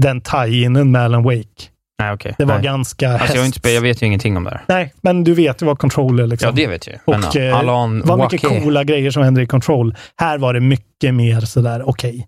[0.01, 1.63] Den tie-inen med Alan Wake.
[1.99, 2.35] Nej, okej.
[2.37, 2.63] Det var Nej.
[2.63, 4.63] ganska Alltså, jag, har inte, häst- jag vet ju ingenting om det här.
[4.67, 6.27] Nej, men du vet ju vad Control är.
[6.27, 6.47] Liksom.
[6.47, 6.99] Ja, det vet jag ju.
[7.05, 9.95] Och eh, vad mycket coola grejer som händer i Control.
[10.17, 12.27] Här var det mycket mer sådär, okej.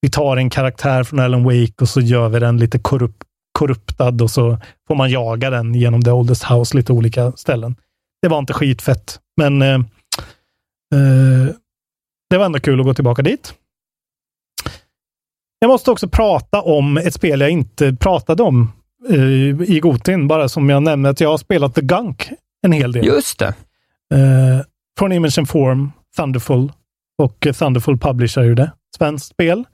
[0.00, 3.22] Vi tar en karaktär från Alan Wake och så gör vi den lite korrupt,
[3.52, 4.58] korruptad och så
[4.88, 7.76] får man jaga den genom The Oldest House, lite olika ställen.
[8.22, 9.74] Det var inte skitfett, men eh,
[10.94, 11.54] eh,
[12.30, 13.54] det var ändå kul att gå tillbaka dit.
[15.58, 18.72] Jag måste också prata om ett spel jag inte pratade om
[19.08, 22.30] eh, i Gotin, bara som jag nämnde att jag har spelat The Gunk
[22.62, 23.06] en hel del.
[23.06, 23.54] Just det.
[24.14, 24.64] Eh,
[24.98, 26.72] från Image and Form, Thunderful
[27.18, 28.72] och Thunderful publicerar ju det.
[28.96, 29.64] Svenskt spel.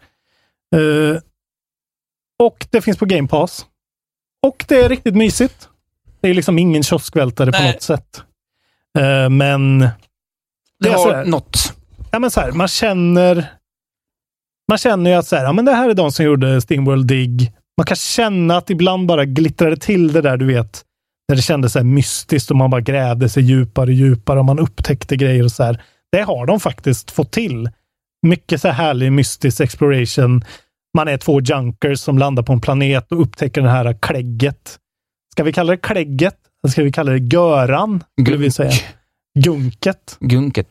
[0.75, 1.21] Eh,
[2.39, 3.67] och det finns på Game Pass.
[4.47, 5.69] Och det är riktigt mysigt.
[6.21, 7.73] Det är liksom ingen kioskvältare på Nej.
[7.73, 8.23] något sätt.
[8.99, 9.89] Eh, men...
[10.81, 11.75] Det har något.
[12.11, 13.53] Ja, men så här, man känner...
[14.69, 17.07] Man känner ju att så här, ja, men det här är de som gjorde Stingworld
[17.07, 17.55] Dig.
[17.77, 20.83] Man kan känna att ibland bara glittrade till det där, du vet.
[21.29, 24.59] När det kändes så mystiskt och man bara grävde sig djupare och djupare och man
[24.59, 25.83] upptäckte grejer och så här.
[26.13, 27.71] Det har de faktiskt fått till.
[28.23, 30.45] Mycket så här härlig mystisk exploration.
[30.95, 34.79] Man är två junkers som landar på en planet och upptäcker det här klägget.
[35.33, 36.37] Ska vi kalla det klägget?
[36.65, 38.05] Eller ska vi kalla det göran?
[38.21, 38.73] Skulle vi säga.
[39.39, 40.17] Gunket.
[40.21, 40.67] Gunket.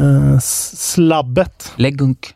[0.00, 1.72] Eh, s- slabbet.
[1.76, 2.30] Läggunk.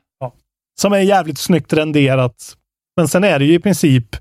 [0.81, 2.57] Som är jävligt snyggt renderat.
[2.97, 4.17] Men sen är det ju i princip,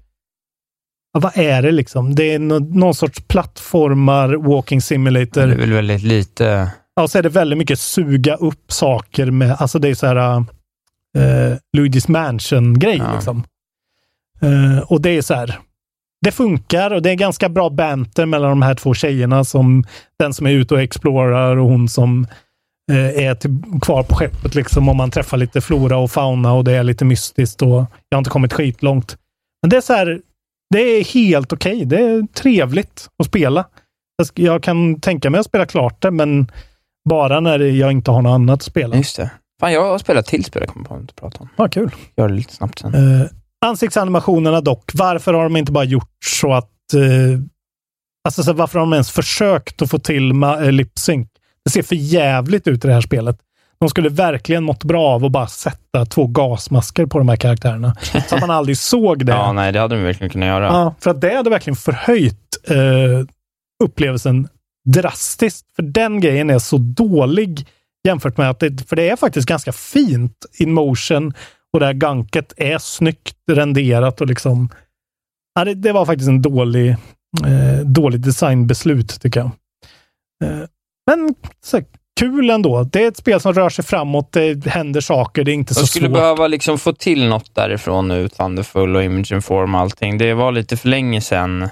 [1.14, 2.16] ja, vad är det liksom?
[2.16, 5.48] Det är nå- någon sorts plattformar, walking simulator.
[5.48, 6.72] Det är väl väldigt lite...
[6.96, 10.44] Ja, så är det väldigt mycket suga upp saker med, alltså det är så här
[11.18, 13.14] uh, Luigi's Mansion-grej Ja.
[13.14, 13.44] liksom.
[14.42, 15.60] Eh, och det är så här,
[16.26, 19.84] det funkar och det är ganska bra banter mellan de här två tjejerna som
[20.20, 22.28] den som är ute och explorar och hon som
[22.92, 26.64] eh, är till, kvar på skeppet liksom och man träffar lite flora och fauna och
[26.64, 29.18] det är lite mystiskt och jag har inte kommit skitlångt.
[29.62, 30.22] Men det är så här,
[30.70, 31.86] det är helt okej.
[31.86, 33.66] Det är trevligt att spela.
[34.34, 36.52] Jag kan tänka mig att spela klart det, men
[37.10, 38.96] bara när jag inte har något annat att spela.
[38.96, 39.32] Just det.
[39.60, 41.50] Fan, jag har spelat till spel jag kommer på att prata om.
[41.56, 41.92] Vad kul.
[42.18, 42.94] Gör det lite snabbt sen.
[43.22, 43.28] Eh,
[43.66, 44.92] ansiktsanimationerna dock.
[44.94, 46.94] Varför har de inte bara gjort så att...
[46.94, 47.40] Eh,
[48.26, 51.28] alltså så varför har de ens försökt att få till ma- eh, lip sync?
[51.66, 53.38] Det ser för jävligt ut i det här spelet.
[53.80, 57.96] De skulle verkligen mått bra av att bara sätta två gasmasker på de här karaktärerna.
[58.28, 59.32] Så att man aldrig såg det.
[59.36, 60.66] Ja, nej, det hade de verkligen kunnat göra.
[60.66, 62.76] Ja, för att det hade verkligen förhöjt eh,
[63.84, 64.48] upplevelsen
[64.90, 65.66] drastiskt.
[65.76, 67.68] För den grejen är så dålig
[68.08, 71.34] jämfört med att det, för det är faktiskt ganska fint in motion
[71.74, 74.70] och det här ganket är snyggt renderat och liksom.
[75.56, 76.90] Ja, det, det var faktiskt en dålig,
[77.46, 79.52] eh, dålig designbeslut tycker jag.
[80.44, 80.60] Eh,
[81.08, 81.36] men
[81.66, 81.82] så,
[82.20, 82.84] kul ändå.
[82.84, 84.32] Det är ett spel som rör sig framåt.
[84.32, 85.44] Det händer saker.
[85.44, 86.14] Det är inte så Jag skulle svårt.
[86.14, 90.18] behöva liksom få till något därifrån nu, Thunderfull och Image and Form och allting.
[90.18, 91.70] Det var lite för länge sedan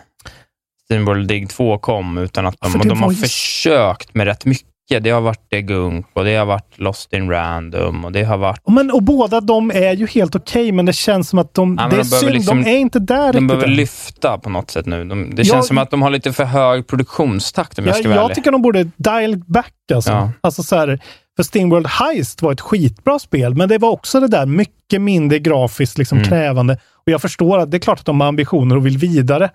[0.86, 4.46] Steamworld Dig 2 kom, utan att de, För de har försökt med rätt
[4.90, 5.04] mycket.
[5.04, 8.38] Det har varit The Gunk och det har varit Lost in Random och det har
[8.38, 8.62] varit...
[8.68, 11.78] Men, och båda de är ju helt okej, men det känns som att de...
[11.80, 13.76] Ja, det är de behöver synd, liksom- de är inte där De riktigt behöver än.
[13.76, 15.04] lyfta på något sätt nu.
[15.06, 18.00] De, det Ja, känns som att de har lite för hög produktionstakt om jag Ja,
[18.00, 18.36] ska vara jag ärlig.
[18.36, 20.12] tycker de borde dial back alltså.
[20.12, 20.32] Ja.
[20.42, 21.00] alltså så här,
[21.36, 25.40] för Steamworld Heist var ett skitbra spel, men det var också det där mycket mindre
[25.40, 26.30] grafiskt liksom Mm.
[26.30, 26.74] krävande.
[27.06, 29.50] Och jag förstår att det är klart att de har ambitioner och vill vidare.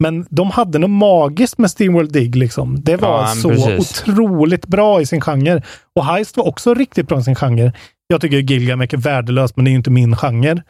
[0.00, 2.28] Men de hade något magiskt med Steamworld Dig.
[2.28, 2.82] Liksom.
[2.82, 4.02] Det var Ja, så precis.
[4.02, 5.62] otroligt bra i sin genre.
[5.96, 7.72] Och Heist var också riktigt bra i sin genre.
[8.06, 10.62] Jag tycker Gilgamesh är värdelös, men det är ju inte min genre.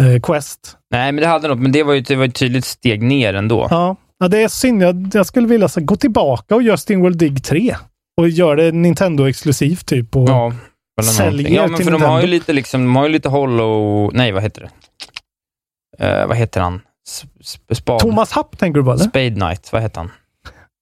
[0.00, 0.76] Eh, Quest.
[0.90, 3.34] Nej, men det hade något, men det var ju det var ett tydligt steg ner
[3.34, 3.66] ändå.
[3.70, 4.82] Ja, ja det är synd.
[4.82, 7.76] Jag, jag skulle vilja så, gå tillbaka och göra Steamworld Dig 3.
[8.20, 10.16] Och göra det Nintendo-exklusivt typ.
[10.16, 10.52] Och, Ja,
[11.18, 11.54] någonting.
[11.54, 12.26] ja men till för de har ju Nintendo.
[12.26, 14.10] lite liksom, de har ju lite Hollow...
[14.14, 14.68] Nej, vad heter
[15.98, 16.06] det?
[16.06, 16.80] Eh, vad heter han?
[17.72, 17.98] Spad.
[18.00, 19.04] Thomas Happ tänker du på eller?
[19.04, 20.10] Spade Knight, vad heter han?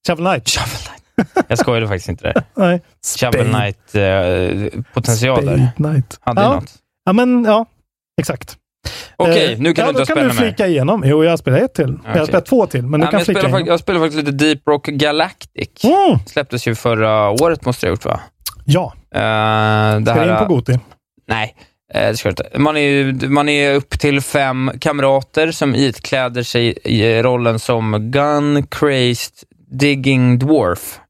[0.09, 0.49] Shovel Knight?
[0.49, 1.45] Shovel Knight.
[1.49, 2.43] Jag skojade faktiskt inte det.
[2.55, 2.81] Nej.
[3.21, 5.15] Shovel Knight eh.
[5.17, 6.19] Spade Knight.
[6.21, 6.55] Hade ja.
[6.55, 6.75] något.
[7.05, 7.67] ja, men ja.
[8.21, 8.57] Exakt.
[9.17, 10.49] Okej, Eh, nu kan ja, du då inte kan spela du mer.
[10.49, 11.03] flika igenom.
[11.07, 11.99] Jo, jag har spelat ett till.
[12.05, 12.27] Jag har Okej.
[12.27, 13.71] spelat två till, men du Nej, kan men jag, flika spelar, igenom.
[13.71, 15.85] jag spelar faktiskt lite Deep Rock Galactic.
[15.85, 16.19] Mm.
[16.27, 18.21] Släpptes ju förra året, måste det ha gjort va?
[18.65, 19.21] Ja, Uh,
[20.01, 20.79] det ska här, in på Goti.
[21.29, 21.55] Nej,
[21.95, 22.51] eh, det ska inte.
[22.59, 28.67] Man är, man är upp till fem kamrater som itkläder sig i rollen som Gun
[28.67, 29.33] Crazed
[29.71, 31.01] Digging Dwarf.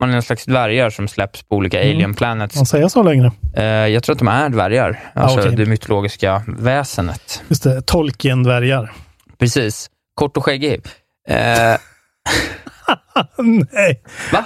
[0.00, 1.96] Man är en slags dvärgar som släpps på olika Mm.
[1.96, 2.56] alien planets.
[2.56, 3.32] Man säger så längre.
[3.56, 5.56] Eh, jag tror att de är dvärgar, alltså okej.
[5.56, 7.42] det mytologiska väsenet.
[7.48, 8.92] Just det, Tolkien-dvärgar.
[9.38, 9.90] Precis.
[10.14, 10.80] Kort och skäggig.
[11.28, 11.36] Eh,
[13.72, 14.02] Nej.
[14.32, 14.44] Va?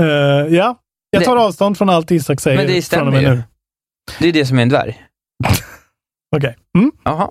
[0.00, 0.06] Eh,
[0.54, 0.78] ja,
[1.10, 3.28] jag tar avstånd från allt Isak säger Men det stämmer ju.
[3.28, 3.42] nu.
[4.18, 5.02] det är det som är en dvärg.
[6.36, 6.56] Okej.
[6.78, 6.92] Mm.
[7.04, 7.30] Jaha.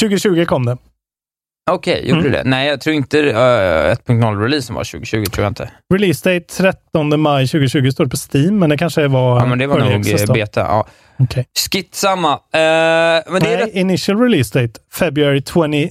[0.00, 0.76] 2020 kom det.
[1.70, 2.32] Okej, gjorde Mm.
[2.32, 2.42] det?
[2.44, 5.70] Nej, jag tror inte uh, 1.0-releasen var 2020, tror jag inte.
[5.94, 9.40] Release date 13 maj 2020 står det på Steam, men det kanske var...
[9.40, 9.90] Ja, men det var nog
[10.20, 10.60] eh, beta.
[10.60, 10.86] Ja.
[11.18, 11.46] Okej.
[11.72, 12.32] Skitsamma.
[12.32, 12.62] Uh, men
[13.24, 13.74] det är Nej, rätt...
[13.74, 15.90] initial release date, February 20,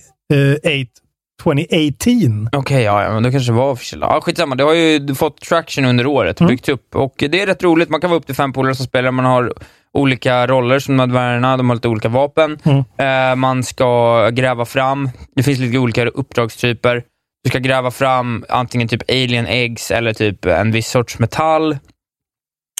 [0.58, 1.02] 8
[1.44, 2.50] 2018.
[2.52, 4.02] Okej, ja, ja, men det kanske var official.
[4.02, 4.56] Ja, skitsamma.
[4.56, 6.50] Det har ju fått traction under året Mm.
[6.50, 6.96] byggts upp.
[6.96, 7.90] Och det är rätt roligt.
[7.90, 9.12] Man kan vara upp till fem polare som spelar.
[9.12, 9.54] Man har
[9.94, 11.12] olika roller som de.
[11.12, 12.60] De har lite olika vapen.
[12.64, 12.84] Mm.
[12.98, 15.10] Eh, man ska gräva fram.
[15.36, 17.04] Det finns lite olika uppdragstyper.
[17.44, 21.78] Du ska gräva fram antingen typ alien eggs eller typ en viss sorts metall.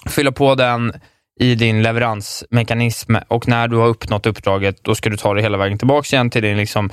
[0.10, 0.94] Fylla på den
[1.40, 5.58] i din leveransmekanism och när du har uppnått uppdraget, då ska du ta det hela
[5.58, 6.90] vägen tillbaka igen till din liksom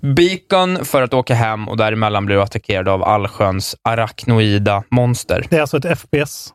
[0.00, 5.46] beacon för att åka hem och däremellan blir du attackerad av allsköns arachnoida monster.
[5.50, 6.52] Det är alltså ett FPS.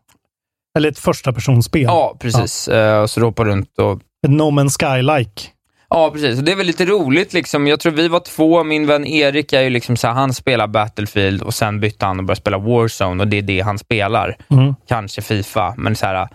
[0.78, 1.84] Eller ett första personspel.
[1.84, 2.68] Ja, precis.
[2.68, 4.02] Eh, så du hoppar runt och...
[4.26, 5.50] Ett No Man's Sky-like.
[5.90, 6.38] Ja, precis.
[6.38, 7.34] Och det är väl lite roligt.
[7.34, 7.68] Liksom.
[7.68, 8.64] Jag tror vi var två.
[8.64, 12.20] Min vän Erik är ju liksom så här, han spelar Battlefield och sen bytte han
[12.20, 14.38] och började spela Warzone och det är det han spelar.
[14.50, 14.76] Mm.
[14.88, 16.28] Kanske Fifa, men så här,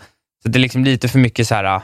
[0.43, 1.81] så det är liksom lite för mycket så här.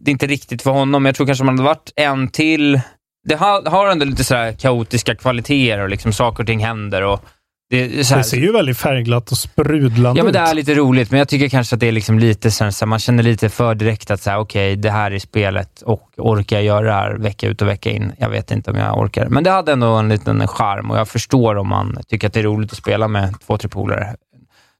[0.00, 1.04] Det är inte riktigt för honom.
[1.04, 2.80] Jag tror kanske man hade varit en till.
[3.28, 7.02] Det har, har ändå lite så kaotiska kvaliteter och liksom saker och ting händer.
[7.02, 7.24] Och
[7.72, 10.48] det, Det ser ju väldigt färgglatt och sprudlande Ja, men det ut.
[10.48, 12.86] är lite roligt, men jag tycker kanske att det är liksom lite så här, så
[12.86, 16.64] man känner lite för direkt att säga okej, det här är spelet och orkar jag
[16.64, 18.12] göra det här vecka ut och vecka in?
[18.18, 19.26] Jag vet inte om jag orkar.
[19.28, 22.40] Men det hade ändå en liten charm och jag förstår om man tycker att det
[22.40, 24.16] är roligt att spela med två, tre polare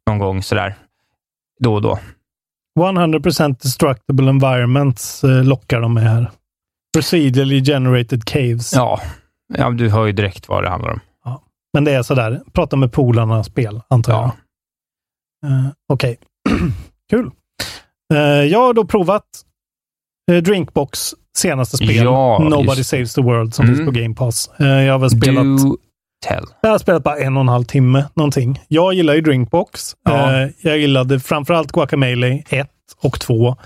[0.07, 0.75] någon gång sådär,
[1.61, 1.99] då och då.
[2.81, 6.31] 100% destructible environments eh, lockar de med här.
[6.97, 8.73] Procedurally generated caves.
[8.75, 9.01] Ja,
[9.55, 11.01] ja du hör ju direkt vad det handlar om.
[11.73, 14.25] Men det är sådär, prata med polarna spel, antar jag.
[15.51, 16.19] Eh, Okej,
[17.11, 17.31] kul.
[18.15, 19.25] Eh, jag har då provat
[20.33, 23.77] eh, Drinkbox senaste spel, Ja, Nobody just- Saves the World, som Mm.
[23.77, 24.51] finns på Game Pass.
[24.59, 25.45] Jag har väl spelat...
[25.45, 25.77] Do
[26.27, 26.45] tell.
[26.61, 28.61] Jag har spelat bara en och en halv timme någonting.
[28.69, 29.97] Jag gillar ju Drinkbox.
[30.05, 30.49] Ja.
[30.63, 32.69] Jag gillade framförallt Guacamelee 1
[33.03, 33.57] och 2.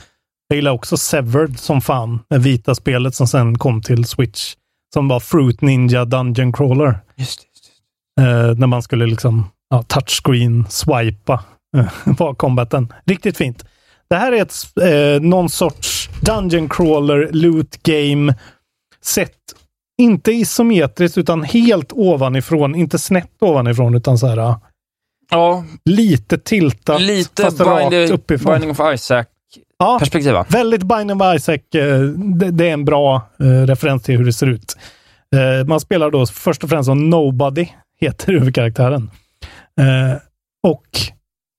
[0.48, 4.54] Jag gillar också Severed som fan, det vita spelet som sen kom till Switch.
[4.94, 6.98] Som var Fruit Ninja Dungeon Crawler.
[7.16, 7.45] Just.
[8.20, 11.44] Eh, när man skulle liksom ja, touchscreen swipa
[11.76, 11.86] eh,
[12.18, 12.92] var combaten.
[13.04, 13.64] Riktigt fint.
[14.10, 18.34] Det här är ett, eh, någon sorts Dungeon Crawler loot game
[19.04, 19.32] sett
[20.02, 22.74] inte isometriskt utan helt ovanifrån.
[22.74, 24.56] Inte snett ovanifrån utan så här eh,
[25.30, 28.52] Ja, lite tiltat lite fast rakt Bind- uppifrån.
[28.52, 29.26] Binding of Isaac
[29.78, 30.46] Ja, perspektiv va?
[30.48, 31.58] väldigt Binding of Isaac.
[31.74, 34.76] eh, Det, det är en bra eh, referens till hur det ser ut.
[35.36, 37.68] Eh, Man spelar då först och främst som Nobody,
[38.00, 39.10] heter huvudkaraktären.
[39.80, 40.16] Eh,
[40.62, 40.86] Och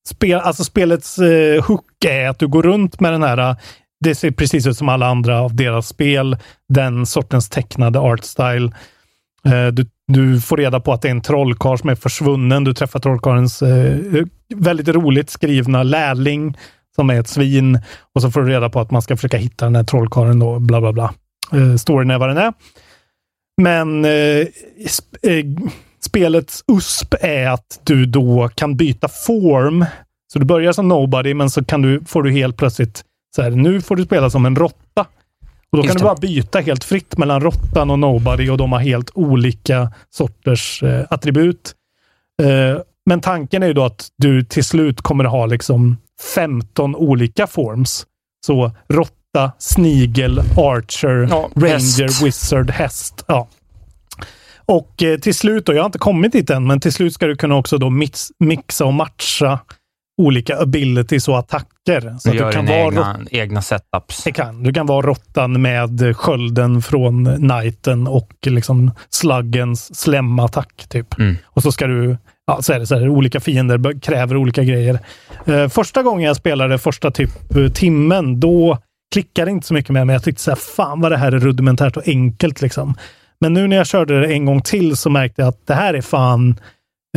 [0.09, 3.55] spel, alltså spelets eh, hook är att du går runt med den här, eh,
[4.03, 6.37] det ser precis ut som alla andra av deras spel,
[6.69, 8.71] den sortens tecknade art style.
[9.45, 12.63] Eh, Du, du får reda på att det är en trollkarl som är försvunnen.
[12.63, 13.97] Du träffar trollkarlens eh,
[14.55, 16.57] väldigt roligt skrivna lärling
[16.95, 17.79] som är ett svin.
[18.15, 20.61] Och så får du reda på att man ska försöka hitta den här trollkarlen och
[20.61, 21.13] bla bla bla.
[21.53, 22.53] Eh, storyn är vad den är.
[23.61, 24.47] Men eh,
[25.31, 25.45] eh
[26.05, 29.85] spelets USP är att du då kan byta form.
[30.33, 33.03] Så du börjar som nobody, men så kan du, får du helt plötsligt
[33.35, 35.01] så här, nu får du spela som en råtta.
[35.71, 36.03] Och då Just kan du det.
[36.05, 41.05] bara byta helt fritt mellan råttan och nobody och de har helt olika sorters eh,
[41.09, 41.73] attribut.
[42.43, 45.97] Eh, men tanken är ju då att du till slut kommer ha liksom
[46.35, 48.05] 15 olika forms.
[48.45, 52.21] Så råtta, snigel, archer, Ja, ranger, häst.
[52.25, 53.25] wizard, häst.
[53.27, 53.47] Ja.
[54.67, 57.27] Och eh, till slut, då, jag har inte kommit dit än, men till slut ska
[57.27, 59.59] du kunna också då mix, mixa och matcha
[60.21, 62.15] olika abilities och attacker.
[62.19, 64.23] Så Du du kan vara egna, egna setups.
[64.23, 64.63] det kan.
[64.63, 70.85] Du kan vara råttan med skölden från knighten och liksom sluggens slemattack.
[70.89, 71.19] Typ.
[71.19, 71.35] Mm.
[71.45, 72.17] Och så ska du,
[72.47, 74.99] ja, så är det så här, olika fiender kräver olika grejer.
[75.45, 78.77] Eh, första gången jag spelade, första typ eh, timmen, då
[79.13, 80.13] klickade det inte så mycket med mig.
[80.13, 82.95] Jag tyckte så här, fan vad det här är rudimentärt och enkelt liksom.
[83.41, 85.93] Men nu när jag körde det en gång till så märkte jag att det här
[85.93, 86.59] är fan,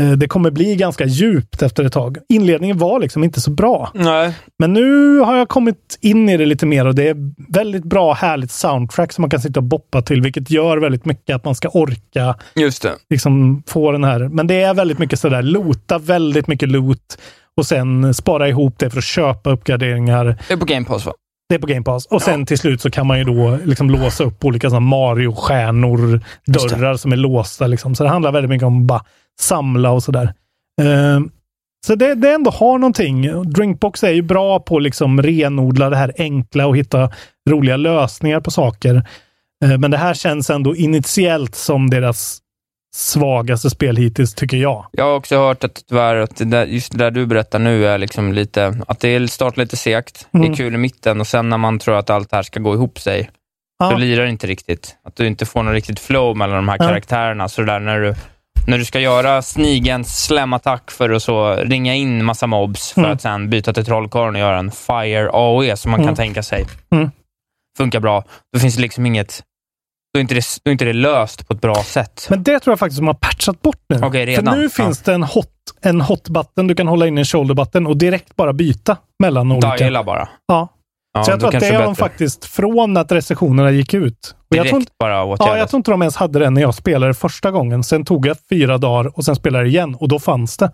[0.01, 2.19] eh, det kommer bli ganska djupt efter ett tag.
[2.29, 3.91] Inledningen var liksom inte så bra.
[3.95, 4.35] Nej.
[4.59, 7.17] Men nu har jag kommit in i det lite mer och det är
[7.53, 11.37] väldigt bra, härligt soundtrack som man kan sitta och boppa till, vilket gör väldigt mycket
[11.37, 12.93] att man ska orka Just det.
[13.11, 14.29] liksom få den här.
[14.29, 17.19] Men det är väldigt mycket sådär, loota väldigt mycket loot
[17.57, 20.39] och sen spara ihop det för att köpa uppgraderingar.
[20.49, 21.13] Det är på Game Pass va?
[21.51, 22.07] Det är på Game Pass.
[22.07, 26.97] Och sen till slut så kan man ju då liksom låsa upp olika Mario-stjärnor, dörrar
[26.97, 27.67] som är låsta.
[27.67, 27.95] Liksom.
[27.95, 29.05] Så det handlar väldigt mycket om att bara
[29.41, 30.35] samla och sådär.
[30.81, 31.21] Eh,
[31.87, 33.51] så det, det ändå har någonting.
[33.53, 37.11] Drinkbox är ju bra på att liksom renodla det här enkla och hitta
[37.51, 38.95] roliga lösningar på saker.
[39.65, 42.39] Eh, men det här känns ändå initiellt som deras
[42.95, 44.87] svagaste spel hittills, tycker jag.
[44.93, 47.87] Jag har också hört att tyvärr, att det där, just det där du berättar nu
[47.87, 50.27] är liksom lite, att det är startar lite segt.
[50.33, 50.53] Det Mm.
[50.53, 52.75] är kul i mitten och sen när man tror att allt det här ska gå
[52.75, 53.31] ihop sig,
[53.79, 53.91] Ja.
[53.91, 54.97] Du lirar inte riktigt.
[55.05, 56.87] Att du inte får någon riktigt flow mellan de här Ja.
[56.89, 57.49] karaktärerna.
[57.49, 58.15] Så där när du,
[58.67, 63.13] när du ska göra snigens slamattack för att så ringa in massa mobs för Mm.
[63.13, 66.09] att sen byta till trollkarlen och göra en fire AOE som man Mm.
[66.09, 66.67] kan tänka sig.
[66.93, 67.11] Mm.
[67.79, 68.25] Funkar bra.
[68.53, 69.43] Då finns det liksom inget...
[70.15, 72.27] Då är inte det, är inte det löst på ett bra sätt.
[72.31, 74.01] Men det tror jag faktiskt de har patchat bort nu.
[74.03, 74.45] Okej, redan.
[74.55, 74.85] För nu Ja.
[74.85, 75.47] finns det en hot,
[75.83, 76.67] en hot button.
[76.67, 79.77] Du kan hålla in en shoulder button och direkt bara byta mellan olika.
[79.77, 80.29] Diala bara.
[80.47, 80.69] Ja.
[81.13, 84.35] Ja, så jag tror att det är de faktiskt från att recensionerna gick ut.
[84.51, 85.59] Och jag Direkt tror, bara ja, åtgärdas.
[85.59, 87.85] jag tror inte de ens hade det när jag spelade första gången.
[87.85, 90.73] Sen tog jag fyra dagar och sen spelade jag igen och då fanns det.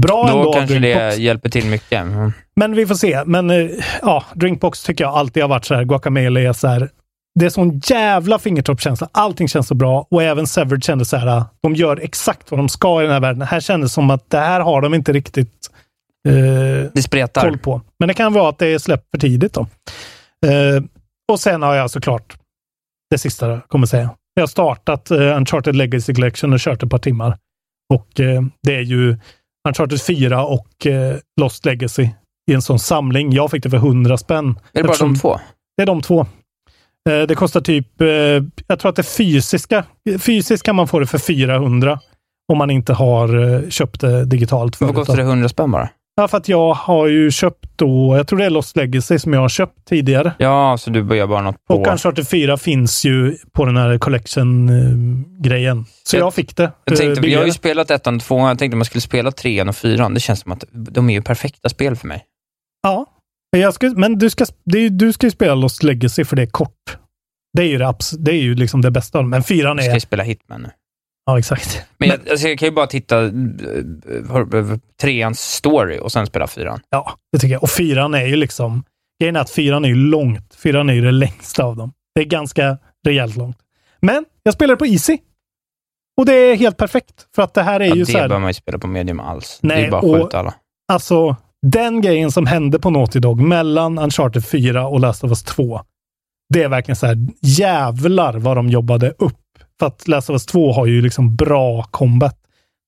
[0.00, 1.16] Bra Då ändå kanske Drinkbox.
[1.16, 2.02] det hjälper till mycket.
[2.02, 2.32] Mm.
[2.56, 3.22] Men vi får se.
[3.26, 3.66] Men eh,
[4.02, 5.84] ja, Drinkbox tycker jag alltid har varit så här.
[5.84, 6.90] Guacamole är så här.
[7.40, 9.08] Det är sån jävla fingertoppskänsla.
[9.12, 11.44] Allting känns så bra och även Severed kändes så här.
[11.62, 13.38] De gör exakt vad de ska i den här världen.
[13.38, 15.70] Det här kändes som att det här har de inte riktigt
[16.28, 16.90] eh,
[17.42, 17.80] koll på.
[17.98, 19.60] Men det kan vara att det är släppt för tidigt då.
[20.46, 20.82] Eh,
[21.32, 22.36] och sen har jag såklart
[23.10, 24.10] det sista jag kommer säga.
[24.34, 27.38] Jag har startat eh, Uncharted Legacy Collection och kört ett par timmar.
[27.94, 29.16] Och eh, det är ju
[29.68, 32.08] Uncharted 4 och eh, Lost Legacy
[32.50, 33.32] i en sån samling.
[33.32, 34.58] Jag fick det för 100 spänn.
[34.72, 35.40] Är det bara de två?
[35.76, 36.26] Det är de två.
[37.06, 38.06] Eh, det kostar typ, eh,
[38.66, 39.84] jag tror att det fysiska,
[40.18, 42.00] fysiskt kan man få det för 400
[42.52, 44.80] om man inte har eh, köpt det digitalt.
[44.80, 45.88] Vad kostar det 100 spänn bara?
[46.18, 49.32] Ja, för att jag har ju köpt då, jag tror det är Lost Legacy som
[49.32, 50.32] jag har köpt tidigare.
[50.38, 51.74] Ja, så du börjar bara något på...
[51.74, 55.84] Och Uncharted 4 finns ju på den här collection-grejen.
[56.04, 56.72] Så jag, Jag- fick det.
[56.84, 58.48] Jag, tänkte, jag har ju spelat ettan och tvåan.
[58.48, 60.14] Jag tänkte jag skulle spela trean och fyran.
[60.14, 62.24] Det känns som att de är ju perfekta spel för mig.
[62.82, 63.06] Ja,
[63.50, 66.42] jag ska, men du ska, det är, du ska ju spela Lost Legacy för det
[66.42, 66.98] är kort.
[67.56, 69.22] Det är ju, det, det, är ju liksom det bästa.
[69.22, 69.96] Men fyran Jag ska är...
[69.96, 70.70] ju spela Hitman nu.
[71.26, 71.82] Ja, exakt.
[71.98, 73.30] Men jag, alltså jag kan ju bara titta eh,
[75.00, 76.80] treans story och sen spela fyran.
[76.90, 77.62] Ja, det tycker jag.
[77.62, 78.84] Och fyran är ju liksom...
[79.20, 80.54] Grejen är att fyran är ju långt.
[80.54, 81.92] Fyran är ju det längsta av dem.
[82.14, 83.58] Det är ganska rejält långt.
[84.00, 85.18] Men jag spelar på Easy.
[86.16, 87.26] Och det är helt perfekt.
[87.34, 88.40] För att det här är Ja, ju det så behöver här...
[88.40, 89.58] man ju spela på medium alls.
[89.62, 90.54] det är Nej, ju bara att skjuta alla.
[90.92, 91.36] Alltså,
[91.70, 95.80] den grejen som hände på Naughty Dog mellan Uncharted 4 och Last of Us 2.
[96.48, 99.34] Det är verkligen så här, jävlar vad de jobbade upp.
[99.78, 102.36] För att Last of Us 2 har ju liksom bra combat.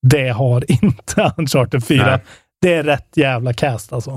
[0.02, 2.06] Det har inte Uncharted 4.
[2.06, 2.20] Nej.
[2.60, 4.10] Det är rätt jävla cast alltså.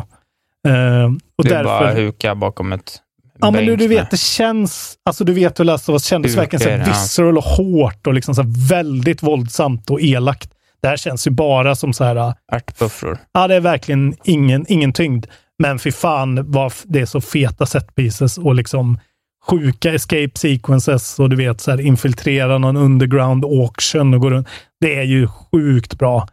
[0.68, 1.06] Eh,
[1.38, 2.02] och Det är bara därför...
[2.02, 3.02] huka bakom ett
[3.40, 4.98] Ja, men du, bänk du vet, det känns...
[5.06, 8.14] Alltså du vet hur Last of Us kändes verkligen så här visceral och hårt och
[8.14, 10.52] liksom så väldigt våldsamt och elakt.
[10.82, 12.34] Det här känns ju bara som så här...
[12.52, 13.18] ärtbuffror.
[13.32, 15.26] Ja, det är verkligen ingen, ingen tyngd.
[15.60, 18.99] Men fy fan vad det är så feta set pieces och liksom
[19.48, 24.48] sjuka escape sequences och du vet så här infiltrera någon underground auction och gå runt.
[24.80, 26.28] Det är ju sjukt bra.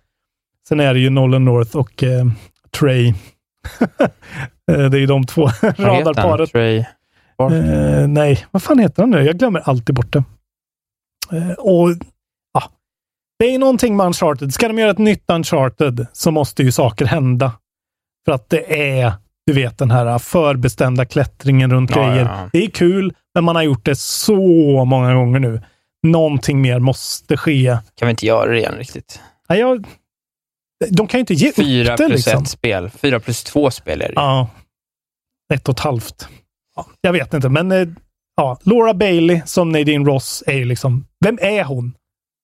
[0.69, 2.27] Sen är det ju Nolan North och eh,
[2.81, 3.15] Trey.
[4.70, 5.87] Eh, det är ju de två heter han?
[5.87, 6.53] radarparet.
[6.53, 6.79] Trey?
[7.41, 9.23] Eh, nej, vad fan heter han nu?
[9.23, 10.25] Jag glömmer alltid bort det.
[11.33, 11.89] Eh, och
[13.39, 14.55] Det är någonting med Uncharted.
[14.55, 17.52] Ska de göra ett nytt Uncharted så måste ju saker hända.
[18.24, 19.12] För att det är,
[19.47, 22.24] du vet, den här förbestämda klättringen runt Ja, grejer.
[22.24, 22.48] ja.
[22.52, 25.62] Det är kul, men man har gjort det så många gånger nu.
[26.06, 27.78] Någonting mer måste ske.
[27.94, 29.20] Kan vi inte göra det igen riktigt?
[29.48, 29.86] Ja, jag,
[30.90, 32.06] de kan ju inte ge Fyra upp det.
[32.06, 32.43] plus Liksom.
[32.43, 32.90] ett spel.
[32.90, 34.12] Fyra plus två spel är det.
[34.16, 34.48] Ja.
[35.55, 36.28] Ett och ett halvt.
[36.77, 37.89] Ja, jag vet inte, men eh,
[38.36, 41.94] ja, Laura Bailey som Nadine Ross är ju liksom, vem är hon?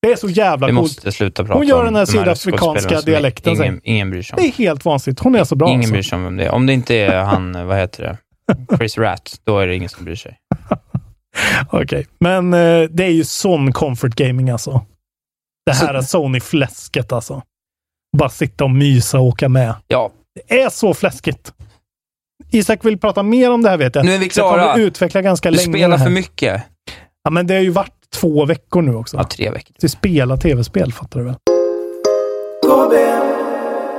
[0.07, 0.83] Det är så jävla Vi coolt.
[0.83, 3.81] måste sluta prata Hon gör den här sydafrikanska dialekten Ingen, sen.
[3.85, 4.49] ingen bryr sig Det om.
[4.49, 5.21] är helt vansinnigt.
[5.21, 5.69] Hon är så bra.
[5.69, 5.93] Ingen alltså.
[5.93, 6.51] bryr sig om vem det är.
[6.51, 8.19] Om det inte är han, vad heter det?
[8.77, 10.39] Chris Ratt, då är det ingen som bryr sig.
[11.71, 14.85] Okej, men eh, det är ju sån comfort gaming alltså.
[15.67, 17.43] Det här är Sony-fläsket alltså.
[18.17, 19.75] Bara sitta och mysa och åka med.
[19.89, 20.11] Ja,
[20.49, 21.53] Det är så fläskigt.
[22.51, 24.05] Isak vill prata mer om det här vet jag.
[24.05, 24.73] Nu är vi klara.
[24.73, 25.69] kommer utveckla ganska du länge.
[25.73, 26.05] spelar det här.
[26.05, 26.63] för mycket.
[27.25, 29.17] Ja, men det har ju varit två veckor nu också.
[29.17, 29.75] Ja, tre veckor.
[29.81, 31.35] Du spelar tv-spel, fattar du väl?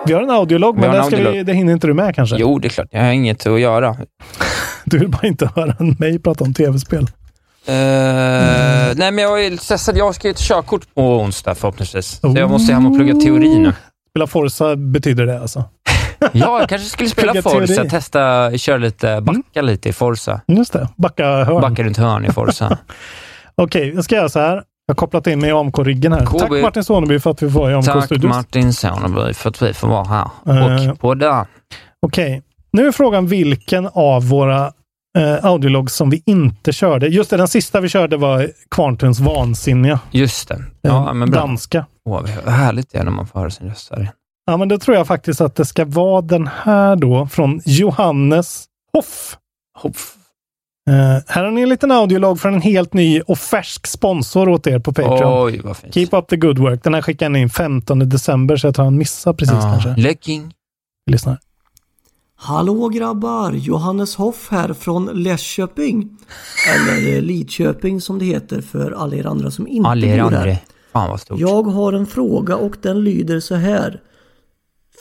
[0.06, 1.46] Vi har en audiolog, men en det, ska vi, audiolog.
[1.46, 2.36] det hinner inte du med kanske?
[2.40, 2.88] Jo, det är klart.
[2.92, 3.96] Jag har inget att göra.
[4.88, 7.04] Du vill bara inte höra mig prata om tv-spel.
[7.68, 7.74] Eh,
[8.96, 9.98] nej, men jag är stressad.
[9.98, 12.20] Jag ska ju ett körkort på onsdag förhoppningsvis.
[12.22, 13.74] Så jag måste hem och plugga teori nu.
[14.10, 15.64] Spela Forza betyder det alltså?
[16.34, 17.74] Ja, jag kanske skulle spela Plugga Forza.
[17.76, 17.90] teori.
[17.90, 20.42] Testa, köra lite, backa lite i Forza.
[20.48, 21.62] Just det, backa hörn.
[21.62, 22.78] Backa runt hörn i Forza.
[23.56, 24.54] Okej, jag ska göra så här.
[24.88, 26.26] Jag har kopplat in mig i AMK-riggen här.
[26.26, 26.40] KB.
[26.40, 28.36] Tack Martin Soneby för att vi får vara i Tack AMK-studios.
[28.36, 30.30] Martin Soneby för att vi får vara här.
[30.88, 30.94] Eh.
[31.02, 31.46] Och där.
[32.06, 32.42] Okej,
[32.72, 34.72] nu är frågan vilken av våra
[35.18, 37.08] eh, audiologs som vi inte körde.
[37.08, 40.00] Just det, den sista vi körde var Kvarntuns vansinniga.
[40.12, 40.56] Just det.
[40.56, 41.40] eh, Ja, men bra.
[41.42, 41.86] danska.
[42.10, 44.10] Åh, vad härligt det är när man får höra sin röst här.
[44.46, 48.66] Ja, men då tror jag faktiskt att det ska vara den här då, från Johannes
[48.94, 49.38] Hoff.
[49.78, 50.15] Hoff.
[50.90, 54.68] Eh, här har ni en liten audiolog från en helt ny och färsk sponsor åt
[54.68, 55.46] er på Patreon.
[55.46, 55.94] Oj, vad fint.
[55.94, 56.84] Keep up the good work.
[56.84, 60.02] Den här skickade han in 15 december, så jag tror han missade precis Ja, kanske.
[60.02, 60.54] Lecking.
[61.06, 61.40] Vi lyssnar.
[62.38, 63.52] Hallå grabbar!
[63.52, 66.10] Johannes Hoff här från Läsköping.
[66.76, 70.30] Eller eh, Lidköping som det heter för alla er andra som inte Alla er bor
[70.32, 70.38] här.
[70.48, 70.58] andra.
[70.94, 71.40] Fan vad stort.
[71.40, 74.02] Jag har en fråga och den lyder så här.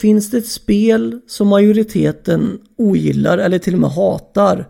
[0.01, 4.66] Finns det ett spel som majoriteten ogillar eller till och med hatar?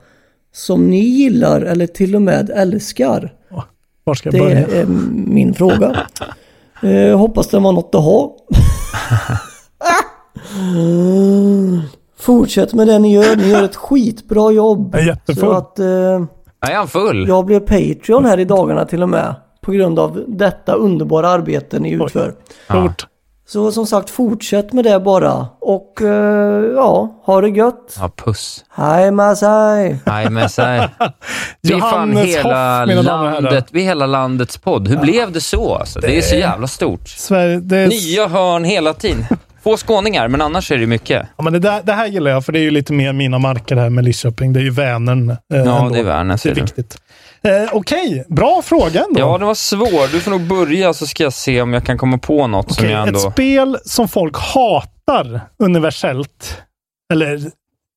[0.54, 3.32] Som ni gillar eller till och med älskar?
[4.04, 4.66] Var ska jag Det börja?
[4.82, 4.86] är
[5.26, 5.96] min fråga.
[6.82, 8.36] Eh, hoppas det var något att ha.
[12.18, 13.36] Fortsätt med det ni gör.
[13.36, 14.90] Ni gör ett skitbra jobb.
[14.92, 15.40] Jag är jättefull.
[15.40, 15.86] Så att eh,
[16.70, 17.28] Är han full?
[17.28, 19.34] jag blev Patreon här i dagarna till och med.
[19.60, 22.34] På grund av detta underbara arbete ni utför.
[22.70, 23.06] Stort.
[23.46, 25.46] Så som sagt, fortsätt med det bara.
[25.60, 27.96] Och eh, ja, ha det gött.
[28.00, 28.64] Ja, puss.
[28.70, 30.88] Hej men så här.
[31.62, 34.88] Vi är fan hela, Hoff, landet, vi hela landets podd.
[34.88, 35.74] Hur blev det så?
[35.74, 36.00] Alltså?
[36.00, 37.08] Det är så jävla stort.
[37.08, 39.24] Sverige, det, är, Nya hörn hela tiden.
[39.64, 41.26] Få skåningar, men annars är det mycket.
[41.36, 43.38] ja, men det, där, det här gillar jag, för det är ju lite mer mina
[43.38, 44.52] marker här med Lidköping.
[44.52, 45.30] Det är ju Vänern.
[45.30, 45.94] Eh, Ja, ändå.
[45.94, 46.42] det är Värnäs.
[46.42, 46.60] Det är det.
[46.60, 46.96] viktigt.
[47.48, 49.20] Eh, Okej, bra fråga ändå.
[49.20, 50.12] Ja, det var svår.
[50.12, 52.84] Du får nog börja så ska jag se om jag kan komma på något som
[52.84, 53.26] Okej, jag ändå...
[53.26, 56.62] Ett spel som folk hatar universellt.
[57.12, 57.36] Eller...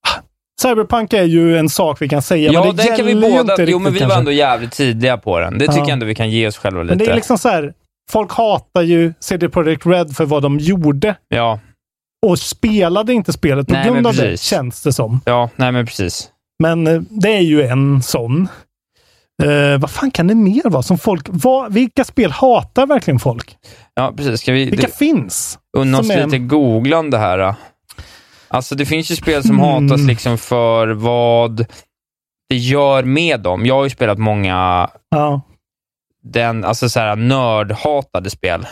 [0.08, 0.22] ah,
[0.62, 3.40] Cyberpunk är ju en sak vi kan säga, Ja, men det den kan vi båda...
[3.40, 4.20] inte Jo, men vi riktigt var kanske.
[4.20, 5.54] ändå jävligt tidiga på den.
[5.54, 5.80] Det tycker Ja.
[5.80, 6.96] jag ändå vi kan ge oss själva lite.
[6.96, 7.74] Men det är liksom så här,
[8.12, 11.60] folk hatar ju CD Projekt Red för vad de gjorde Ja,
[12.26, 15.22] och spelade inte spelet på Nej, grund av det, känns det som.
[15.26, 16.30] ja, nej men precis.
[16.64, 18.48] Men eh, det är ju en sån.
[19.44, 21.26] Eh, vad fan kan det mer vara som folk...
[21.30, 23.58] Vad, vilka spel hatar verkligen folk?
[23.94, 24.42] Ja, precis.
[24.42, 25.60] Ska vi Vilka det, finns?
[25.78, 27.38] unna oss är- lite googlande här?
[27.38, 27.56] då?
[28.48, 29.90] Alltså, det finns ju spel som Mm.
[29.90, 31.66] hatas liksom för vad
[32.50, 33.66] det gör med dem.
[33.66, 35.42] Jag har ju spelat många Ja.
[36.24, 38.68] den, alltså så här, nördhatade spel.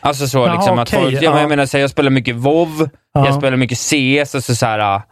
[0.00, 1.20] Alltså så Jaha, liksom att okej, folk, ja.
[1.22, 1.40] ja.
[1.40, 3.26] jag menar, så här, jag spelar mycket WoW, Ja.
[3.26, 5.02] jag spelar mycket CS, alltså så här,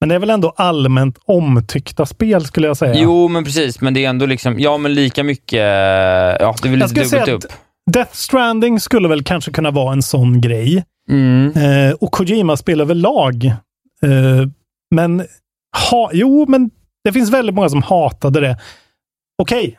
[0.00, 2.94] Men det är väl ändå allmänt omtyckta spel skulle jag säga.
[2.96, 5.58] Jo, men precis, men det är ändå liksom, ja men lika mycket,
[6.40, 7.52] ja det är väl lite dubbelt upp.
[7.90, 10.84] Death Stranding skulle väl kanske kunna vara en sån grej.
[11.10, 11.52] Mm.
[11.56, 13.44] Eh, och Kojima-spel överlag.
[14.02, 14.48] Eh,
[14.94, 15.24] men,
[15.90, 16.70] ha, jo, men
[17.04, 18.58] det finns väldigt många som hatade det.
[19.42, 19.78] Okej.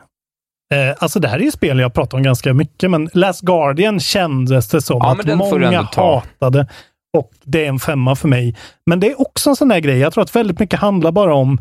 [0.74, 4.00] Eh, alltså det här är ju spel jag pratar om ganska mycket, men Last Guardian
[4.00, 6.66] kändes det som Ja, att många hatade.
[7.18, 8.56] Och det är en femma för mig.
[8.86, 9.98] Men det är också en sån där grej.
[9.98, 11.60] Jag tror att väldigt mycket handlar bara om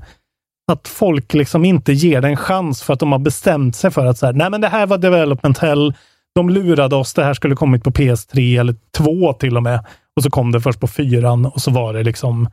[0.71, 4.05] att folk liksom inte ger det en chans för att de har bestämt sig för
[4.05, 5.93] att så här, nej men det här var development hell.
[6.35, 7.13] De lurade oss.
[7.13, 9.85] Det här skulle kommit på PS3 eller 2 till och med.
[10.15, 12.49] Och så kom det först på fyran och så var det liksom...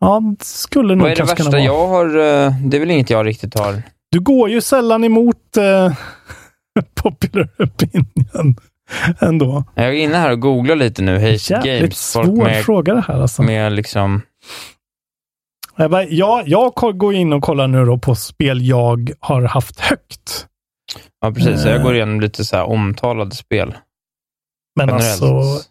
[0.00, 1.60] Ja, det skulle nog Vad är det värsta kunna vara.
[1.60, 3.82] jag har, eh, det är väl inget jag riktigt har.
[4.10, 5.92] Du går ju sällan emot eh,
[7.02, 8.56] popular opinion
[9.20, 9.64] ändå.
[9.74, 12.12] Jag är inne här och googlar lite nu, Hate Jävligt Games.
[12.12, 13.42] Folk svår med, fråga det här alltså.
[13.42, 14.22] med liksom,
[15.76, 19.80] Jag, bara, ja, jag går in och kollar nu då på spel jag har haft
[19.80, 20.46] högt.
[21.20, 21.82] ja precis, så jag Eh.
[21.82, 23.74] går igenom lite så här omtalade spel.
[24.76, 25.22] Men generellt.
[25.22, 25.68] alltså,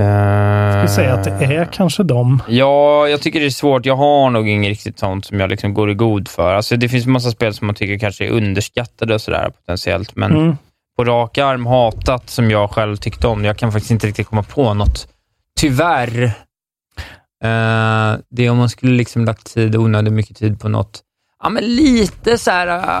[0.00, 2.42] Eh, jag skulle säga att det är kanske dem.
[2.48, 3.86] Ja, jag tycker det är svårt.
[3.86, 6.54] Jag har nog inget riktigt sånt som jag liksom går i god för.
[6.54, 10.32] Alltså, det finns massa spel som man tycker kanske är underskattade och sådär potentiellt, men
[10.32, 10.56] Mm
[10.96, 13.44] på rak arm hatat som jag själv tyckte om.
[13.44, 15.08] Jag kan faktiskt inte riktigt komma på något.
[15.60, 16.22] Tyvärr.
[17.44, 21.02] Eh, det är om man skulle liksom lagt tid, onödigt mycket tid på något.
[21.42, 22.66] Ja, men lite så här...
[22.68, 22.96] eh,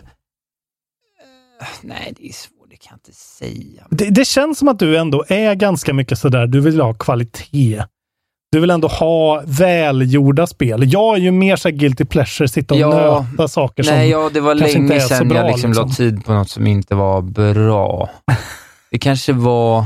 [0.00, 2.58] eh nej, det är svårt.
[2.70, 3.86] Det kan jag inte säga.
[3.90, 7.84] Det, det känns som att du ändå är ganska mycket sådär, du vill ha kvalitet.
[8.52, 10.92] Du vill ändå ha välgjorda spel.
[10.92, 13.26] Jag är ju mer så guilty pleasure, sitta och Ja.
[13.30, 15.46] nöta saker som Nej, ja, det var kanske inte länge är så sedan bra, jag
[15.46, 15.88] liksom liksom.
[15.88, 18.10] la tid på något som inte var bra.
[18.90, 19.84] Det kanske var...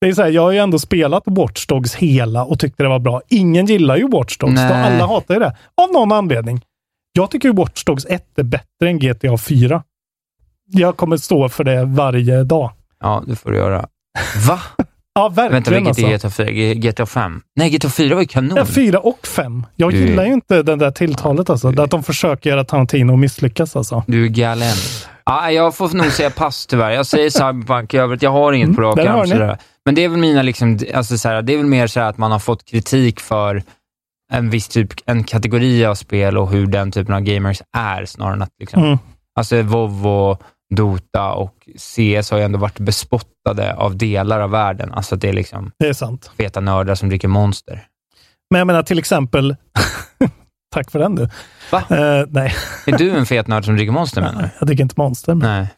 [0.00, 2.88] Det är så här, jag har ju ändå spelat Watch Dogs hela och tyckte det
[2.88, 3.20] var bra.
[3.28, 4.60] Ingen gillar ju Watch Dogs.
[4.60, 5.56] Alla hatar ju det.
[5.82, 6.60] Av någon anledning.
[7.12, 9.82] Jag tycker ju Watch Dogs 1 är bättre än GTA 4.
[10.70, 12.70] Jag kommer stå för det varje dag.
[13.00, 13.86] Ja, det får du göra.
[14.48, 14.60] Va?
[15.14, 16.42] Ja, verkligen Vänta, vilket alltså.
[16.42, 16.50] är GTA 4?
[16.50, 17.40] G- GTA 5?
[17.56, 18.56] Nej, GTA 4 var ju kanon.
[18.56, 19.66] Ja, 4 och 5.
[19.76, 21.70] Jag Du- gillar ju inte det där tilltalet alltså.
[21.70, 24.04] Du- Att de försöker göra Tarantino misslyckas alltså.
[24.06, 24.74] Du är galen.
[25.24, 26.90] Ah, jag får nog säga pass tyvärr.
[26.90, 28.22] Jag säger Cyberpunk i övrigt.
[28.22, 29.56] Jag har inget på rak Mm, där har arm.
[29.84, 32.18] Men det är väl mina, liksom, alltså, såhär, det är väl mer så här att
[32.18, 33.62] man har fått kritik för
[34.32, 38.34] en viss typ, en kategori av spel och hur den typen av gamers är, snarare
[38.34, 38.98] än att liksom, Mm.
[39.36, 40.42] Alltså WoW och
[40.74, 44.92] Dota och CS har ju ändå varit bespottade av delar av världen.
[44.92, 46.30] Alltså att det är liksom Det är sant.
[46.38, 47.86] feta nördar som dricker monster.
[48.50, 49.56] Men jag menar till exempel
[50.74, 51.28] Tack för den du.
[51.72, 51.78] Va?
[51.90, 52.54] Eh, nej,
[52.86, 54.48] Är du en fet nörd som dricker Monster menar du?
[54.58, 55.34] jag dricker inte Monster.
[55.34, 55.50] Men...
[55.50, 55.68] Nej.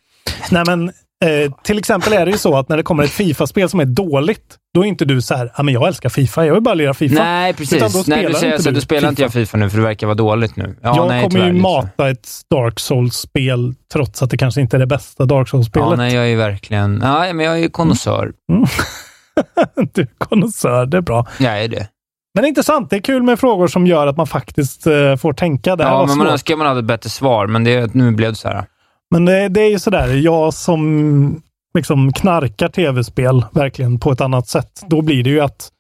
[0.51, 0.93] Nej, men
[1.25, 3.85] eh, till exempel är det ju så att när det kommer ett Fifa-spel som är
[3.85, 6.75] dåligt, då är inte du så här, ja men jag älskar Fifa, jag vill bara
[6.75, 7.23] lira Fifa.
[7.25, 7.95] Nej, Utan precis.
[7.95, 9.85] då Nej, du säger inte så, du då spelar inte jag FIFA nu för det
[9.85, 10.77] verkar vara dåligt nu.
[10.83, 11.63] Ja, jag nej, kommer tyvärr, ju så.
[11.63, 15.89] mata ett Dark Souls-spel trots att det kanske inte är det bästa Dark Souls-spelet.
[15.91, 17.01] Ja, nej, jag är ju verkligen...
[17.05, 18.33] Ja, men jag är ju konnässör.
[19.93, 21.27] du är konnässör, det är bra.
[21.39, 21.89] Jag är det.
[22.35, 25.17] Men det är intressant, det är kul med frågor som gör att man faktiskt eh,
[25.17, 25.77] får tänka.
[25.77, 26.33] Det Ja, men man svårt.
[26.33, 28.65] önskar man hade ett bättre svar, men det, nu blev det så här.
[29.11, 31.43] Men det, det är ju sådär, jag som
[31.75, 34.83] liksom knarkar tv-spel verkligen på ett annat sätt.
[34.89, 35.71] Då blir det ju att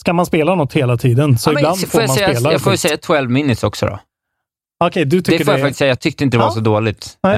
[0.00, 2.52] ska man spela något hela tiden så Ja, ibland får får jag man säga, spela.
[2.52, 3.98] Jag får ju säga 12 minutes också då.
[4.84, 5.88] Okej, du tycker Det får jag det faktiskt säga.
[5.88, 6.50] Jag tyckte inte det var Ja.
[6.52, 7.18] så dåligt.
[7.26, 7.30] Eh,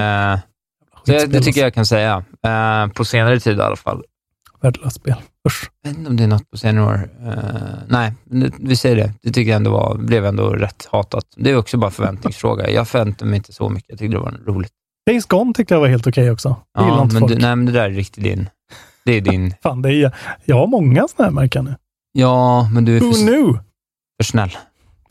[1.05, 2.23] så jag, det tycker jag kan säga.
[2.47, 4.03] Eh, på senare tid i alla fall.
[4.61, 5.15] Värdelöst spel.
[5.47, 5.69] Usch.
[5.83, 7.09] Jag vet inte om det är något på senare år.
[7.27, 7.33] Eh,
[7.87, 8.13] nej,
[8.59, 9.13] vi säger det.
[9.21, 11.23] Det tycker jag ändå var, blev ändå rätt hatat.
[11.37, 12.69] Det är också bara förväntningsfråga.
[12.69, 13.89] Jag förväntade mig inte så mycket.
[13.89, 14.71] Jag tyckte det var roligt.
[15.07, 16.49] Days Gone tyckte jag var helt okej också.
[16.49, 17.33] Det Ja, men, folk.
[17.33, 18.49] du, nej, men det där är riktigt din.
[19.05, 19.53] Det är din.
[19.63, 20.15] Fan, det är,
[20.45, 21.75] jag har många sådana här märken nu.
[22.11, 23.59] Ja, men du är för, knew?
[24.17, 24.57] för snäll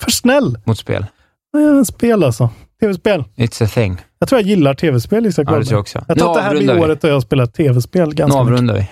[0.01, 0.59] För snäll.
[0.65, 1.07] mot spel.
[1.53, 2.51] Ja, spel alltså.
[2.81, 3.25] Tv-spel.
[3.37, 3.99] It's a thing.
[4.19, 6.05] Jag tror jag gillar tv-spel, Isak Ja, det tror jag också.
[6.09, 8.39] Jag Nu tror att det här blir året då jag har spelat tv-spel Nu ganska
[8.39, 8.53] mycket.
[8.53, 8.91] avrundar vi.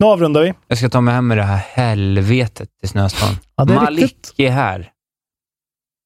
[0.00, 0.54] Nu avrundar vi.
[0.68, 3.34] Jag ska ta mig hem med det här helvetet till Snöstorm.
[3.56, 4.34] Ja, det är Malik riktigt.
[4.40, 4.90] är här.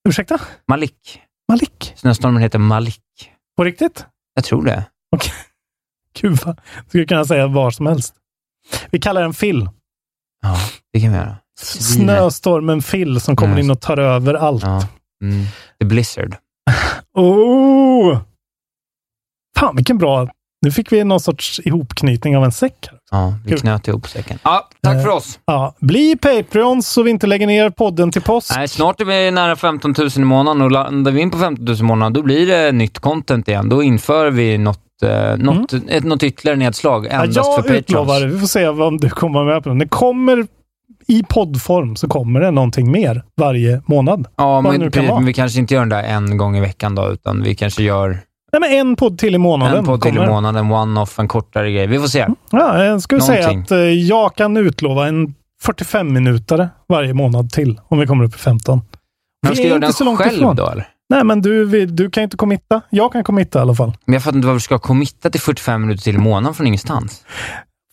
[0.08, 0.38] Ursäkta?
[0.68, 1.20] Malik.
[1.48, 1.92] Malik?
[1.96, 3.00] Snöstormen heter Malik.
[3.56, 4.06] På riktigt?
[4.34, 4.84] Jag tror det.
[6.20, 6.60] Gud vad...
[6.88, 8.14] Skulle kunna säga vad som helst.
[8.90, 9.68] Vi kallar den Phil.
[10.42, 10.56] Ja,
[10.92, 11.36] det kan vi göra.
[11.60, 14.62] Snöstormen Phil som kommer in och tar över allt.
[14.62, 14.88] Ja.
[15.22, 15.44] Mm.
[15.80, 16.36] The Blizzard.
[17.14, 18.20] Oh!
[19.58, 20.28] Fan, vilken bra...
[20.62, 22.88] Nu fick vi någon sorts ihopknytning av en säck.
[23.10, 23.60] Ja, vi Kul.
[23.60, 24.38] knöt ihop säcken.
[24.42, 25.38] Ja, tack Eh, för oss.
[25.44, 28.52] Ja, bli Patreons så vi inte lägger ner podden till påsk.
[28.56, 31.64] Nej, snart är vi nära 15 000 i månaden och landar vi in på 15
[31.64, 33.68] 000 i månaden, då blir det nytt content igen.
[33.68, 37.16] Då inför vi något, eh, något, ett, något ytterligare nedslag Mm.
[37.16, 38.26] Ja, endast jag för utlovar det.
[38.26, 39.78] Vi får se om du kommer med på det.
[39.78, 40.46] Det kommer
[41.06, 44.26] i poddform så kommer det någonting mer varje månad.
[44.36, 47.42] Ja, men, men vi kanske inte gör den där en gång i veckan då, utan
[47.42, 48.18] vi kanske gör
[48.52, 49.78] Nej, men en podd till i månaden.
[49.78, 50.28] en podd till i kommer.
[50.28, 51.86] månaden, one-off, en kortare grej.
[51.86, 52.26] Vi får se.
[52.50, 57.80] Ja, jag skulle säga att eh, jag kan utlova en 45 minutare varje månad till
[57.88, 58.80] om vi kommer upp i 15.
[59.42, 60.56] Men ska jag göra inte den så långt själv ifrån.
[60.56, 60.88] då, eller?
[61.10, 62.80] Nej, men du, du kan inte committa.
[62.90, 63.92] Jag kan committa i alla fall.
[64.04, 66.66] Men jag fattar inte varför du ska committa till 45 minuter till i månaden från
[66.66, 67.24] ingenstans.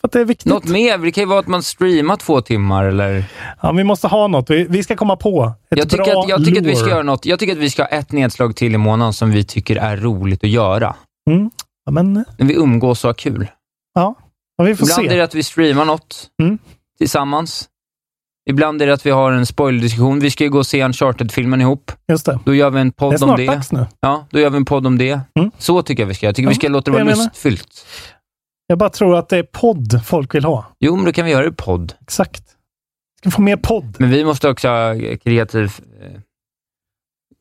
[0.07, 0.45] Att det är viktigt.
[0.45, 0.97] Något mer?
[0.97, 3.25] Det kan ju vara att man streamar två timmar eller...
[3.61, 4.49] Ja, vi måste ha något.
[4.49, 6.83] Vi, vi ska komma på ett Jag tycker, bra att, jag tycker att vi ska
[6.85, 6.93] lore.
[6.95, 7.25] göra något.
[7.25, 9.97] Jag tycker att vi ska ha ett nedslag till i månaden som vi tycker är
[9.97, 10.95] roligt att göra.
[11.29, 11.49] Mm.
[11.85, 13.47] Ja, men, När vi umgås och har kul.
[13.93, 14.15] ja,
[14.57, 15.13] ja, vi får Ibland se.
[15.13, 16.57] är det att vi streamar något Mm.
[16.97, 17.69] tillsammans.
[18.49, 20.19] Ibland är det att vi har en spoilerdiskussion.
[20.19, 21.91] Vi ska ju gå och se Uncharted-filmen ihop.
[22.09, 22.39] Just det.
[22.45, 23.45] Då gör vi en Det är podd om snart det.
[23.45, 23.85] dags nu.
[23.99, 25.19] Ja, då gör vi en podd om det.
[25.39, 25.51] Mm.
[25.57, 26.29] Så tycker jag vi ska göra.
[26.29, 27.85] Jag tycker vi Ja, ska låta det det vara lustfyllt.
[28.67, 30.65] Jag bara tror att det är podd folk vill ha.
[30.79, 31.93] Jo, men då kan vi göra det i podd.
[32.01, 32.43] Exakt.
[33.19, 33.95] Ska få mer podd.
[33.99, 35.63] Men vi måste också ha kreativ
[36.01, 36.21] eh,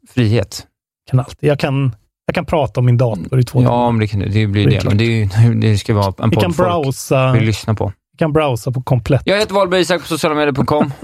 [0.08, 0.66] frihet.
[1.10, 1.48] Kan alltid.
[1.50, 1.96] Jag, kan,
[2.26, 3.92] jag kan prata om min dator i två Ja, timmar.
[3.92, 4.84] men det, kan, det blir Det det.
[4.88, 7.74] Men det, är ju, det ska vara en Vi kan podd folk browsa, vill lyssna
[7.74, 7.92] på.
[8.12, 9.22] vi kan browsa på komplett.
[9.24, 10.92] Jag heter Wahlberg Isak på socialamedier.com.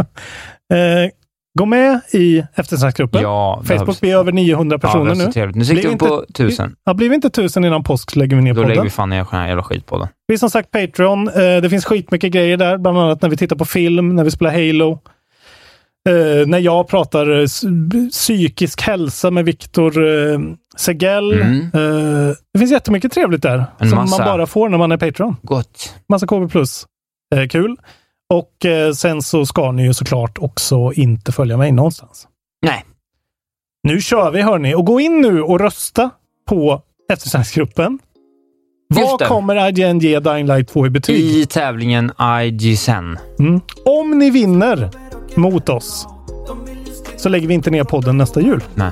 [0.72, 1.10] Eh,
[1.58, 3.22] gå med i eftersnacksgruppen.
[3.22, 5.52] Ja, Facebook, är över 900 ja, personer så nu.
[5.54, 6.76] Nu siktar Blir vi på inte- tusen.
[6.84, 8.84] Ja, blir vi inte tusen innan påsk så lägger vi ner Då lägger podden.
[8.84, 10.08] vi fan ner den här jävla skitpodden.
[10.26, 11.28] Vi är som sagt Patreon.
[11.28, 14.30] Eh, det finns skitmycket grejer där, bland annat när vi tittar på film, när vi
[14.30, 14.98] spelar Halo.
[16.08, 17.46] Eh, när jag pratar eh,
[18.10, 19.92] psykisk hälsa med Viktor
[20.76, 21.32] Segell.
[21.32, 21.70] Mm.
[22.52, 24.18] Det finns jättemycket trevligt där En som massa.
[24.18, 25.36] man bara får när man är Patreon.
[25.42, 25.94] Gott.
[26.08, 26.50] Massa KB+.
[27.50, 27.76] Kul.
[28.32, 32.28] Och eh, sen så ska ni ju såklart också inte följa mig någonstans.
[32.66, 32.84] Nej.
[33.82, 36.10] Nu kör vi hörni och gå in nu och rösta
[36.48, 36.82] på
[37.12, 37.98] eftersnacksgruppen.
[38.94, 41.20] Vad kommer IGN ge Dying Light 2 i betyg?
[41.20, 43.18] I tävlingen IG Sen.
[43.38, 43.60] Mm.
[43.84, 44.90] Om ni vinner
[45.34, 46.06] mot oss
[47.16, 48.64] så lägger vi inte ner podden nästa jul.
[48.74, 48.90] Nej.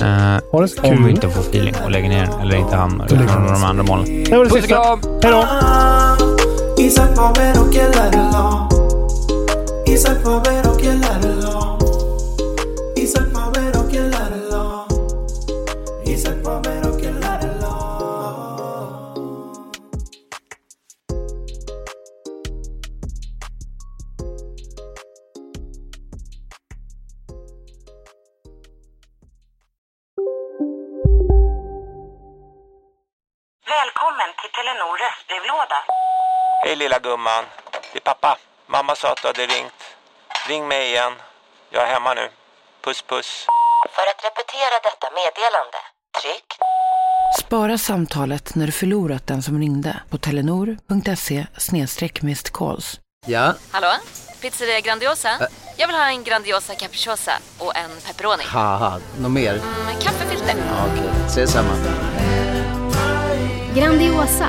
[0.00, 1.10] Eh, Ha det så om vi kul.
[1.10, 3.82] inte får feeling och lägger ner den eller inte hamnar i någon av de andra
[3.82, 4.24] målen.
[4.24, 4.98] Det var det Puss sista.
[5.22, 6.15] Hej då!
[6.78, 8.72] Isaac var ver och jag lärde lag
[9.86, 11.82] Isak var ver och jag lärde lag
[12.96, 13.56] Isak var
[33.76, 35.78] Välkommen till Telenor röstbrevlåda.
[36.66, 37.44] Hej lilla gumman.
[37.92, 38.38] Det är pappa.
[38.66, 39.80] Mamma sa att du hade ringt.
[40.48, 41.12] Ring mig igen.
[41.70, 42.28] Jag är hemma nu.
[42.84, 43.46] Puss puss.
[43.94, 45.78] För att repetera detta meddelande,
[46.20, 46.46] tryck
[47.40, 51.46] Spara samtalet när du förlorat den som ringde på telenor.se
[52.52, 53.00] calls.
[53.26, 53.92] Ja, Hallå?
[54.40, 55.30] Pizzeria Grandiosa?
[55.76, 58.44] Jag vill ha en Grandiosa capriciosa och en pepperoni.
[58.46, 59.52] haha, något mer?
[59.86, 60.54] Med kaffefilter.
[60.68, 61.72] Ja, Okej, ses samma.
[63.74, 64.48] Grandiosa,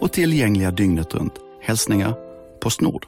[0.00, 1.34] och tillgängliga dygnet runt.
[1.62, 2.14] Hälsningar
[2.60, 3.06] Postnord.